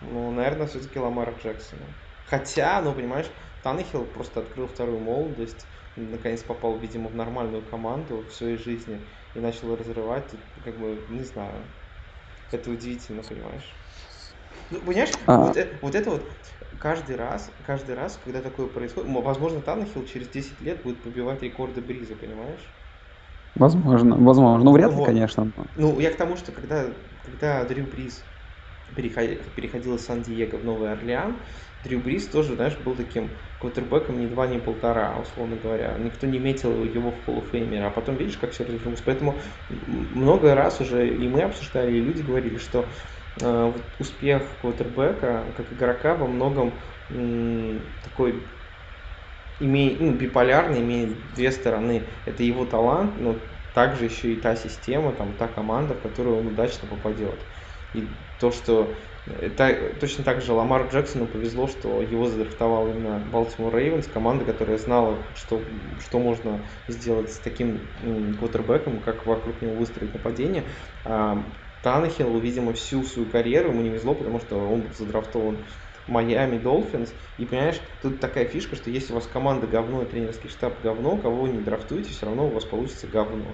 Ну, 0.00 0.32
наверное, 0.32 0.66
все-таки 0.66 0.98
Ламара 0.98 1.32
Джексона. 1.42 1.82
Хотя, 2.28 2.80
ну, 2.82 2.92
понимаешь, 2.92 3.26
Танахил 3.62 4.04
просто 4.04 4.40
открыл 4.40 4.66
вторую 4.66 4.98
молодость, 4.98 5.64
наконец 5.94 6.42
попал, 6.42 6.76
видимо, 6.78 7.08
в 7.08 7.14
нормальную 7.14 7.62
команду 7.62 8.24
в 8.28 8.32
своей 8.32 8.56
жизни 8.56 8.98
и 9.34 9.38
начал 9.38 9.76
разрывать, 9.76 10.28
как 10.64 10.76
бы, 10.76 10.98
не 11.08 11.22
знаю. 11.22 11.52
Это 12.50 12.68
удивительно, 12.70 13.22
понимаешь? 13.22 13.74
Ну, 14.70 14.80
понимаешь, 14.80 15.12
а... 15.26 15.38
вот, 15.38 15.56
это, 15.56 15.76
вот 15.80 15.94
это 15.94 16.10
вот 16.10 16.22
каждый 16.80 17.14
раз, 17.14 17.48
каждый 17.64 17.94
раз, 17.94 18.18
когда 18.24 18.40
такое 18.40 18.66
происходит, 18.66 19.08
возможно, 19.22 19.60
Танахил 19.60 20.04
через 20.04 20.28
10 20.28 20.60
лет 20.62 20.82
будет 20.82 21.00
побивать 21.02 21.42
рекорды 21.42 21.80
Бриза, 21.80 22.16
понимаешь? 22.16 22.75
Возможно, 23.56 24.16
возможно. 24.18 24.64
Ну, 24.64 24.72
вряд 24.72 24.90
ли, 24.90 24.96
вот. 24.96 25.06
конечно. 25.06 25.52
Ну, 25.74 25.98
я 25.98 26.10
к 26.10 26.16
тому, 26.16 26.36
что 26.36 26.52
когда, 26.52 26.94
когда 27.24 27.64
Дрю 27.64 27.86
Бриз 27.86 28.24
переходил, 28.94 29.38
переходил 29.54 29.96
из 29.96 30.04
Сан-Диего 30.04 30.58
в 30.58 30.64
Новый 30.64 30.92
Орлеан, 30.92 31.40
Дрю 31.82 32.00
Бриз 32.00 32.28
тоже, 32.28 32.54
знаешь, 32.54 32.76
был 32.78 32.94
таким 32.94 33.30
квотербеком 33.58 34.18
не 34.18 34.26
два, 34.26 34.46
не 34.46 34.58
полтора, 34.58 35.18
условно 35.18 35.56
говоря. 35.56 35.96
Никто 35.98 36.26
не 36.26 36.38
метил 36.38 36.84
его 36.84 37.10
в 37.12 37.28
of 37.28 37.78
А 37.78 37.90
потом 37.90 38.16
видишь, 38.16 38.36
как 38.36 38.50
все 38.52 38.64
развернулось. 38.64 39.00
Поэтому 39.00 39.40
много 39.68 40.54
раз 40.54 40.80
уже 40.80 41.08
и 41.08 41.28
мы 41.28 41.42
обсуждали, 41.42 41.94
и 41.96 42.00
люди 42.00 42.22
говорили, 42.22 42.56
что 42.58 42.90
э, 43.40 43.72
успех 43.98 44.58
квотербека 44.60 45.52
как 45.56 45.72
игрока 45.72 46.14
во 46.14 46.26
многом 46.26 46.80
м, 47.08 47.94
такой 48.02 48.55
имеет, 49.58 50.00
ну, 50.00 50.14
биполярный, 50.16 50.80
имеет 50.80 51.32
две 51.32 51.50
стороны. 51.50 52.08
Это 52.24 52.42
его 52.42 52.64
талант, 52.64 53.18
но 53.18 53.48
также 53.72 54.06
еще 54.06 54.32
и 54.32 54.40
та 54.40 54.56
система, 54.56 55.12
там, 55.12 55.36
та 55.36 55.48
команда, 55.48 55.94
в 55.94 56.00
которую 56.00 56.38
он 56.38 56.46
удачно 56.48 56.88
попадет. 56.88 57.46
И 57.92 58.16
то, 58.38 58.50
что 58.50 58.98
это, 59.26 59.94
точно 59.98 60.22
так 60.24 60.40
же 60.40 60.52
Ламар 60.52 60.88
Джексону 60.88 61.26
повезло, 61.26 61.66
что 61.66 62.02
его 62.02 62.26
задрафтовал 62.26 62.88
именно 62.88 63.18
Балтимор 63.18 63.74
Рейвенс, 63.74 64.06
команда, 64.06 64.44
которая 64.44 64.78
знала, 64.78 65.26
что, 65.34 65.66
что 65.98 66.18
можно 66.18 66.66
сделать 66.86 67.32
с 67.32 67.38
таким 67.38 68.34
квотербеком, 68.38 69.00
как 69.00 69.26
вокруг 69.26 69.62
него 69.62 69.74
выстроить 69.74 70.12
нападение. 70.12 70.68
А 71.04 71.52
Танахилу, 71.82 72.38
видимо, 72.40 72.72
всю 72.72 73.04
свою 73.04 73.28
карьеру 73.28 73.70
ему 73.70 73.80
не 73.80 73.90
везло, 73.90 74.14
потому 74.14 74.40
что 74.40 74.58
он 74.68 74.82
был 74.82 74.92
задрафтован 74.92 75.66
Майами 76.06 76.58
Долфинс. 76.58 77.10
И 77.38 77.44
понимаешь, 77.44 77.80
тут 78.02 78.20
такая 78.20 78.46
фишка, 78.46 78.76
что 78.76 78.90
если 78.90 79.12
у 79.12 79.16
вас 79.16 79.26
команда 79.26 79.66
говно 79.66 80.02
и 80.02 80.06
тренерский 80.06 80.48
штаб 80.48 80.80
говно, 80.82 81.16
кого 81.16 81.42
вы 81.42 81.48
не 81.50 81.60
драфтуете, 81.60 82.10
все 82.10 82.26
равно 82.26 82.46
у 82.46 82.50
вас 82.50 82.64
получится 82.64 83.06
говно. 83.06 83.44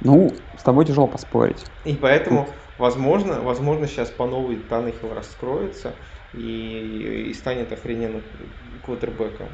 Ну, 0.00 0.30
с 0.56 0.62
тобой 0.62 0.84
тяжело 0.84 1.08
поспорить. 1.08 1.64
И 1.84 1.94
поэтому, 1.94 2.48
возможно, 2.78 3.40
возможно, 3.40 3.86
сейчас 3.86 4.10
по 4.10 4.26
новой 4.26 4.56
Танахил 4.56 5.12
раскроется, 5.12 5.92
и, 6.32 7.28
и 7.30 7.34
станет 7.34 7.72
охрененным 7.72 8.22
квотербеком. 8.84 9.48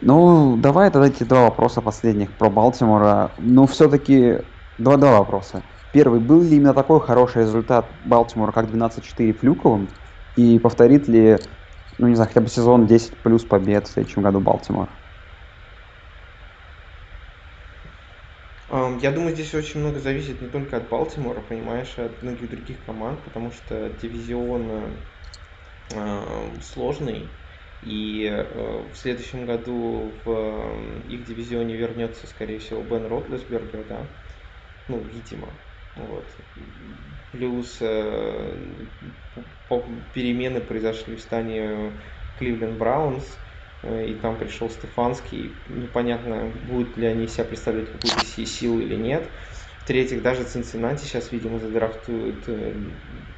Ну, 0.00 0.56
давай 0.56 0.90
тогда 0.90 1.08
эти 1.08 1.24
два 1.24 1.42
вопроса 1.42 1.82
последних 1.82 2.32
про 2.36 2.48
Балтимора. 2.48 3.32
Ну, 3.38 3.66
все-таки 3.66 4.38
два, 4.78 4.96
два 4.96 5.18
вопроса. 5.18 5.62
Первый, 5.96 6.20
был 6.20 6.42
ли 6.42 6.56
именно 6.56 6.74
такой 6.74 7.00
хороший 7.00 7.44
результат 7.44 7.90
Балтимора, 8.04 8.52
как 8.52 8.68
12-4 8.68 9.32
флюковым? 9.32 9.88
И 10.34 10.58
повторит 10.58 11.08
ли, 11.08 11.38
ну, 11.96 12.08
не 12.08 12.14
знаю, 12.14 12.28
хотя 12.28 12.42
бы 12.42 12.48
сезон 12.48 12.84
10 12.84 13.22
плюс 13.22 13.46
побед 13.46 13.86
в 13.86 13.92
следующем 13.92 14.20
году 14.20 14.40
Балтимор? 14.40 14.90
Я 19.00 19.10
думаю, 19.10 19.34
здесь 19.34 19.54
очень 19.54 19.80
много 19.80 19.98
зависит 19.98 20.42
не 20.42 20.48
только 20.48 20.76
от 20.76 20.90
Балтимора, 20.90 21.40
понимаешь, 21.40 21.94
а 21.96 22.04
от 22.04 22.22
многих 22.22 22.50
других 22.50 22.84
команд, 22.84 23.24
потому 23.24 23.50
что 23.50 23.88
дивизион 23.88 25.00
э, 25.94 26.60
сложный, 26.60 27.22
и 27.80 28.26
э, 28.26 28.90
в 28.92 28.94
следующем 28.96 29.46
году 29.46 30.20
в 30.26 31.08
их 31.08 31.24
дивизионе 31.24 31.74
вернется, 31.74 32.26
скорее 32.26 32.58
всего, 32.58 32.82
Бен 32.82 33.06
Ротлесбергер, 33.06 33.86
да, 33.88 34.06
ну, 34.88 35.00
видимо, 35.00 35.48
вот. 35.96 36.24
Плюс 37.32 37.78
э, 37.80 38.86
перемены 40.14 40.60
произошли 40.60 41.16
в 41.16 41.20
стане 41.20 41.92
Кливленд 42.38 42.78
Браунс, 42.78 43.38
Э, 43.86 44.06
и 44.06 44.14
там 44.14 44.38
пришел 44.38 44.68
Стефанский. 44.70 45.50
Непонятно, 45.68 46.50
будут 46.68 46.96
ли 46.96 47.06
они 47.06 47.26
себя 47.26 47.44
представлять 47.44 47.86
какую-то 47.92 48.24
силу 48.24 48.80
или 48.80 48.96
нет. 48.96 49.28
В-третьих, 49.84 50.22
даже 50.22 50.44
Цинциннати 50.44 51.04
сейчас, 51.04 51.30
видимо, 51.30 51.58
задрафтуют 51.58 52.48
э, 52.48 52.74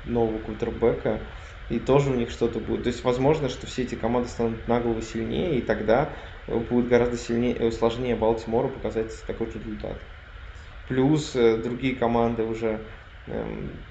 нового 0.05 0.39
кутербека, 0.39 1.21
и 1.69 1.79
тоже 1.79 2.11
у 2.11 2.15
них 2.15 2.31
что-то 2.31 2.61
будет. 2.61 2.85
То 2.85 2.89
есть, 2.89 3.05
возможно, 3.05 3.51
что 3.51 3.67
все 3.67 3.83
эти 3.83 3.95
команды 3.95 4.29
станут 4.31 4.67
нагло 4.67 5.01
сильнее, 5.03 5.59
и 5.59 5.63
тогда 5.63 6.17
будет 6.47 6.89
гораздо 6.89 7.19
сильнее, 7.19 7.55
э, 7.55 7.71
сложнее 7.71 8.17
Балтимору 8.17 8.71
показать 8.71 9.13
такой 9.27 9.51
результат. 9.51 10.03
Плюс 10.89 11.33
другие 11.35 11.97
команды 11.97 12.45
уже 12.45 12.89
эм, 13.27 13.85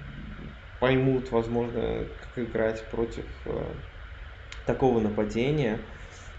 поймут, 0.80 1.32
возможно, 1.32 2.06
как 2.20 2.38
играть 2.38 2.90
против 2.90 3.26
такого 4.66 5.00
нападения 5.00 5.86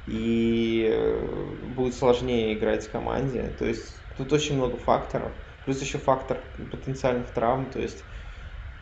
и 0.06 0.88
э, 0.90 1.56
будет 1.62 1.94
сложнее 1.94 2.56
играть 2.58 2.86
в 2.86 2.90
команде. 2.90 3.48
То 3.58 3.66
есть 3.66 4.08
тут 4.16 4.32
очень 4.32 4.56
много 4.56 4.78
факторов. 4.78 5.32
Плюс 5.64 5.80
еще 5.80 5.98
фактор 5.98 6.42
потенциальных 6.70 7.30
травм. 7.32 7.70
То 7.70 7.80
есть, 7.80 8.04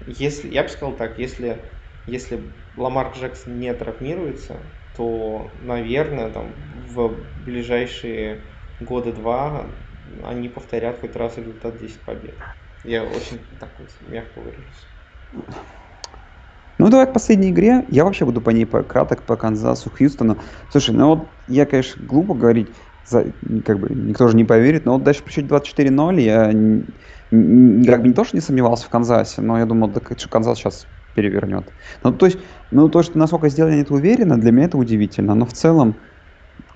если, 0.04 0.48
я 0.50 0.62
бы 0.62 0.68
сказал 0.68 0.96
так, 0.96 1.18
если, 1.18 1.64
если 2.06 2.52
Ламар 2.76 3.12
Джексон 3.12 3.58
не 3.58 3.72
травмируется, 3.74 4.72
то, 4.94 5.56
наверное, 5.60 6.30
там, 6.30 6.54
в 6.86 7.32
ближайшие 7.36 8.46
года 8.80 9.12
два 9.12 9.85
они 10.24 10.48
повторят 10.48 11.00
хоть 11.00 11.16
раз 11.16 11.36
результат 11.36 11.78
10 11.78 12.00
побед. 12.02 12.34
Я 12.84 13.04
очень 13.04 13.40
так 13.58 13.70
вот 13.78 13.88
мягко 14.08 14.40
выражусь. 14.40 14.86
Ну, 16.78 16.90
давай 16.90 17.06
к 17.06 17.12
последней 17.14 17.50
игре. 17.50 17.84
Я 17.88 18.04
вообще 18.04 18.24
буду 18.24 18.40
по 18.42 18.50
ней 18.50 18.66
краток 18.66 19.24
по 19.24 19.36
Канзасу, 19.36 19.90
Хьюстону. 19.90 20.38
Слушай, 20.70 20.94
ну 20.94 21.06
вот 21.08 21.28
я, 21.48 21.64
конечно, 21.64 22.04
глупо 22.04 22.34
говорить, 22.34 22.74
за, 23.04 23.32
как 23.64 23.80
бы 23.80 23.88
никто 23.94 24.28
же 24.28 24.36
не 24.36 24.44
поверит, 24.44 24.84
но 24.84 24.94
вот 24.94 25.04
дальше 25.04 25.22
при 25.22 25.32
счете 25.32 25.48
24-0 25.48 26.20
я 26.20 26.44
как 27.86 28.02
бы 28.02 28.08
не 28.08 28.14
то, 28.14 28.24
что 28.24 28.36
не 28.36 28.40
сомневался 28.40 28.86
в 28.86 28.90
Канзасе, 28.90 29.40
но 29.42 29.58
я 29.58 29.64
думал, 29.64 29.88
да, 29.88 30.00
что 30.16 30.28
Канзас 30.28 30.58
сейчас 30.58 30.88
перевернет. 31.14 31.72
Ну, 32.02 32.12
то 32.12 32.26
есть, 32.26 32.38
ну, 32.70 32.88
то, 32.88 33.02
что 33.02 33.16
насколько 33.16 33.48
сделали 33.48 33.80
это 33.80 33.94
уверенно, 33.94 34.38
для 34.38 34.52
меня 34.52 34.66
это 34.66 34.76
удивительно. 34.76 35.34
Но 35.34 35.46
в 35.46 35.52
целом, 35.52 36.00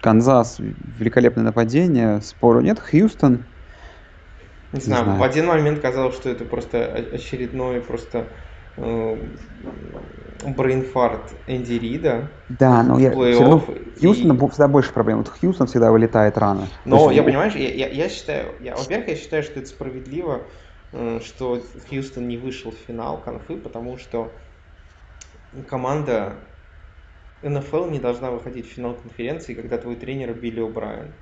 Канзас, 0.00 0.58
великолепное 0.98 1.44
нападение, 1.44 2.20
спору 2.20 2.60
нет. 2.60 2.78
Хьюстон, 2.78 3.44
не, 4.72 4.78
не 4.78 4.80
знаю, 4.80 5.04
знаю, 5.04 5.20
в 5.20 5.22
один 5.22 5.46
момент 5.46 5.80
казалось, 5.80 6.14
что 6.14 6.30
это 6.30 6.44
просто 6.44 6.84
очередной 7.12 7.80
просто 7.80 8.26
brain 10.46 10.95
fart 10.95 11.34
Энди 11.46 11.74
Рида. 11.74 12.28
Да, 12.48 12.82
но 12.82 12.98
я 12.98 13.10
все 13.10 13.40
равно 13.40 13.58
Хьюстон 14.00 14.36
и... 14.36 14.48
всегда 14.50 14.68
больше 14.68 14.92
проблем. 14.92 15.18
Вот 15.18 15.28
Хьюстон 15.28 15.66
всегда 15.66 15.90
вылетает 15.90 16.38
рано. 16.38 16.68
Но 16.84 17.10
я, 17.10 17.22
понимаешь, 17.22 17.54
я, 17.54 17.68
я, 17.68 17.88
я 17.88 18.08
считаю, 18.08 18.54
я, 18.60 18.76
во-первых, 18.76 19.08
я 19.08 19.16
считаю, 19.16 19.42
что 19.42 19.58
это 19.60 19.68
справедливо, 19.68 20.42
что 21.20 21.60
Хьюстон 21.88 22.28
не 22.28 22.36
вышел 22.36 22.70
в 22.70 22.76
финал 22.86 23.20
конфы, 23.20 23.56
потому 23.56 23.98
что 23.98 24.32
команда 25.68 26.34
НФЛ 27.42 27.86
не 27.86 27.98
должна 27.98 28.30
выходить 28.30 28.66
в 28.66 28.74
финал 28.74 28.94
конференции, 28.94 29.54
когда 29.54 29.78
твой 29.78 29.96
тренер 29.96 30.34
Билли 30.34 30.62
О'Брайен. 30.62 31.12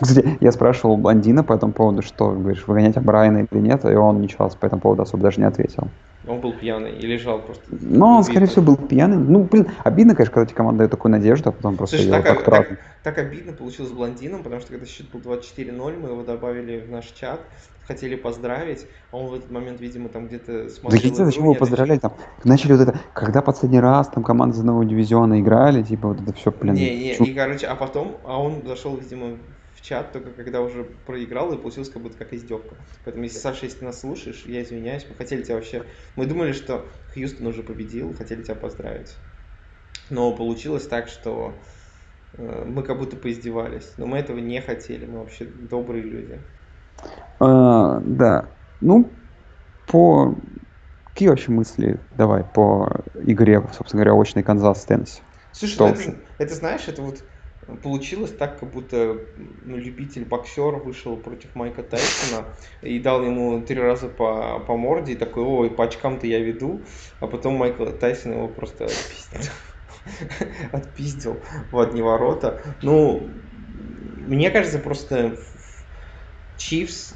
Кстати, 0.00 0.38
я 0.40 0.52
спрашивал 0.52 0.96
блондина 0.96 1.44
по 1.44 1.52
этому 1.52 1.72
поводу, 1.72 2.02
что, 2.02 2.30
говоришь, 2.30 2.66
выгонять 2.66 2.98
Брайана 2.98 3.46
или 3.50 3.60
нет, 3.60 3.84
и 3.84 3.94
он 3.94 4.20
ничего 4.20 4.48
по 4.48 4.66
этому 4.66 4.80
поводу 4.80 5.02
особо 5.02 5.22
даже 5.24 5.40
не 5.40 5.46
ответил. 5.46 5.90
Он 6.26 6.40
был 6.40 6.52
пьяный 6.52 6.92
и 6.92 7.06
лежал 7.06 7.40
просто. 7.40 7.64
Ну, 7.68 8.06
он, 8.06 8.24
скорее 8.24 8.46
всего, 8.46 8.62
был 8.62 8.76
пьяный. 8.76 9.16
Ну, 9.16 9.44
блин, 9.44 9.68
обидно, 9.84 10.14
конечно, 10.14 10.34
когда 10.34 10.50
эти 10.50 10.54
команды 10.54 10.78
дают 10.78 10.90
такую 10.90 11.12
надежду, 11.12 11.48
а 11.48 11.52
потом 11.52 11.76
просто 11.76 11.96
Слушай, 11.96 12.10
так, 12.10 12.24
так, 12.24 12.44
так, 12.44 12.78
так 13.02 13.18
обидно 13.18 13.52
получилось 13.52 13.90
с 13.90 13.94
блондином, 13.94 14.42
потому 14.42 14.60
что 14.60 14.70
когда 14.70 14.86
счет 14.86 15.10
был 15.10 15.20
24-0, 15.20 15.98
мы 15.98 16.08
его 16.10 16.22
добавили 16.22 16.80
в 16.80 16.90
наш 16.90 17.06
чат, 17.06 17.40
хотели 17.90 18.14
поздравить, 18.14 18.86
а 19.10 19.16
он 19.16 19.26
в 19.26 19.34
этот 19.34 19.50
момент, 19.50 19.80
видимо, 19.80 20.08
там 20.08 20.28
где-то 20.28 20.68
смотрел. 20.68 21.16
Да 21.16 21.24
зачем 21.24 21.42
его 21.42 21.54
поздравляли? 21.54 21.98
Там, 21.98 22.12
начали 22.44 22.72
вот 22.72 22.82
это, 22.82 23.00
когда 23.12 23.42
последний 23.42 23.80
раз 23.80 24.08
там 24.08 24.22
команды 24.22 24.54
из 24.54 24.60
одного 24.60 24.84
дивизиона 24.84 25.40
играли, 25.40 25.82
типа 25.82 26.08
вот 26.08 26.20
это 26.20 26.32
все, 26.32 26.52
блин. 26.52 26.74
Не, 26.74 26.96
не, 26.96 27.14
и 27.14 27.34
короче, 27.34 27.66
а 27.66 27.74
потом, 27.74 28.18
а 28.24 28.40
он 28.40 28.62
зашел, 28.64 28.96
видимо, 28.96 29.38
в 29.74 29.82
чат 29.82 30.12
только 30.12 30.30
когда 30.30 30.60
уже 30.60 30.84
проиграл, 31.06 31.52
и 31.52 31.58
получилось 31.58 31.90
как 31.90 32.02
будто 32.02 32.16
как 32.16 32.32
издевка. 32.32 32.76
Поэтому, 33.04 33.24
если, 33.24 33.38
Саша, 33.38 33.64
если 33.64 33.78
ты 33.78 33.84
нас 33.86 34.00
слушаешь, 34.00 34.44
я 34.46 34.62
извиняюсь, 34.62 35.04
мы 35.08 35.16
хотели 35.16 35.42
тебя 35.42 35.56
вообще... 35.56 35.82
Мы 36.14 36.26
думали, 36.26 36.52
что 36.52 36.86
Хьюстон 37.12 37.48
уже 37.48 37.64
победил, 37.64 38.14
хотели 38.14 38.42
тебя 38.42 38.54
поздравить. 38.54 39.16
Но 40.10 40.32
получилось 40.32 40.86
так, 40.86 41.08
что 41.08 41.54
э, 42.34 42.64
мы 42.68 42.84
как 42.84 42.98
будто 42.98 43.16
поиздевались. 43.16 43.92
Но 43.96 44.06
мы 44.06 44.18
этого 44.18 44.38
не 44.38 44.60
хотели, 44.60 45.06
мы 45.06 45.20
вообще 45.20 45.44
добрые 45.46 46.04
люди. 46.04 46.38
А, 47.38 48.00
да. 48.00 48.50
Ну, 48.80 49.12
по... 49.86 50.34
Какие 51.06 51.28
вообще 51.28 51.50
мысли, 51.50 52.00
давай, 52.16 52.44
по 52.44 53.04
игре, 53.14 53.60
собственно 53.76 54.04
говоря, 54.04 54.20
очной 54.20 54.44
Канзас 54.44 54.84
Теннесси? 54.84 55.22
Слушай, 55.52 55.78
ну 55.78 55.86
это, 55.88 56.16
это 56.38 56.54
знаешь, 56.54 56.86
это 56.86 57.02
вот 57.02 57.24
получилось 57.82 58.32
так, 58.36 58.58
как 58.58 58.70
будто 58.70 59.18
ну, 59.36 59.76
любитель 59.76 60.24
боксер 60.24 60.76
вышел 60.76 61.16
против 61.16 61.54
Майка 61.54 61.82
Тайсона 61.82 62.46
и 62.82 62.98
дал 63.00 63.22
ему 63.22 63.60
три 63.62 63.80
раза 63.80 64.08
по, 64.08 64.60
по 64.60 64.76
морде 64.76 65.12
и 65.12 65.16
такой, 65.16 65.44
ой, 65.44 65.70
по 65.70 65.84
очкам-то 65.84 66.26
я 66.26 66.40
веду, 66.40 66.84
а 67.20 67.26
потом 67.26 67.54
Майкл 67.54 67.86
Тайсон 67.86 68.32
его 68.32 68.48
просто 68.48 68.84
отпиздил, 68.84 69.52
отпиздил 70.72 71.42
в 71.70 71.78
одни 71.78 72.02
ворота. 72.02 72.62
Ну, 72.82 73.28
мне 74.26 74.50
кажется, 74.50 74.78
просто 74.78 75.36
Чивс 76.60 77.14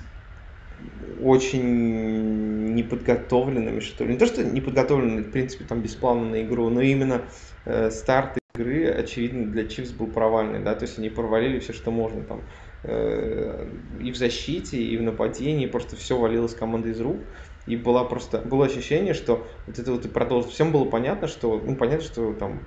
очень 1.22 2.74
неподготовленными, 2.74 3.80
что 3.80 4.04
ли. 4.04 4.14
Не 4.14 4.18
то, 4.18 4.26
что 4.26 4.42
неподготовленными, 4.42 5.22
в 5.22 5.30
принципе, 5.30 5.64
там 5.64 5.82
бесплавно 5.82 6.30
на 6.30 6.42
игру, 6.42 6.70
но 6.70 6.80
именно 6.80 7.22
э, 7.66 7.90
старты 7.90 8.40
игры, 8.54 8.88
очевидно, 8.88 9.46
для 9.52 9.66
Чивс 9.66 9.90
был 9.90 10.06
провальный, 10.06 10.60
да, 10.60 10.74
то 10.74 10.84
есть 10.84 10.98
они 10.98 11.10
провалили 11.10 11.58
все, 11.58 11.72
что 11.72 11.90
можно 11.90 12.22
там 12.24 12.42
э, 12.84 13.68
и 14.00 14.10
в 14.12 14.16
защите, 14.16 14.78
и 14.82 14.96
в 14.96 15.02
нападении, 15.02 15.66
просто 15.66 15.96
все 15.96 16.18
валилось 16.18 16.54
команда 16.54 16.88
из 16.88 17.00
рук, 17.00 17.18
и 17.66 17.76
была 17.76 18.04
просто, 18.04 18.38
было 18.38 18.66
ощущение, 18.66 19.14
что 19.14 19.46
вот 19.66 19.78
это 19.78 19.92
вот 19.92 20.04
и 20.04 20.08
продолжит. 20.08 20.50
Всем 20.50 20.72
было 20.72 20.84
понятно, 20.84 21.28
что, 21.28 21.60
ну, 21.60 21.76
понятно, 21.76 22.04
что 22.04 22.32
там 22.34 22.60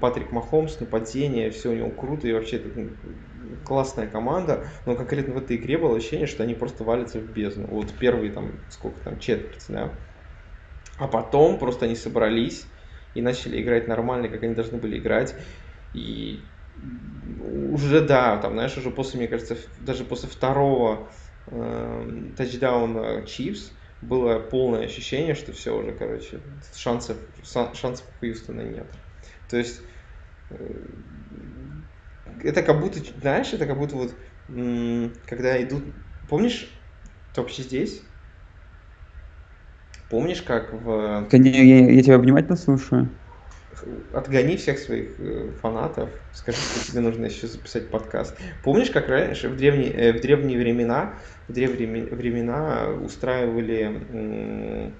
Патрик 0.00 0.30
Махомс, 0.32 0.78
нападение, 0.80 1.50
все 1.50 1.70
у 1.70 1.74
него 1.74 1.90
круто, 1.90 2.28
и 2.28 2.32
вообще 2.32 2.56
это 2.56 2.68
ну, 2.78 2.90
классная 3.64 4.06
команда, 4.06 4.66
но 4.86 4.94
конкретно 4.94 5.34
в 5.34 5.38
этой 5.38 5.56
игре 5.56 5.78
было 5.78 5.96
ощущение, 5.96 6.26
что 6.26 6.42
они 6.42 6.54
просто 6.54 6.84
валятся 6.84 7.18
в 7.18 7.32
бездну. 7.32 7.66
Вот 7.68 7.92
первые 7.92 8.32
там, 8.32 8.52
сколько 8.70 9.00
там, 9.00 9.18
четверть, 9.18 9.64
да. 9.68 9.92
А 10.98 11.08
потом 11.08 11.58
просто 11.58 11.86
они 11.86 11.96
собрались, 11.96 12.66
и 13.14 13.22
начали 13.22 13.60
играть 13.62 13.88
нормально, 13.88 14.28
как 14.28 14.42
они 14.42 14.54
должны 14.54 14.78
были 14.78 14.98
играть. 14.98 15.34
И 15.92 16.40
уже, 17.72 18.00
да, 18.00 18.36
там, 18.38 18.54
знаешь, 18.54 18.76
уже 18.76 18.90
после, 18.90 19.18
мне 19.18 19.28
кажется, 19.28 19.56
даже 19.80 20.04
после 20.04 20.28
второго 20.28 21.08
э, 21.46 22.30
тачдауна 22.36 23.24
Чивс 23.26 23.72
было 24.02 24.38
полное 24.38 24.84
ощущение, 24.84 25.34
что 25.34 25.52
все 25.52 25.76
уже, 25.76 25.92
короче, 25.92 26.40
шансов, 26.74 27.16
шансов 27.44 28.04
Хьюстона 28.20 28.62
нет. 28.62 28.86
То 29.48 29.56
есть, 29.56 29.82
э, 30.50 30.56
это 32.42 32.62
как 32.62 32.80
будто, 32.80 32.98
знаешь, 33.20 33.52
это 33.52 33.66
как 33.66 33.78
будто 33.78 33.96
вот, 33.96 34.14
когда 35.26 35.62
идут, 35.62 35.84
помнишь, 36.28 36.70
топ 37.34 37.50
здесь? 37.50 38.02
Помнишь, 40.10 40.42
как 40.42 40.72
в... 40.72 41.26
Я, 41.32 41.62
я, 41.62 41.90
я 41.90 42.02
тебя 42.02 42.18
внимательно 42.18 42.56
слушаю. 42.56 43.08
Отгони 44.12 44.56
всех 44.56 44.78
своих 44.78 45.18
э, 45.18 45.50
фанатов, 45.60 46.08
скажи, 46.32 46.58
что 46.58 46.92
тебе 46.92 47.00
нужно 47.00 47.26
еще 47.26 47.46
записать 47.46 47.90
подкаст. 47.90 48.36
Помнишь, 48.62 48.90
как 48.90 49.08
раньше, 49.08 49.48
в 49.48 49.56
древние, 49.56 49.90
э, 49.90 50.12
в 50.12 50.20
древние 50.20 50.58
времена, 50.58 51.14
в 51.48 51.52
древние 51.52 52.04
времена 52.06 52.88
устраивали 53.02 54.92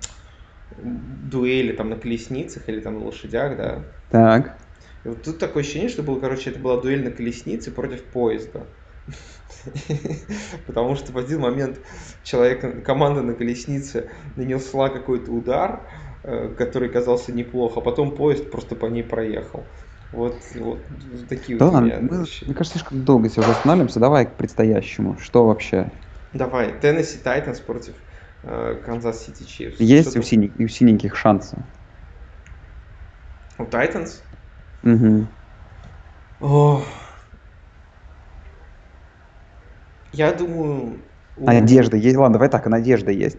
дуэли 0.83 1.73
там 1.73 1.91
на 1.91 1.97
колесницах 1.97 2.69
или 2.69 2.81
там 2.81 2.99
на 2.99 3.05
лошадях, 3.05 3.57
да? 3.57 3.83
Так. 4.11 4.59
И 5.05 5.09
вот 5.09 5.23
тут 5.23 5.39
такое 5.39 5.63
ощущение, 5.63 5.89
что 5.89 6.03
было, 6.03 6.19
короче, 6.19 6.51
это 6.51 6.59
была 6.59 6.81
дуэль 6.81 7.05
на 7.05 7.11
колеснице 7.11 7.71
против 7.71 8.03
поезда. 8.05 8.63
Потому 10.67 10.97
что 10.97 11.13
в 11.13 11.19
один 11.19 11.41
момент 11.41 11.79
человек, 12.23 12.85
команда 12.85 13.23
на 13.23 13.35
колеснице 13.35 14.11
нанесла 14.37 14.89
какой-то 14.89 15.31
удар, 15.31 15.83
э, 16.23 16.55
который 16.57 16.89
казался 16.89 17.33
неплохо, 17.33 17.81
а 17.81 17.83
потом 17.83 18.17
поезд 18.17 18.51
просто 18.51 18.77
по 18.77 18.87
ней 18.87 19.03
проехал. 19.03 19.65
Вот, 20.13 20.37
вот 20.55 20.79
такие 21.29 21.59
да 21.59 21.67
вот 21.67 21.75
ладно, 21.75 21.99
мы, 22.01 22.19
мне 22.19 22.55
кажется, 22.55 22.79
слишком 22.79 23.05
долго 23.05 23.29
сейчас 23.29 23.49
останавливаемся. 23.49 24.01
Давай 24.01 24.27
к 24.27 24.35
предстоящему. 24.35 25.19
Что 25.19 25.45
вообще? 25.47 25.91
Давай, 26.33 26.73
Теннесси 26.81 27.19
Тайтанс 27.19 27.61
против 27.61 27.95
Канзас 28.85 29.25
Сити 29.25 29.43
Чифс. 29.43 29.81
Есть 29.81 30.17
у, 30.17 30.23
синий, 30.23 30.53
у 30.59 30.69
синеньких 30.69 31.17
шансы? 31.17 31.57
У 33.59 33.65
Тайтанс? 33.65 34.23
Угу. 34.85 35.35
О, 36.41 36.85
я 40.13 40.33
думаю... 40.33 41.05
у- 41.37 41.47
Надежда 41.47 41.97
есть. 41.97 42.17
Ладно, 42.17 42.35
давай 42.35 42.49
так, 42.49 42.67
надежда 42.67 43.11
есть. 43.11 43.39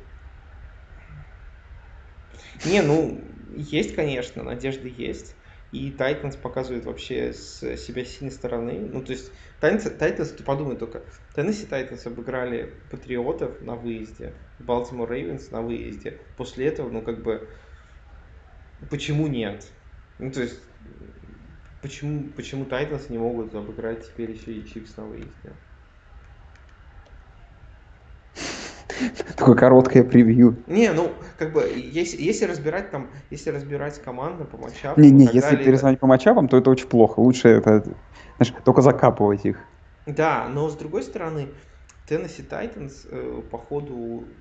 Не, 2.65 2.81
ну, 2.81 3.35
есть, 3.49 3.95
конечно, 3.95 4.43
надежда 4.43 4.87
есть. 4.87 5.35
И 5.71 5.91
Тайтанс 5.91 6.35
показывает 6.37 6.85
вообще 6.85 7.33
с 7.33 7.59
себя 7.77 8.05
сильной 8.05 8.31
стороны. 8.31 8.79
Ну, 8.91 9.03
то 9.03 9.11
есть, 9.11 9.33
Тайтанс, 9.59 10.31
ты 10.31 10.43
подумай 10.43 10.77
только, 10.77 11.05
Теннесси 11.33 11.65
Тайтанс 11.65 12.05
обыграли 12.05 12.63
Патриотов 12.89 13.61
на 13.61 13.75
выезде, 13.75 14.35
Балтимор 14.59 15.11
Рейвенс 15.11 15.51
на 15.51 15.61
выезде. 15.61 16.11
После 16.37 16.67
этого, 16.67 16.89
ну, 16.89 17.01
как 17.01 17.23
бы, 17.23 17.49
почему 18.89 19.27
нет? 19.27 19.71
Ну, 20.17 20.31
то 20.31 20.41
есть, 20.41 20.59
почему, 21.81 22.33
почему 22.33 22.65
Тайтанс 22.65 23.09
не 23.09 23.17
могут 23.17 23.53
обыграть 23.55 24.07
теперь 24.07 24.31
еще 24.31 24.53
и 24.53 24.65
Чифс 24.65 24.97
на 24.97 25.05
выезде? 25.05 25.53
Такое 29.37 29.55
короткое 29.55 30.03
превью. 30.03 30.63
Не, 30.67 30.91
ну, 30.91 31.13
как 31.37 31.53
бы, 31.53 31.61
если, 31.75 32.21
если 32.21 32.45
разбирать 32.45 32.91
там, 32.91 33.11
если 33.29 33.49
разбирать 33.49 34.01
команду 34.01 34.45
по 34.45 34.57
матчапам 34.57 35.03
Не, 35.03 35.11
не, 35.11 35.25
если 35.25 35.41
далее, 35.41 35.65
перезвонить 35.65 35.99
по 35.99 36.07
матчапам, 36.07 36.47
то 36.47 36.57
это 36.57 36.69
очень 36.69 36.87
плохо. 36.87 37.19
Лучше 37.19 37.49
это, 37.49 37.83
знаешь, 38.37 38.53
только 38.63 38.81
закапывать 38.81 39.45
их. 39.45 39.59
Да, 40.05 40.47
но 40.49 40.69
с 40.69 40.77
другой 40.77 41.03
стороны, 41.03 41.55
Теннесси 42.05 42.43
Тайтанс 42.43 43.05
э, 43.09 43.41
по 43.51 43.57
ходу 43.57 44.37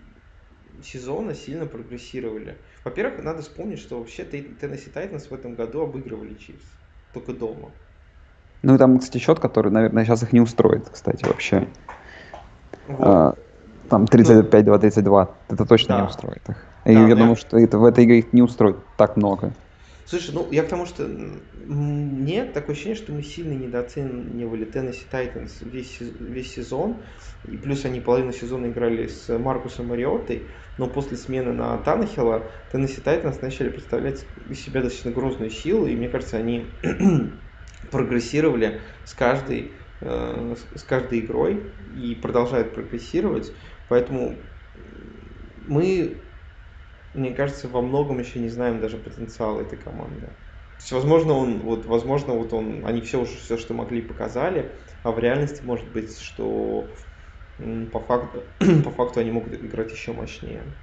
сезона 0.82 1.34
сильно 1.34 1.66
прогрессировали. 1.66 2.62
Во-первых, 2.84 3.22
надо 3.22 3.42
вспомнить, 3.42 3.78
что 3.78 3.98
вообще 3.98 4.24
Теннесси 4.24 4.90
Тайтанс 4.90 5.30
в 5.30 5.34
этом 5.34 5.54
году 5.54 5.80
обыгрывали 5.80 6.34
Чифс. 6.34 6.64
Только 7.14 7.32
дома. 7.32 7.70
Ну 8.62 8.74
и 8.74 8.78
там, 8.78 8.98
кстати, 8.98 9.18
счет, 9.22 9.38
который, 9.38 9.70
наверное, 9.70 10.04
сейчас 10.04 10.22
их 10.22 10.32
не 10.32 10.40
устроит, 10.40 10.88
кстати, 10.90 11.24
вообще. 11.24 11.68
Вот. 12.88 12.98
А, 13.00 13.34
там 13.88 14.04
35-2-32. 14.04 15.28
Это 15.48 15.64
точно 15.66 15.94
Да. 15.96 16.00
не 16.02 16.06
устроит 16.08 16.48
их. 16.48 16.56
И 16.86 16.94
Да, 16.94 17.00
я 17.00 17.14
да. 17.14 17.20
думаю, 17.20 17.36
что 17.36 17.58
это 17.58 17.78
в 17.78 17.84
этой 17.84 18.04
игре 18.04 18.18
их 18.18 18.32
не 18.32 18.42
устроит 18.42 18.76
так 18.96 19.16
много. 19.16 19.52
Слушай, 20.06 20.34
ну 20.34 20.48
я 20.50 20.62
к 20.64 20.68
тому, 20.68 20.84
что 20.84 21.04
мне 21.06 22.44
такое 22.44 22.74
ощущение, 22.74 22.96
что 22.96 23.12
мы 23.12 23.22
сильно 23.22 23.54
недооценивали 23.54 24.66
Теннесси 24.66 25.04
Тайтанс 25.10 25.62
весь, 25.62 25.98
весь 26.00 26.52
сезон. 26.52 26.98
И 27.48 27.56
плюс 27.56 27.86
они 27.86 28.00
половину 28.00 28.32
сезона 28.32 28.66
играли 28.66 29.06
с 29.06 29.38
Маркусом 29.38 29.88
Мариоттой. 29.88 30.42
Но 30.76 30.88
после 30.88 31.16
смены 31.16 31.52
на 31.52 31.78
Танахила 31.78 32.42
Теннесси 32.70 33.00
Тайтанс 33.00 33.40
начали 33.40 33.70
представлять 33.70 34.26
из 34.50 34.60
себя 34.60 34.82
достаточно 34.82 35.10
грозную 35.10 35.50
силу. 35.50 35.86
И 35.86 35.96
мне 35.96 36.10
кажется, 36.10 36.36
они 36.36 36.66
прогрессировали 37.90 38.82
с 39.06 39.14
каждой, 39.14 39.72
э, 40.02 40.54
с 40.74 40.82
каждой 40.82 41.20
игрой 41.20 41.62
и 41.96 42.14
продолжают 42.14 42.74
прогрессировать. 42.74 43.52
Поэтому 43.88 44.36
мы 45.66 46.18
мне 47.14 47.34
кажется, 47.34 47.68
во 47.68 47.80
многом 47.82 48.18
еще 48.20 48.40
не 48.40 48.48
знаем 48.50 48.80
даже 48.80 48.98
потенциал 48.98 49.60
этой 49.60 49.78
команды. 49.78 50.28
То 50.28 50.82
есть, 50.82 50.92
возможно, 50.92 51.34
он, 51.34 51.60
вот, 51.62 51.86
возможно, 51.86 52.34
вот 52.34 52.52
он, 52.52 52.84
они 52.86 53.00
все 53.00 53.20
уже 53.22 53.36
все, 53.36 53.56
что 53.56 53.74
могли, 53.74 54.02
показали, 54.02 54.76
а 55.02 55.12
в 55.12 55.18
реальности 55.18 55.62
может 55.64 55.90
быть, 55.92 56.18
что 56.20 56.96
по 57.92 58.00
факту, 58.00 58.54
по 58.84 58.90
факту 58.92 59.20
они 59.20 59.30
могут 59.32 59.54
играть 59.54 59.92
еще 59.92 60.12
мощнее. 60.12 60.76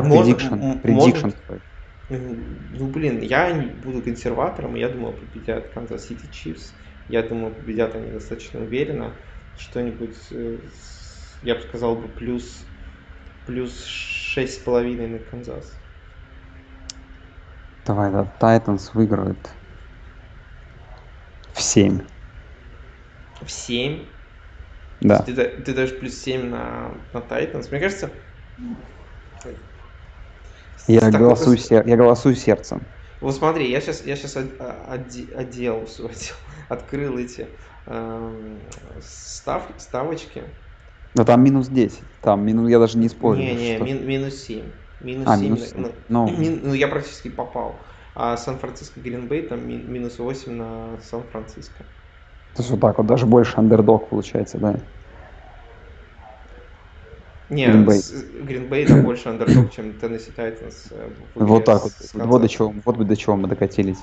Давай, 0.00 0.36
может- 0.88 1.34
м, 2.10 2.68
Ну, 2.72 2.90
блин, 2.90 3.20
я 3.22 3.54
буду 3.82 4.02
консерватором, 4.02 4.76
и 4.76 4.80
я 4.80 4.88
думаю, 4.90 5.14
победят 5.16 5.70
Канзас 5.72 6.06
Сити 6.06 6.28
Чифс. 6.30 6.76
Я 7.08 7.22
думаю, 7.22 7.54
победят 7.54 7.94
они 7.96 8.12
достаточно 8.12 8.62
уверенно. 8.62 9.18
Что-нибудь, 9.56 10.32
э, 10.32 10.60
я 11.42 11.54
бы 11.54 11.60
сказал 11.62 11.96
бы, 11.96 12.08
плюс, 12.14 12.66
плюс 13.44 13.84
шесть 13.84 14.60
с 14.60 14.64
половиной 14.64 15.06
на 15.08 15.18
Канзас. 15.18 15.80
Давай, 17.84 18.10
да, 18.10 18.32
Titans 18.40 18.90
выиграет 18.94 19.50
в 21.52 21.62
7. 21.62 22.00
В 23.40 23.50
7. 23.50 24.06
Да. 25.00 25.18
Ты, 25.18 25.34
ты 25.34 25.74
даешь 25.74 25.98
плюс 25.98 26.14
7 26.14 26.46
на, 26.48 27.06
на 27.12 27.18
Titans. 27.18 27.70
Мне 27.70 27.80
кажется... 27.80 28.10
Я 30.88 31.00
такой- 31.00 31.18
голосую, 31.18 31.58
сер- 31.58 31.86
я 31.86 31.96
голосую 31.96 32.36
сердцем. 32.36 32.86
Вот 33.20 33.34
смотри, 33.34 33.70
я 33.70 33.80
сейчас, 33.80 34.04
я 34.04 34.14
сейчас 34.14 34.36
отдел, 34.36 35.84
всё 35.86 36.06
отдел, 36.06 36.34
открыл 36.68 37.18
эти 37.18 37.48
эм, 37.86 38.60
став, 39.00 39.62
ставочки. 39.78 40.44
Но 41.16 41.24
там 41.24 41.42
минус 41.42 41.68
10. 41.68 42.04
Там 42.20 42.44
минус, 42.44 42.68
я 42.68 42.78
даже 42.78 42.98
не 42.98 43.08
спорю. 43.08 43.38
Не, 43.38 43.54
не, 43.54 43.74
что- 43.76 43.84
мин- 43.84 44.06
минус 44.06 44.34
7. 44.34 44.72
Минус 45.00 45.26
А, 45.26 45.36
7. 45.36 45.44
минус 45.44 45.60
на- 45.60 45.66
семь. 45.66 45.82
ну, 46.08 46.26
Ну. 46.28 46.36
мин- 46.38 46.60
ну, 46.62 46.74
я 46.74 46.88
практически 46.88 47.30
попал. 47.30 47.80
А 48.14 48.36
Сан-Франциско 48.36 49.00
Гринбей 49.00 49.42
там 49.48 49.66
ми- 49.66 49.82
минус 49.82 50.18
8 50.18 50.52
на 50.52 50.98
Сан-Франциско. 51.00 51.84
То 52.54 52.62
есть 52.62 52.70
вот 52.70 52.80
так 52.80 52.98
вот, 52.98 53.06
даже 53.06 53.24
больше 53.26 53.56
андердог 53.56 54.10
получается, 54.10 54.58
да. 54.58 54.76
Не, 57.48 57.66
Гринбей 57.68 58.86
там 58.86 59.02
больше 59.02 59.28
андердог, 59.30 59.70
чем 59.72 59.98
Теннесси 59.98 60.32
Тайтанс. 60.32 60.88
э, 60.90 61.10
Вот 61.34 61.64
так 61.64 61.82
вот. 61.82 61.92
Вот 62.12 62.42
до 62.42 62.48
чего, 62.48 62.74
вот 62.84 62.96
бы 62.96 63.04
до 63.04 63.16
чего 63.16 63.36
мы 63.36 63.48
докатились. 63.48 64.02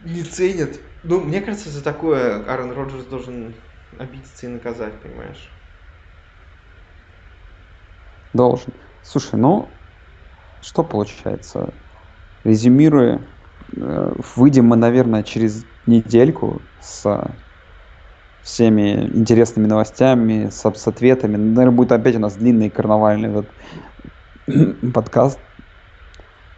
Не 0.00 0.22
ценят. 0.24 0.78
Ну, 1.02 1.20
мне 1.20 1.40
кажется, 1.40 1.70
за 1.70 1.82
такое 1.82 2.44
Аарон 2.44 2.72
Роджерс 2.72 3.04
должен 3.04 3.54
обидеться 3.96 4.46
и 4.46 4.50
наказать, 4.50 5.00
понимаешь? 5.02 5.58
Должен. 8.32 8.74
Слушай, 9.02 9.38
ну, 9.38 9.82
что 10.60 10.84
получается? 10.84 11.74
Резюмируя, 12.44 13.28
э, 13.76 14.12
выйдем 14.36 14.66
мы, 14.66 14.76
наверное, 14.76 15.22
через 15.22 15.66
недельку 15.86 16.70
с 16.80 17.04
всеми 18.40 19.06
интересными 19.14 19.66
новостями, 19.66 20.48
с, 20.50 20.62
с 20.64 20.86
ответами. 20.88 21.36
Наверное, 21.36 21.76
будет 21.76 21.92
опять 21.92 22.16
у 22.16 22.20
нас 22.20 22.36
длинный 22.36 22.70
карнавальный 22.70 23.30
вот 23.30 23.54
подкаст. 24.94 25.40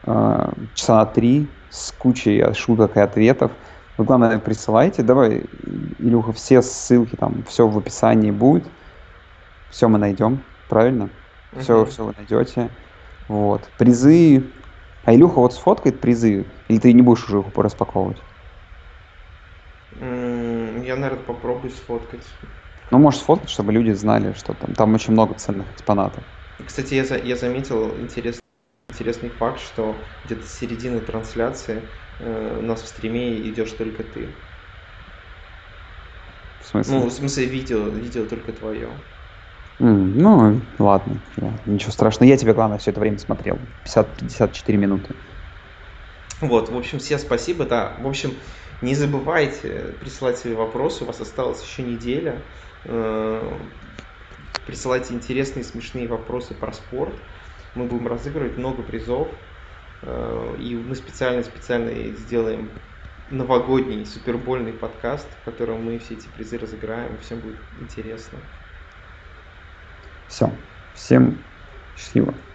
э, 0.06 0.52
часа 0.74 0.96
на 0.96 1.06
три 1.06 1.58
с 1.68 1.92
кучей 1.92 2.52
шуток 2.54 2.96
и 2.96 3.00
ответов. 3.00 3.52
Вы, 3.96 4.04
главное, 4.04 4.38
присылайте. 4.38 5.02
Давай, 5.02 5.46
Илюха, 5.98 6.32
все 6.32 6.62
ссылки 6.62 7.16
там, 7.16 7.44
все 7.44 7.68
в 7.68 7.76
описании 7.78 8.30
будет. 8.30 8.66
Все 9.68 9.88
мы 9.88 9.98
найдем, 9.98 10.44
правильно? 10.68 11.10
Все, 11.58 11.82
Мгм. 11.82 11.90
все 11.90 12.04
вы 12.04 12.12
найдете. 12.16 12.70
Вот. 13.28 13.70
Призы. 13.76 14.52
А 15.04 15.14
Илюха 15.14 15.40
вот 15.40 15.54
сфоткает 15.54 16.00
призы, 16.00 16.46
или 16.68 16.78
ты 16.78 16.92
не 16.92 17.02
будешь 17.02 17.24
уже 17.28 17.40
их 17.40 17.46
распаковывать? 17.54 18.22
Я, 19.92 20.96
наверное, 20.96 21.24
попробую 21.24 21.70
сфоткать. 21.70 22.36
Ну, 22.90 22.98
можешь 22.98 23.20
сфоткать, 23.20 23.50
чтобы 23.50 23.72
люди 23.72 23.92
знали, 23.92 24.32
что 24.32 24.54
там, 24.54 24.74
там 24.74 24.94
очень 24.94 25.12
много 25.12 25.34
ценных 25.34 25.72
экспонатов. 25.72 26.24
Кстати, 26.64 26.94
я, 26.94 27.04
за- 27.04 27.18
я 27.18 27.36
заметил 27.36 27.98
интерес- 27.98 28.40
интересный 28.90 29.30
факт, 29.30 29.60
что 29.60 30.08
где-то 30.24 30.46
с 30.46 30.50
середины 30.50 31.00
трансляции 31.00 31.88
у 32.20 32.62
нас 32.62 32.82
в 32.82 32.86
стриме 32.88 33.48
идешь 33.50 33.72
только 33.72 34.04
ты. 34.04 34.36
В 36.60 36.66
смысле? 36.66 36.94
Ну, 36.98 37.06
в 37.06 37.12
смысле, 37.12 37.46
видео, 37.46 37.88
видео 37.88 38.26
только 38.26 38.52
твое. 38.52 39.02
М, 39.80 40.16
Ну, 40.18 40.62
ладно, 40.78 41.20
я- 41.36 41.58
ничего 41.64 41.90
страшного. 41.92 42.28
Я 42.28 42.36
тебе, 42.36 42.52
главное, 42.54 42.78
все 42.78 42.90
это 42.90 43.00
время 43.00 43.18
смотрел. 43.18 43.60
50-54 43.82 44.78
минуты. 44.78 45.14
Вот, 46.40 46.70
в 46.70 46.76
общем, 46.76 46.98
всем 46.98 47.18
спасибо, 47.18 47.66
да. 47.66 47.96
В 48.00 48.06
общем, 48.06 48.32
не 48.80 48.94
забывайте 48.94 49.96
присылать 50.00 50.38
свои 50.38 50.54
вопросы, 50.54 51.04
у 51.04 51.06
вас 51.06 51.20
осталась 51.20 51.62
еще 51.62 51.82
неделя. 51.82 52.46
Э, 52.84 53.60
Присылайте 54.64 55.14
интересные, 55.14 55.64
смешные 55.64 56.06
вопросы 56.08 56.54
про 56.54 56.72
спорт. 56.72 57.22
Мы 57.74 57.86
будем 57.86 58.06
разыгрывать 58.06 58.56
много 58.56 58.82
призов. 58.82 59.40
Э, 60.02 60.56
И 60.58 60.76
мы 60.76 60.94
специально-специально 60.94 62.14
сделаем 62.16 62.82
новогодний 63.28 64.04
супербольный 64.06 64.72
подкаст, 64.74 65.34
в 65.40 65.42
котором 65.44 65.82
мы 65.84 65.98
все 65.98 66.14
эти 66.14 66.28
призы 66.28 66.58
разыграем. 66.58 67.18
Всем 67.18 67.40
будет 67.40 67.66
интересно. 67.72 68.40
Все. 70.26 70.66
Всем 70.92 71.44
счастливо. 71.94 72.49